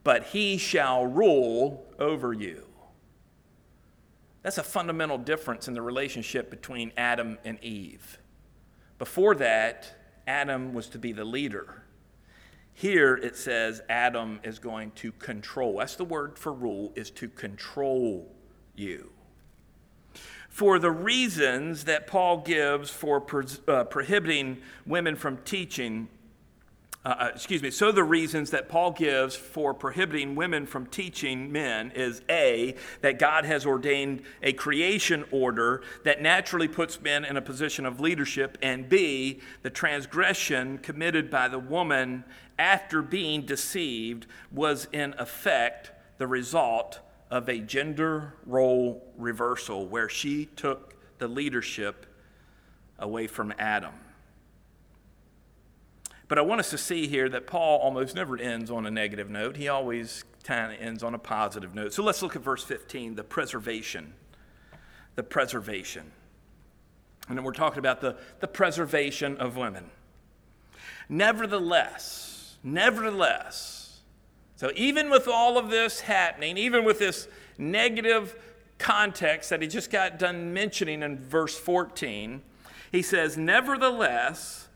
but 0.04 0.26
he 0.26 0.58
shall 0.60 1.08
rule 1.08 1.84
over 1.98 2.32
you. 2.32 2.64
That's 4.46 4.60
a 4.60 4.64
fundamental 4.64 5.18
difference 5.18 5.68
in 5.68 5.74
the 5.74 5.82
relationship 5.82 6.52
between 6.52 6.92
Adam 6.98 7.40
and 7.44 7.58
Eve. 7.64 8.20
Before 9.00 9.34
that, 9.34 9.92
Adam 10.28 10.76
was 10.76 10.88
to 10.90 11.00
be 11.00 11.14
the 11.14 11.26
leader. 11.26 11.82
Here 12.72 13.16
it 13.16 13.38
says 13.38 13.82
Adam 13.90 14.40
is 14.44 14.60
going 14.60 14.92
to 14.98 15.12
control. 15.14 15.80
That's 15.80 15.96
the 15.96 16.06
word 16.06 16.38
for 16.38 16.54
rule, 16.54 16.94
is 16.96 17.10
to 17.10 17.28
control 17.28 18.32
you. 18.76 19.10
for 20.56 20.80
the 20.80 20.92
reasons 20.92 21.84
that 21.84 22.08
Paul 22.08 22.38
gives 22.38 22.90
for 22.90 23.26
uh, 23.68 23.84
prohibiting 23.84 24.62
women 24.86 25.18
from 25.18 25.38
teaching. 25.40 26.08
Uh, 27.06 27.16
uh, 27.20 27.32
excuse 27.36 27.62
me. 27.62 27.70
So 27.70 27.92
the 27.92 28.04
reasons 28.04 28.50
that 28.50 28.68
Paul 28.68 28.90
gives 28.90 29.36
for 29.36 29.76
prohibiting 29.76 30.34
women 30.34 30.66
from 30.66 30.88
teaching 30.88 31.52
men 31.52 31.92
is 31.94 32.24
A, 32.30 32.76
that 33.02 33.20
God 33.20 33.46
has 33.46 33.64
ordained 33.64 34.24
a 34.42 34.54
creation 34.54 35.24
order 35.30 35.84
that 36.04 36.24
naturally 36.24 36.68
puts 36.68 37.00
men 37.00 37.24
in 37.24 37.38
a 37.38 37.44
position 37.44 37.86
of 37.86 38.00
leadership, 38.00 38.58
and 38.64 38.90
B, 38.90 39.40
the 39.62 39.70
transgression 39.70 40.80
committed 40.80 41.30
by 41.30 41.48
the 41.48 41.60
woman 41.60 42.24
after 42.58 43.04
being 43.04 43.44
deceived 43.44 44.26
was 44.52 44.88
in 44.92 45.14
effect 45.20 45.92
the 46.18 46.26
result 46.26 47.02
of 47.30 47.48
a 47.50 47.60
gender 47.60 48.34
role 48.48 49.06
reversal 49.16 49.86
where 49.86 50.10
she 50.10 50.46
took 50.46 50.96
the 51.20 51.28
leadership 51.28 52.08
away 52.98 53.28
from 53.28 53.54
Adam. 53.60 53.94
But 56.28 56.38
I 56.38 56.42
want 56.42 56.60
us 56.60 56.70
to 56.72 56.78
see 56.78 57.08
here 57.08 57.30
that 57.30 57.46
Paul 57.46 57.80
almost 57.80 58.16
never 58.16 58.38
ends 58.38 58.72
on 58.72 58.86
a 58.86 58.92
negative 58.92 59.30
note. 59.30 59.58
He 59.58 59.68
always 59.68 60.24
kind 60.44 60.74
of 60.74 60.82
ends 60.82 61.04
on 61.04 61.14
a 61.14 61.20
positive 61.20 61.76
note. 61.76 61.94
So 61.94 62.04
let's 62.04 62.22
look 62.22 62.36
at 62.36 62.42
verse 62.42 62.64
15 62.64 63.16
the 63.16 63.24
preservation. 63.24 64.14
The 65.16 65.24
preservation. 65.24 66.12
And 67.28 67.38
then 67.38 67.44
we're 67.44 67.54
talking 67.54 67.80
about 67.80 68.02
the, 68.02 68.18
the 68.40 68.48
preservation 68.48 69.38
of 69.38 69.56
women. 69.56 69.90
Nevertheless, 71.10 72.58
nevertheless, 72.64 73.86
so, 74.58 74.72
even 74.76 75.10
with 75.10 75.28
all 75.28 75.58
of 75.58 75.70
this 75.70 76.00
happening, 76.00 76.58
even 76.58 76.86
with 76.86 76.98
this 76.98 77.28
negative 77.58 78.38
context 78.78 79.50
that 79.50 79.62
he 79.62 79.68
just 79.68 79.92
got 79.92 80.18
done 80.18 80.54
mentioning 80.54 81.04
in 81.04 81.18
verse 81.18 81.58
14, 81.58 82.42
he 82.90 83.02
says, 83.02 83.38
Nevertheless, 83.38 84.70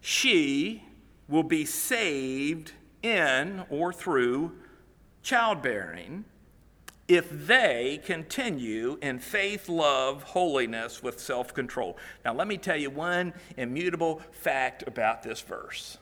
she 0.00 0.84
will 1.28 1.42
be 1.42 1.64
saved 1.64 2.72
in 3.02 3.64
or 3.70 3.92
through 3.92 4.52
childbearing 5.22 6.24
if 7.08 7.28
they 7.30 8.00
continue 8.04 8.98
in 9.00 9.18
faith, 9.18 9.68
love, 9.68 10.22
holiness 10.22 11.02
with 11.02 11.20
self 11.20 11.54
control. 11.54 11.96
Now, 12.24 12.34
let 12.34 12.48
me 12.48 12.56
tell 12.56 12.76
you 12.76 12.90
one 12.90 13.32
immutable 13.56 14.22
fact 14.32 14.84
about 14.86 15.22
this 15.22 15.40
verse 15.40 15.98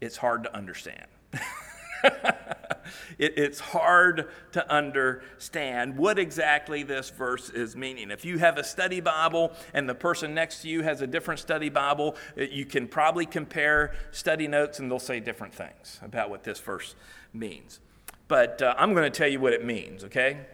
it's 0.00 0.16
hard 0.18 0.44
to 0.44 0.54
understand. 0.54 1.06
it, 3.18 3.34
it's 3.36 3.60
hard 3.60 4.28
to 4.52 4.72
understand 4.72 5.96
what 5.96 6.18
exactly 6.18 6.82
this 6.82 7.10
verse 7.10 7.50
is 7.50 7.76
meaning. 7.76 8.10
If 8.10 8.24
you 8.24 8.38
have 8.38 8.58
a 8.58 8.64
study 8.64 9.00
Bible 9.00 9.52
and 9.74 9.88
the 9.88 9.94
person 9.94 10.34
next 10.34 10.62
to 10.62 10.68
you 10.68 10.82
has 10.82 11.02
a 11.02 11.06
different 11.06 11.40
study 11.40 11.68
Bible, 11.68 12.16
uh, 12.38 12.42
you 12.42 12.64
can 12.64 12.88
probably 12.88 13.26
compare 13.26 13.94
study 14.10 14.48
notes 14.48 14.78
and 14.78 14.90
they'll 14.90 14.98
say 14.98 15.20
different 15.20 15.54
things 15.54 16.00
about 16.02 16.30
what 16.30 16.44
this 16.44 16.60
verse 16.60 16.94
means. 17.32 17.80
But 18.28 18.62
uh, 18.62 18.74
I'm 18.78 18.94
going 18.94 19.10
to 19.10 19.16
tell 19.16 19.28
you 19.28 19.40
what 19.40 19.52
it 19.52 19.64
means, 19.64 20.04
okay? 20.04 20.46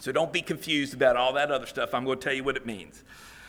So 0.00 0.12
don't 0.12 0.32
be 0.32 0.42
confused 0.42 0.92
about 0.92 1.16
all 1.16 1.32
that 1.34 1.50
other 1.50 1.66
stuff. 1.66 1.94
I'm 1.94 2.04
going 2.04 2.18
to 2.18 2.24
tell 2.24 2.34
you 2.34 2.44
what 2.44 2.56
it 2.56 2.66
means. 2.66 3.04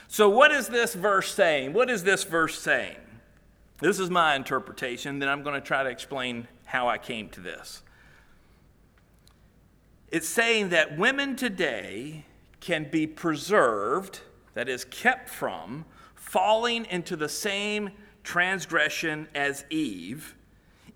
So, 0.08 0.30
what 0.30 0.52
is 0.52 0.68
this 0.68 0.94
verse 0.94 1.34
saying? 1.34 1.74
What 1.74 1.90
is 1.90 2.04
this 2.04 2.24
verse 2.24 2.60
saying? 2.60 2.98
This 3.80 4.00
is 4.00 4.10
my 4.10 4.36
interpretation, 4.36 5.20
then 5.20 5.28
I'm 5.28 5.44
going 5.44 5.60
to 5.60 5.66
try 5.66 5.84
to 5.84 5.90
explain 5.90 6.48
how 6.66 6.88
I 6.88 6.98
came 6.98 7.30
to 7.30 7.40
this. 7.40 7.82
It's 10.10 10.28
saying 10.28 10.70
that 10.70 10.98
women 10.98 11.36
today 11.36 12.26
can 12.60 12.90
be 12.90 13.08
preserved, 13.08 14.22
that 14.54 14.70
is, 14.70 14.86
kept 14.86 15.30
from 15.30 15.86
falling 16.16 16.86
into 16.86 17.16
the 17.16 17.30
same 17.30 17.92
transgression 18.24 19.28
as 19.34 19.66
Eve 19.70 20.36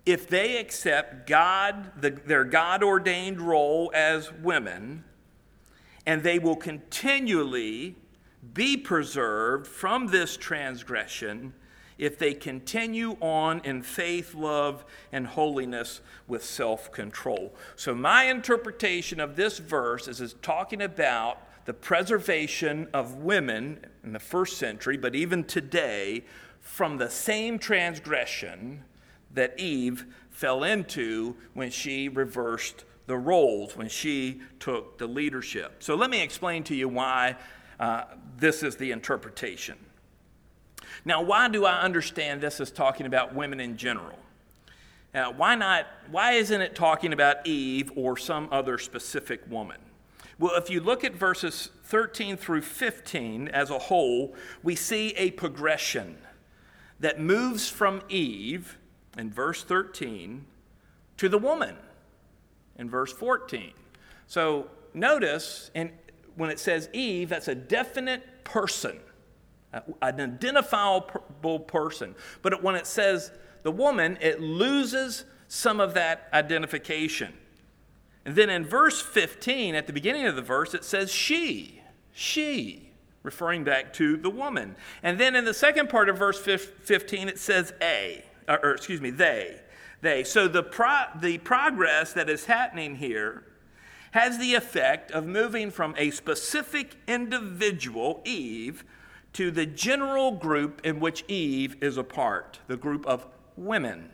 if 0.06 0.28
they 0.28 0.56
accept 0.56 1.26
God, 1.26 1.92
the, 2.00 2.10
their 2.10 2.44
God 2.44 2.82
ordained 2.82 3.40
role 3.40 3.90
as 3.94 4.32
women, 4.32 5.04
and 6.06 6.22
they 6.22 6.38
will 6.38 6.56
continually 6.56 7.96
be 8.54 8.76
preserved 8.76 9.66
from 9.66 10.06
this 10.06 10.36
transgression 10.36 11.52
if 12.00 12.18
they 12.18 12.32
continue 12.32 13.14
on 13.20 13.60
in 13.62 13.82
faith, 13.82 14.34
love, 14.34 14.86
and 15.12 15.26
holiness 15.26 16.00
with 16.26 16.42
self 16.42 16.90
control. 16.90 17.54
So, 17.76 17.94
my 17.94 18.24
interpretation 18.24 19.20
of 19.20 19.36
this 19.36 19.58
verse 19.58 20.08
is 20.08 20.20
it's 20.22 20.34
talking 20.40 20.80
about 20.80 21.42
the 21.66 21.74
preservation 21.74 22.88
of 22.94 23.16
women 23.16 23.84
in 24.02 24.14
the 24.14 24.18
first 24.18 24.56
century, 24.56 24.96
but 24.96 25.14
even 25.14 25.44
today, 25.44 26.24
from 26.58 26.96
the 26.96 27.10
same 27.10 27.58
transgression 27.58 28.82
that 29.34 29.60
Eve 29.60 30.06
fell 30.30 30.64
into 30.64 31.36
when 31.52 31.70
she 31.70 32.08
reversed 32.08 32.84
the 33.06 33.16
roles, 33.18 33.76
when 33.76 33.88
she 33.88 34.40
took 34.58 34.96
the 34.96 35.06
leadership. 35.06 35.82
So, 35.82 35.96
let 35.96 36.08
me 36.08 36.22
explain 36.22 36.64
to 36.64 36.74
you 36.74 36.88
why 36.88 37.36
uh, 37.78 38.04
this 38.38 38.62
is 38.62 38.76
the 38.76 38.90
interpretation. 38.90 39.76
Now, 41.04 41.22
why 41.22 41.48
do 41.48 41.64
I 41.64 41.80
understand 41.80 42.40
this 42.40 42.60
as 42.60 42.70
talking 42.70 43.06
about 43.06 43.34
women 43.34 43.60
in 43.60 43.76
general? 43.76 44.18
Now, 45.14 45.32
why 45.32 45.54
not? 45.54 45.86
Why 46.10 46.32
isn't 46.32 46.60
it 46.60 46.74
talking 46.74 47.12
about 47.12 47.46
Eve 47.46 47.90
or 47.96 48.16
some 48.16 48.48
other 48.52 48.78
specific 48.78 49.42
woman? 49.48 49.78
Well, 50.38 50.54
if 50.56 50.70
you 50.70 50.80
look 50.80 51.04
at 51.04 51.14
verses 51.14 51.70
13 51.84 52.36
through 52.36 52.62
15 52.62 53.48
as 53.48 53.70
a 53.70 53.78
whole, 53.78 54.34
we 54.62 54.74
see 54.74 55.10
a 55.16 55.32
progression 55.32 56.16
that 57.00 57.20
moves 57.20 57.68
from 57.68 58.02
Eve 58.08 58.78
in 59.18 59.30
verse 59.30 59.64
13 59.64 60.46
to 61.16 61.28
the 61.28 61.38
woman 61.38 61.76
in 62.76 62.88
verse 62.88 63.12
14. 63.12 63.72
So 64.26 64.68
notice 64.94 65.70
and 65.74 65.90
when 66.36 66.50
it 66.50 66.58
says 66.58 66.88
Eve, 66.92 67.28
that's 67.28 67.48
a 67.48 67.54
definite 67.54 68.44
person 68.44 69.00
Uh, 69.72 69.80
an 70.02 70.20
identifiable 70.20 71.60
person. 71.60 72.16
But 72.42 72.60
when 72.60 72.74
it 72.74 72.86
says 72.86 73.30
the 73.62 73.70
woman, 73.70 74.18
it 74.20 74.40
loses 74.40 75.24
some 75.46 75.78
of 75.78 75.94
that 75.94 76.28
identification. 76.32 77.32
And 78.24 78.34
then 78.34 78.50
in 78.50 78.64
verse 78.64 79.00
15, 79.00 79.76
at 79.76 79.86
the 79.86 79.92
beginning 79.92 80.26
of 80.26 80.34
the 80.34 80.42
verse, 80.42 80.74
it 80.74 80.84
says 80.84 81.12
she, 81.12 81.80
she, 82.12 82.90
referring 83.22 83.62
back 83.62 83.92
to 83.94 84.16
the 84.16 84.30
woman. 84.30 84.74
And 85.04 85.18
then 85.18 85.36
in 85.36 85.44
the 85.44 85.54
second 85.54 85.88
part 85.88 86.08
of 86.08 86.18
verse 86.18 86.40
15, 86.40 87.28
it 87.28 87.38
says 87.38 87.72
a, 87.80 88.24
or, 88.48 88.58
or 88.64 88.70
excuse 88.72 89.00
me, 89.00 89.10
they, 89.10 89.60
they. 90.00 90.24
So 90.24 90.48
the, 90.48 90.64
pro, 90.64 91.04
the 91.20 91.38
progress 91.38 92.12
that 92.14 92.28
is 92.28 92.46
happening 92.46 92.96
here 92.96 93.44
has 94.12 94.38
the 94.38 94.54
effect 94.54 95.12
of 95.12 95.26
moving 95.26 95.70
from 95.70 95.94
a 95.96 96.10
specific 96.10 96.96
individual, 97.06 98.20
Eve, 98.24 98.84
to 99.32 99.50
the 99.50 99.66
general 99.66 100.32
group 100.32 100.80
in 100.84 101.00
which 101.00 101.24
Eve 101.28 101.76
is 101.82 101.96
a 101.96 102.04
part, 102.04 102.58
the 102.66 102.76
group 102.76 103.06
of 103.06 103.26
women. 103.56 104.10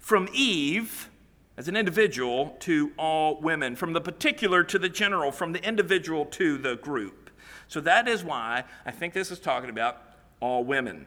From 0.00 0.28
Eve, 0.32 1.08
as 1.56 1.68
an 1.68 1.76
individual, 1.76 2.56
to 2.60 2.92
all 2.98 3.40
women. 3.40 3.76
From 3.76 3.92
the 3.92 4.00
particular 4.00 4.64
to 4.64 4.78
the 4.78 4.88
general, 4.88 5.30
from 5.30 5.52
the 5.52 5.66
individual 5.66 6.26
to 6.26 6.58
the 6.58 6.76
group. 6.76 7.30
So 7.68 7.80
that 7.80 8.08
is 8.08 8.24
why 8.24 8.64
I 8.84 8.90
think 8.90 9.14
this 9.14 9.30
is 9.30 9.38
talking 9.38 9.70
about 9.70 10.02
all 10.40 10.64
women. 10.64 11.06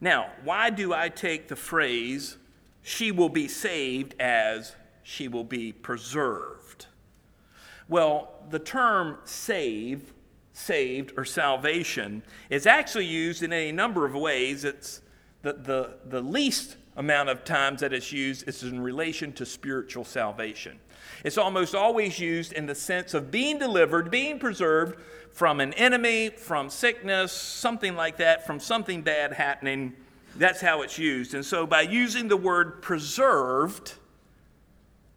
Now, 0.00 0.30
why 0.44 0.70
do 0.70 0.92
I 0.92 1.08
take 1.08 1.48
the 1.48 1.56
phrase, 1.56 2.36
she 2.82 3.12
will 3.12 3.28
be 3.28 3.48
saved, 3.48 4.14
as 4.20 4.74
she 5.02 5.28
will 5.28 5.44
be 5.44 5.72
preserved? 5.72 6.86
Well, 7.88 8.34
the 8.50 8.58
term 8.58 9.18
save 9.24 10.12
saved 10.60 11.12
or 11.16 11.24
salvation 11.24 12.22
is 12.48 12.66
actually 12.66 13.06
used 13.06 13.42
in 13.42 13.52
any 13.52 13.72
number 13.72 14.06
of 14.06 14.14
ways. 14.14 14.64
It's 14.64 15.00
the, 15.42 15.54
the, 15.54 15.94
the 16.06 16.20
least 16.20 16.76
amount 16.96 17.28
of 17.28 17.44
times 17.44 17.80
that 17.80 17.92
it's 17.92 18.12
used 18.12 18.46
is 18.48 18.62
in 18.62 18.80
relation 18.80 19.32
to 19.32 19.46
spiritual 19.46 20.04
salvation. 20.04 20.78
It's 21.24 21.38
almost 21.38 21.74
always 21.74 22.18
used 22.18 22.52
in 22.52 22.66
the 22.66 22.74
sense 22.74 23.14
of 23.14 23.30
being 23.30 23.58
delivered, 23.58 24.10
being 24.10 24.38
preserved 24.38 25.00
from 25.30 25.60
an 25.60 25.72
enemy, 25.74 26.30
from 26.30 26.68
sickness, 26.68 27.32
something 27.32 27.94
like 27.94 28.16
that, 28.18 28.46
from 28.46 28.60
something 28.60 29.02
bad 29.02 29.32
happening. 29.32 29.94
That's 30.36 30.60
how 30.60 30.82
it's 30.82 30.98
used. 30.98 31.34
And 31.34 31.44
so 31.44 31.66
by 31.66 31.82
using 31.82 32.28
the 32.28 32.36
word 32.36 32.82
preserved, 32.82 33.94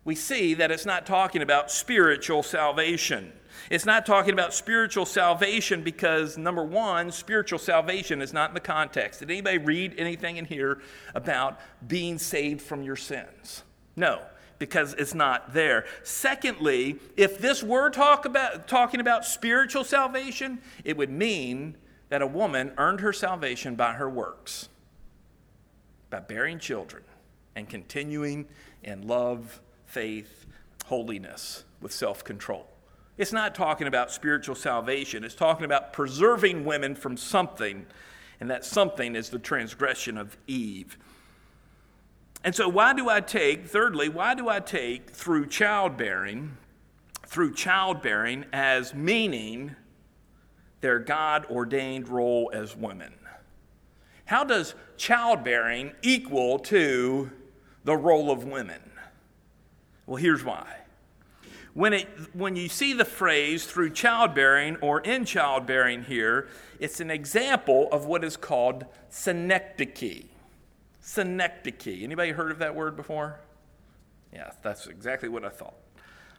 we 0.06 0.16
see 0.16 0.54
that 0.56 0.72
it's 0.72 0.86
not 0.86 1.06
talking 1.06 1.42
about 1.42 1.72
spiritual 1.72 2.44
salvation. 2.44 3.32
It's 3.74 3.88
not 3.88 4.06
talking 4.06 4.34
about 4.34 4.54
spiritual 4.54 5.08
salvation 5.08 5.82
because, 5.82 6.38
number 6.38 6.64
one, 6.64 7.12
spiritual 7.12 7.58
salvation 7.58 8.22
is 8.22 8.32
not 8.32 8.52
in 8.52 8.54
the 8.54 8.60
context. 8.60 9.22
Did 9.22 9.32
anybody 9.32 9.58
read 9.58 9.96
anything 9.98 10.38
in 10.38 10.46
here 10.46 10.80
about 11.16 11.60
being 11.88 12.20
saved 12.20 12.62
from 12.62 12.84
your 12.84 12.96
sins? 12.96 13.64
No, 13.96 14.22
because 14.60 14.94
it's 14.94 15.16
not 15.16 15.56
there. 15.56 15.86
Secondly, 16.04 17.00
if 17.18 17.40
this 17.40 17.64
were 17.64 17.90
talk 17.90 18.26
about, 18.26 18.68
talking 18.68 19.00
about 19.00 19.26
spiritual 19.26 19.84
salvation, 19.84 20.60
it 20.84 20.96
would 20.96 21.10
mean 21.10 21.76
that 22.10 22.22
a 22.22 22.28
woman 22.28 22.74
earned 22.78 23.00
her 23.00 23.12
salvation 23.12 23.74
by 23.74 23.94
her 23.94 24.08
works, 24.08 24.70
by 26.12 26.20
bearing 26.20 26.60
children 26.60 27.02
and 27.56 27.68
continuing 27.68 28.46
in 28.84 29.08
love, 29.08 29.62
faith, 29.88 30.46
holiness, 30.86 31.64
with 31.82 31.92
self 31.92 32.24
control. 32.24 32.68
It's 33.18 33.32
not 33.32 33.54
talking 33.54 33.88
about 33.88 34.12
spiritual 34.12 34.56
salvation, 34.56 35.24
it's 35.24 35.36
talking 35.36 35.66
about 35.66 35.94
preserving 35.94 36.66
women 36.66 36.96
from 36.96 37.16
something, 37.16 37.86
and 38.40 38.50
that 38.50 38.66
something 38.66 39.16
is 39.16 39.30
the 39.30 39.40
transgression 39.40 40.18
of 40.18 40.36
Eve. 40.48 40.98
And 42.44 42.54
so, 42.54 42.68
why 42.68 42.94
do 42.94 43.08
I 43.10 43.22
take, 43.22 43.68
thirdly, 43.68 44.10
why 44.10 44.34
do 44.36 44.50
I 44.50 44.60
take 44.60 45.12
through 45.12 45.48
childbearing, 45.48 46.58
through 47.26 47.54
childbearing 47.54 48.46
as 48.52 48.94
meaning 48.94 49.76
their 50.82 51.00
God 51.00 51.46
ordained 51.50 52.10
role 52.10 52.52
as 52.54 52.76
women? 52.76 53.14
How 54.26 54.44
does 54.44 54.74
childbearing 54.98 55.94
equal 56.02 56.60
to 56.60 57.30
the 57.84 57.96
role 57.96 58.32
of 58.32 58.44
women? 58.44 58.82
Well, 60.06 60.18
here's 60.18 60.44
why. 60.44 60.83
When, 61.74 61.94
it, 61.94 62.08
when 62.34 62.56
you 62.56 62.70
see 62.70 62.94
the 62.94 63.06
phrase 63.06 63.66
through 63.66 63.92
childbearing 63.92 64.76
or 64.78 65.00
in 65.00 65.26
childbearing 65.26 66.04
here, 66.04 66.48
it's 66.80 67.00
an 67.00 67.10
example 67.10 67.90
of 67.92 68.06
what 68.06 68.24
is 68.24 68.38
called 68.38 68.86
synecdoche. 69.10 70.26
Synecdoche. 71.02 72.04
Anybody 72.04 72.32
heard 72.32 72.52
of 72.52 72.60
that 72.60 72.76
word 72.76 72.96
before? 72.96 73.40
Yeah, 74.32 74.52
that's 74.62 74.86
exactly 74.86 75.30
what 75.30 75.44
I 75.44 75.50
thought. 75.50 75.76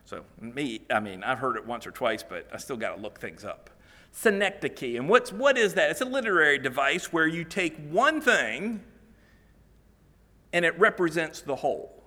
So, 0.05 0.25
me, 0.41 0.83
I 0.91 1.01
mean, 1.01 1.25
I've 1.25 1.39
heard 1.39 1.57
it 1.57 1.67
once 1.67 1.87
or 1.87 1.91
twice, 1.91 2.23
but 2.23 2.47
I 2.53 2.59
still 2.59 2.77
got 2.77 2.95
to 2.95 3.03
look 3.03 3.19
things 3.19 3.45
up. 3.45 3.71
Synecdoche. 4.13 4.97
And 4.97 5.09
what's, 5.09 5.33
what 5.33 5.59
is 5.59 5.75
that? 5.75 5.91
It's 5.91 6.01
a 6.01 6.05
literary 6.05 6.59
device 6.59 7.13
where 7.13 7.27
you 7.27 7.43
take 7.43 7.77
one 7.89 8.21
thing 8.21 8.83
and 10.53 10.65
it 10.65 10.79
represents 10.79 11.41
the 11.41 11.57
whole. 11.57 12.04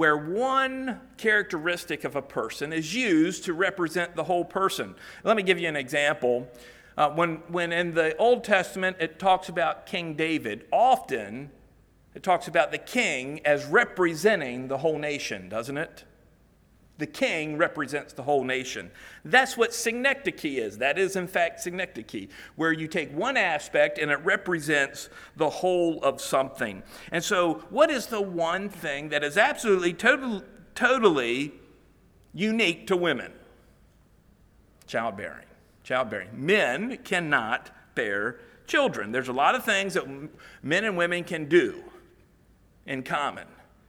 Where 0.00 0.16
one 0.16 0.98
characteristic 1.18 2.04
of 2.04 2.16
a 2.16 2.22
person 2.22 2.72
is 2.72 2.94
used 2.94 3.44
to 3.44 3.52
represent 3.52 4.16
the 4.16 4.24
whole 4.24 4.46
person. 4.46 4.94
Let 5.24 5.36
me 5.36 5.42
give 5.42 5.60
you 5.60 5.68
an 5.68 5.76
example. 5.76 6.48
Uh, 6.96 7.10
when, 7.10 7.42
when 7.48 7.70
in 7.70 7.92
the 7.92 8.16
Old 8.16 8.42
Testament 8.42 8.96
it 8.98 9.18
talks 9.18 9.50
about 9.50 9.84
King 9.84 10.14
David, 10.14 10.64
often 10.72 11.50
it 12.14 12.22
talks 12.22 12.48
about 12.48 12.70
the 12.72 12.78
king 12.78 13.42
as 13.44 13.66
representing 13.66 14.68
the 14.68 14.78
whole 14.78 14.98
nation, 14.98 15.50
doesn't 15.50 15.76
it? 15.76 16.04
The 17.00 17.08
king 17.08 17.56
represents 17.56 18.12
the 18.12 18.22
whole 18.22 18.44
nation. 18.44 18.92
That's 19.24 19.56
what 19.56 19.74
synecdoche 19.74 20.44
is. 20.44 20.78
That 20.78 20.98
is, 20.98 21.16
in 21.16 21.26
fact, 21.26 21.60
synecdoche, 21.60 22.28
where 22.54 22.72
you 22.72 22.86
take 22.86 23.12
one 23.12 23.36
aspect 23.36 23.98
and 23.98 24.10
it 24.12 24.24
represents 24.24 25.08
the 25.36 25.50
whole 25.50 26.00
of 26.04 26.20
something. 26.20 26.84
And 27.10 27.24
so, 27.24 27.64
what 27.70 27.90
is 27.90 28.06
the 28.06 28.22
one 28.22 28.68
thing 28.68 29.08
that 29.08 29.24
is 29.24 29.36
absolutely, 29.36 29.92
total, 29.92 30.44
totally 30.76 31.52
unique 32.32 32.86
to 32.86 32.96
women? 32.96 33.32
Childbearing 34.86 35.46
childbearing. 35.90 36.28
Men 36.32 36.98
cannot 36.98 37.70
bear 37.96 38.38
children. 38.68 39.10
There's 39.10 39.26
a 39.26 39.32
lot 39.32 39.56
of 39.56 39.64
things 39.64 39.94
that 39.94 40.06
men 40.62 40.84
and 40.84 40.96
women 40.96 41.24
can 41.24 41.46
do 41.46 41.82
in 42.86 43.02
common. 43.02 43.48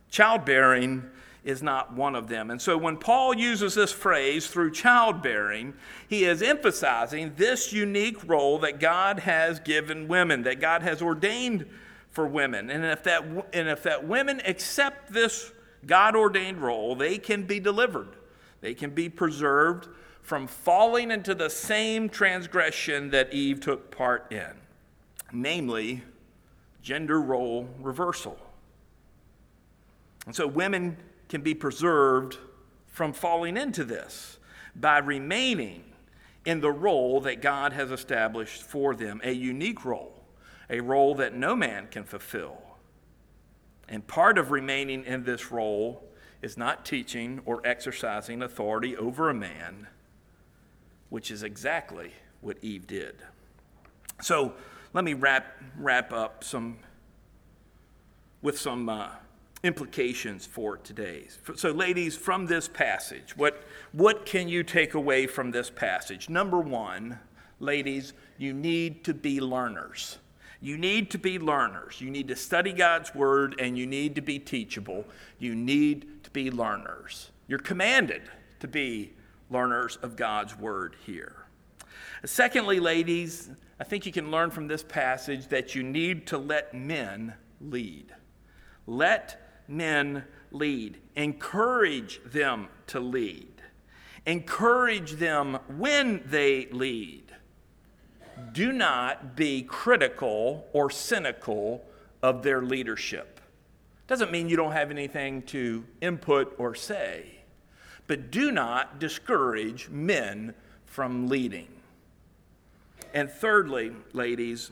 Childbearing 0.09 1.03
is 1.44 1.64
not 1.64 1.94
one 1.94 2.16
of 2.16 2.28
them. 2.28 2.52
And 2.52 2.62
so 2.62 2.78
when 2.78 2.98
Paul 2.98 3.36
uses 3.36 3.74
this 3.74 3.92
phrase 3.92 4.48
through 4.48 4.72
childbearing, 4.72 5.74
he 6.08 6.26
is 6.26 6.42
emphasizing 6.42 7.34
this 7.36 7.74
unique 7.74 8.28
role 8.28 8.60
that 8.60 8.80
God 8.80 9.20
has 9.20 9.60
given 9.60 10.08
women, 10.08 10.44
that 10.44 10.60
God 10.60 10.84
has 10.84 11.02
ordained 11.02 11.66
for 12.10 12.28
women. 12.28 12.70
And 12.70 12.86
if 12.86 13.04
that, 13.04 13.24
and 13.54 13.68
if 13.70 13.84
that 13.84 14.08
women 14.08 14.42
accept 14.46 15.12
this 15.14 15.52
God 15.86 16.16
ordained 16.16 16.60
role, 16.60 16.96
they 16.96 17.18
can 17.18 17.44
be 17.44 17.60
delivered, 17.60 18.10
they 18.62 18.76
can 18.76 18.92
be 18.92 19.10
preserved 19.10 19.88
from 20.22 20.46
falling 20.46 21.10
into 21.10 21.34
the 21.34 21.50
same 21.50 22.08
transgression 22.08 23.10
that 23.10 23.34
Eve 23.34 23.60
took 23.60 23.89
part 23.89 24.32
in, 24.32 24.52
namely 25.34 26.04
gender 26.84 27.20
role 27.20 27.68
reversal. 27.80 28.38
And 30.28 30.36
so 30.36 30.46
women 30.46 30.98
can 31.32 31.42
be 31.42 31.54
preserved 31.54 32.38
from 32.88 33.14
falling 33.14 33.56
into 33.56 33.86
this 33.86 34.38
by 34.76 34.98
remaining 34.98 35.82
in 36.44 36.60
the 36.60 36.70
role 36.70 37.22
that 37.22 37.42
God 37.42 37.72
has 37.72 37.90
established 37.90 38.62
for 38.62 38.94
them, 38.94 39.22
a 39.24 39.32
unique 39.32 39.86
role, 39.86 40.26
a 40.70 40.82
role 40.82 41.16
that 41.16 41.34
no 41.34 41.56
man 41.56 41.88
can 41.90 42.04
fulfill. 42.04 42.62
And 43.88 44.06
part 44.06 44.38
of 44.38 44.52
remaining 44.52 45.06
in 45.06 45.24
this 45.24 45.54
role 45.54 46.04
is 46.42 46.58
not 46.58 46.84
teaching 46.86 47.40
or 47.46 47.62
exercising 47.64 48.42
authority 48.42 48.98
over 48.98 49.30
a 49.30 49.34
man 49.34 49.88
which 51.08 51.32
is 51.32 51.44
exactly 51.44 52.12
what 52.42 52.58
Eve 52.62 52.86
did. 52.88 53.16
So 54.22 54.54
let 54.92 55.06
me 55.06 55.14
wrap, 55.14 55.46
wrap 55.78 56.12
up 56.12 56.44
some 56.44 56.80
with 58.42 58.60
some 58.60 58.90
uh, 58.90 59.12
implications 59.64 60.45
for 60.45 60.78
today. 60.78 61.28
So, 61.55 61.72
ladies, 61.72 62.18
from 62.18 62.47
this 62.47 62.68
passage, 62.68 63.38
what, 63.38 63.64
what 63.91 64.26
can 64.26 64.47
you 64.47 64.64
take 64.64 64.93
away 64.93 65.28
from 65.28 65.51
this 65.51 65.70
passage? 65.70 66.30
Number 66.30 66.59
one, 66.59 67.20
ladies, 67.59 68.14
you 68.38 68.53
need 68.53 69.03
to 69.03 69.14
be 69.14 69.39
learners. 69.39 70.18
You 70.62 70.78
need 70.78 71.09
to 71.12 71.18
be 71.18 71.39
learners. 71.39 71.99
You 71.99 72.12
need 72.12 72.28
to 72.28 72.36
study 72.36 72.72
God's 72.72 73.14
word 73.16 73.55
and 73.59 73.78
you 73.78 73.88
need 73.88 74.16
to 74.16 74.22
be 74.22 74.38
teachable. 74.38 75.05
You 75.39 75.55
need 75.55 76.24
to 76.24 76.30
be 76.32 76.51
learners. 76.51 77.32
You're 77.47 77.59
commanded 77.59 78.22
to 78.59 78.68
be 78.68 79.14
learners 79.49 79.97
of 79.97 80.16
God's 80.16 80.57
word 80.57 80.95
here. 81.05 81.45
Secondly, 82.24 82.80
ladies, 82.80 83.49
I 83.80 83.84
think 83.84 84.05
you 84.05 84.12
can 84.12 84.30
learn 84.30 84.51
from 84.51 84.68
this 84.68 84.84
passage 84.84 85.47
that 85.47 85.74
you 85.74 85.82
need 85.82 86.28
to 86.28 86.38
let 86.38 86.74
men 86.76 87.34
lead. 87.59 88.14
Let 88.86 89.41
men 89.72 90.24
lead. 90.51 90.97
Encourage 91.15 92.22
them 92.26 92.67
to 92.88 92.99
lead. 92.99 93.47
Encourage 94.26 95.13
them 95.13 95.57
when 95.78 96.22
they 96.26 96.67
lead. 96.67 97.24
Do 98.51 98.72
not 98.72 99.36
be 99.36 99.63
critical 99.63 100.67
or 100.74 100.89
cynical 100.89 101.86
of 102.22 102.43
their 102.43 102.61
leadership. 102.61 103.39
Doesn't 104.07 104.32
mean 104.32 104.49
you 104.49 104.57
don't 104.57 104.74
have 104.74 104.91
anything 104.91 105.41
to 105.43 105.86
input 106.01 106.53
or 106.57 106.76
say 106.76 107.41
but 108.11 108.30
do 108.30 108.51
not 108.51 108.99
discourage 108.99 109.88
men 109.88 110.53
from 110.86 111.30
leading. 111.30 111.69
And 113.13 113.32
thirdly, 113.32 113.93
ladies, 114.11 114.69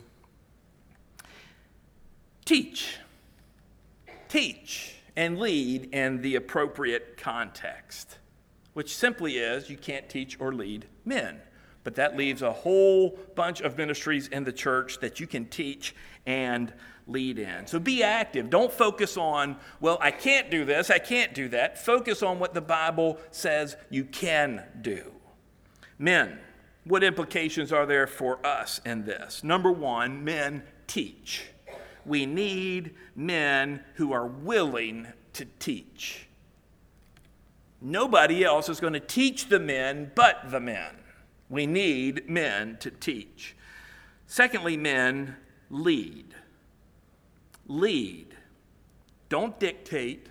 teach. 2.43 2.97
Teach 4.29 4.95
and 5.15 5.37
lead 5.37 5.93
in 5.93 6.21
the 6.21 6.35
appropriate 6.35 7.17
context, 7.17 8.17
which 8.73 8.95
simply 8.95 9.37
is 9.37 9.69
you 9.69 9.75
can't 9.75 10.07
teach 10.07 10.39
or 10.39 10.53
lead 10.53 10.85
men. 11.03 11.41
But 11.83 11.95
that 11.95 12.15
leaves 12.15 12.41
a 12.41 12.51
whole 12.51 13.19
bunch 13.35 13.61
of 13.61 13.77
ministries 13.77 14.27
in 14.27 14.43
the 14.43 14.53
church 14.53 14.99
that 14.99 15.19
you 15.19 15.27
can 15.27 15.45
teach 15.47 15.95
and 16.25 16.71
lead 17.07 17.39
in. 17.39 17.65
So 17.67 17.79
be 17.79 18.03
active. 18.03 18.49
Don't 18.49 18.71
focus 18.71 19.17
on, 19.17 19.57
well, 19.79 19.97
I 19.99 20.11
can't 20.11 20.51
do 20.51 20.63
this, 20.63 20.89
I 20.89 20.99
can't 20.99 21.33
do 21.33 21.49
that. 21.49 21.83
Focus 21.83 22.21
on 22.21 22.37
what 22.39 22.53
the 22.53 22.61
Bible 22.61 23.17
says 23.31 23.75
you 23.89 24.05
can 24.05 24.63
do. 24.81 25.11
Men, 25.97 26.39
what 26.83 27.03
implications 27.03 27.73
are 27.73 27.85
there 27.85 28.07
for 28.07 28.45
us 28.45 28.79
in 28.85 29.05
this? 29.05 29.43
Number 29.43 29.71
one, 29.71 30.23
men 30.23 30.63
teach. 30.87 31.45
We 32.05 32.25
need 32.25 32.95
men 33.15 33.81
who 33.95 34.11
are 34.11 34.27
willing 34.27 35.07
to 35.33 35.45
teach. 35.59 36.27
Nobody 37.81 38.43
else 38.43 38.69
is 38.69 38.79
going 38.79 38.93
to 38.93 38.99
teach 38.99 39.47
the 39.47 39.59
men 39.59 40.11
but 40.15 40.51
the 40.51 40.59
men. 40.59 40.95
We 41.49 41.65
need 41.65 42.29
men 42.29 42.77
to 42.81 42.91
teach. 42.91 43.55
Secondly, 44.27 44.77
men 44.77 45.35
lead 45.69 46.35
lead. 47.69 48.35
Don't 49.29 49.57
dictate. 49.59 50.27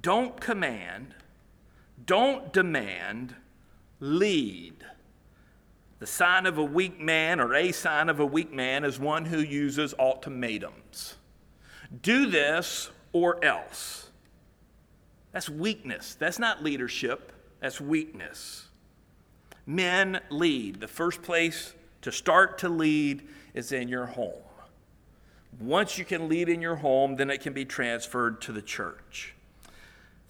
Don't 0.00 0.40
command. 0.40 1.14
Don't 2.06 2.52
demand. 2.52 3.34
Lead. 4.00 4.84
The 6.02 6.08
sign 6.08 6.46
of 6.46 6.58
a 6.58 6.64
weak 6.64 6.98
man, 6.98 7.38
or 7.38 7.54
a 7.54 7.70
sign 7.70 8.08
of 8.08 8.18
a 8.18 8.26
weak 8.26 8.52
man, 8.52 8.84
is 8.84 8.98
one 8.98 9.24
who 9.24 9.38
uses 9.38 9.94
ultimatums. 10.00 11.14
Do 12.02 12.26
this 12.26 12.90
or 13.12 13.38
else. 13.44 14.10
That's 15.30 15.48
weakness. 15.48 16.16
That's 16.16 16.40
not 16.40 16.60
leadership, 16.60 17.30
that's 17.60 17.80
weakness. 17.80 18.66
Men 19.64 20.18
lead. 20.28 20.80
The 20.80 20.88
first 20.88 21.22
place 21.22 21.72
to 22.00 22.10
start 22.10 22.58
to 22.58 22.68
lead 22.68 23.28
is 23.54 23.70
in 23.70 23.86
your 23.86 24.06
home. 24.06 24.42
Once 25.60 25.98
you 25.98 26.04
can 26.04 26.28
lead 26.28 26.48
in 26.48 26.60
your 26.60 26.74
home, 26.74 27.14
then 27.14 27.30
it 27.30 27.42
can 27.42 27.52
be 27.52 27.64
transferred 27.64 28.40
to 28.40 28.50
the 28.50 28.60
church. 28.60 29.36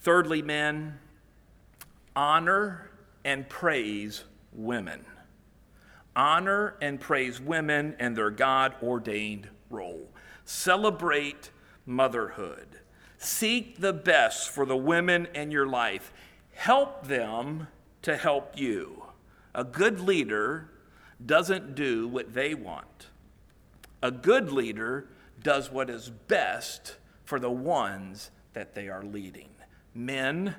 Thirdly, 0.01 0.43
men, 0.43 0.99
honor 2.15 2.91
and 3.25 3.49
praise 3.49 4.25
women. 4.53 5.07
Honor 6.15 6.77
and 6.81 7.01
praise 7.01 7.41
women 7.41 7.97
and 7.99 8.17
their 8.17 8.31
God 8.31 8.75
ordained 8.83 9.49
role. 9.71 10.11
Celebrate 10.45 11.51
motherhood. 11.87 12.67
Seek 13.19 13.81
the 13.81 13.93
best 13.93 14.51
for 14.51 14.67
the 14.67 14.77
women 14.77 15.29
in 15.35 15.51
your 15.51 15.67
life. 15.67 16.13
Help 16.55 17.07
them 17.07 17.69
to 18.03 18.17
help 18.17 18.59
you. 18.59 19.05
A 19.55 19.65
good 19.65 20.01
leader 20.01 20.69
doesn't 21.25 21.75
do 21.75 22.09
what 22.09 22.35
they 22.35 22.55
want. 22.55 23.09
A 24.03 24.11
good 24.11 24.51
leader 24.51 25.09
does 25.43 25.71
what 25.71 25.89
is 25.89 26.11
best 26.11 26.97
for 27.25 27.39
the 27.39 27.51
ones 27.51 28.31
that 28.53 28.75
they 28.75 28.89
are 28.89 29.03
leading. 29.03 29.49
Men, 29.95 30.57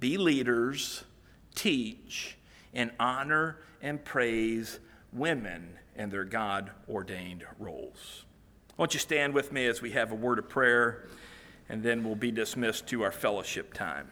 be 0.00 0.16
leaders, 0.16 1.04
teach, 1.54 2.36
and 2.72 2.90
honor 2.98 3.58
and 3.80 4.04
praise 4.04 4.80
women 5.12 5.78
and 5.96 6.10
their 6.10 6.24
God 6.24 6.70
ordained 6.88 7.44
roles. 7.58 8.24
Won't 8.76 8.94
you 8.94 9.00
stand 9.00 9.34
with 9.34 9.52
me 9.52 9.66
as 9.66 9.82
we 9.82 9.92
have 9.92 10.12
a 10.12 10.14
word 10.14 10.38
of 10.38 10.48
prayer, 10.48 11.06
and 11.68 11.82
then 11.82 12.04
we'll 12.04 12.14
be 12.14 12.30
dismissed 12.30 12.86
to 12.88 13.02
our 13.02 13.12
fellowship 13.12 13.74
time. 13.74 14.08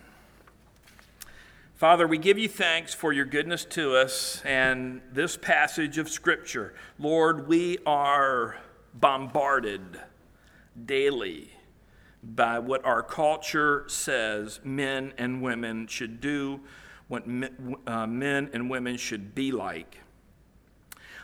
Father, 1.75 2.07
we 2.07 2.19
give 2.19 2.37
you 2.37 2.49
thanks 2.49 2.93
for 2.93 3.11
your 3.11 3.25
goodness 3.25 3.65
to 3.65 3.97
us 3.97 4.43
and 4.45 5.01
this 5.13 5.39
passage 5.39 5.97
of 5.97 6.11
Scripture. 6.11 6.75
Lord, 6.99 7.49
we 7.49 7.79
are 7.87 8.59
bombarded 8.93 9.99
daily 10.85 11.53
by 12.23 12.59
what 12.59 12.85
our 12.85 13.03
culture 13.03 13.85
says 13.89 14.61
men 14.63 15.15
and 15.17 15.41
women 15.41 15.87
should 15.87 16.21
do, 16.21 16.61
what 17.11 17.25
uh, 17.89 18.07
men 18.07 18.49
and 18.53 18.71
women 18.71 18.97
should 18.97 19.35
be 19.35 19.51
like. 19.51 19.99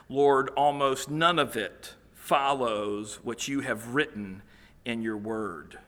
Lord, 0.08 0.50
almost 0.56 1.08
none 1.08 1.38
of 1.38 1.56
it 1.56 1.94
follows 2.12 3.20
what 3.22 3.46
you 3.46 3.60
have 3.60 3.94
written 3.94 4.42
in 4.84 5.00
your 5.00 5.16
word. 5.16 5.78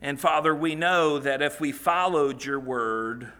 And 0.00 0.18
Father, 0.18 0.54
we 0.54 0.74
know 0.74 1.18
that 1.18 1.42
if 1.42 1.60
we 1.60 1.70
followed 1.70 2.46
your 2.46 2.58
word, 2.58 3.30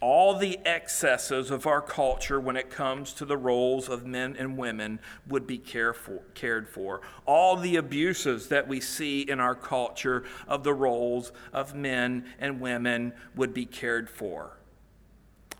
all 0.00 0.34
the 0.34 0.58
excesses 0.64 1.52
of 1.52 1.68
our 1.68 1.80
culture 1.80 2.40
when 2.40 2.56
it 2.56 2.68
comes 2.68 3.12
to 3.12 3.24
the 3.24 3.36
roles 3.36 3.88
of 3.88 4.04
men 4.04 4.34
and 4.36 4.58
women 4.58 4.98
would 5.28 5.46
be 5.46 5.58
care 5.58 5.94
cared 6.34 6.68
for. 6.68 7.00
All 7.26 7.56
the 7.56 7.76
abuses 7.76 8.48
that 8.48 8.66
we 8.66 8.80
see 8.80 9.20
in 9.20 9.38
our 9.38 9.54
culture 9.54 10.24
of 10.48 10.64
the 10.64 10.74
roles 10.74 11.30
of 11.52 11.76
men 11.76 12.24
and 12.40 12.60
women 12.60 13.12
would 13.36 13.54
be 13.54 13.66
cared 13.66 14.10
for. 14.10 14.56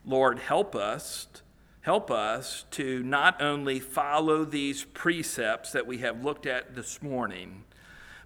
Lord, 0.04 0.38
help 0.38 0.74
us. 0.74 1.28
Help 1.82 2.10
us 2.10 2.66
to 2.72 3.02
not 3.02 3.40
only 3.40 3.80
follow 3.80 4.44
these 4.44 4.84
precepts 4.84 5.72
that 5.72 5.86
we 5.86 5.98
have 5.98 6.22
looked 6.22 6.44
at 6.46 6.74
this 6.74 7.02
morning, 7.02 7.64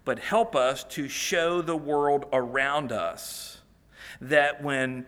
but 0.04 0.18
help 0.18 0.56
us 0.56 0.82
to 0.84 1.08
show 1.08 1.62
the 1.62 1.76
world 1.76 2.26
around 2.32 2.90
us 2.90 3.58
that 4.20 4.62
when 4.62 5.06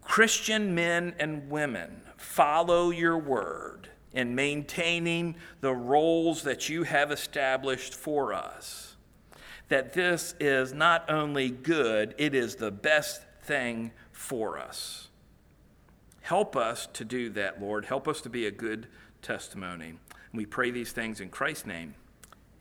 Christian 0.00 0.74
men 0.74 1.14
and 1.18 1.50
women 1.50 2.02
follow 2.16 2.90
your 2.90 3.18
word 3.18 3.88
in 4.12 4.34
maintaining 4.34 5.36
the 5.60 5.72
roles 5.72 6.42
that 6.42 6.68
you 6.68 6.82
have 6.84 7.10
established 7.10 7.94
for 7.94 8.32
us, 8.32 8.96
that 9.68 9.92
this 9.92 10.34
is 10.38 10.72
not 10.72 11.08
only 11.10 11.50
good, 11.50 12.14
it 12.18 12.34
is 12.34 12.56
the 12.56 12.70
best 12.70 13.22
thing 13.42 13.90
for 14.12 14.58
us. 14.58 15.08
Help 16.22 16.56
us 16.56 16.88
to 16.94 17.04
do 17.04 17.30
that, 17.30 17.60
Lord. 17.60 17.84
Help 17.84 18.08
us 18.08 18.20
to 18.22 18.30
be 18.30 18.46
a 18.46 18.50
good 18.50 18.86
testimony. 19.20 19.94
We 20.32 20.46
pray 20.46 20.70
these 20.70 20.92
things 20.92 21.20
in 21.20 21.28
Christ's 21.28 21.66
name. 21.66 21.94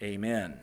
Amen. 0.02 0.60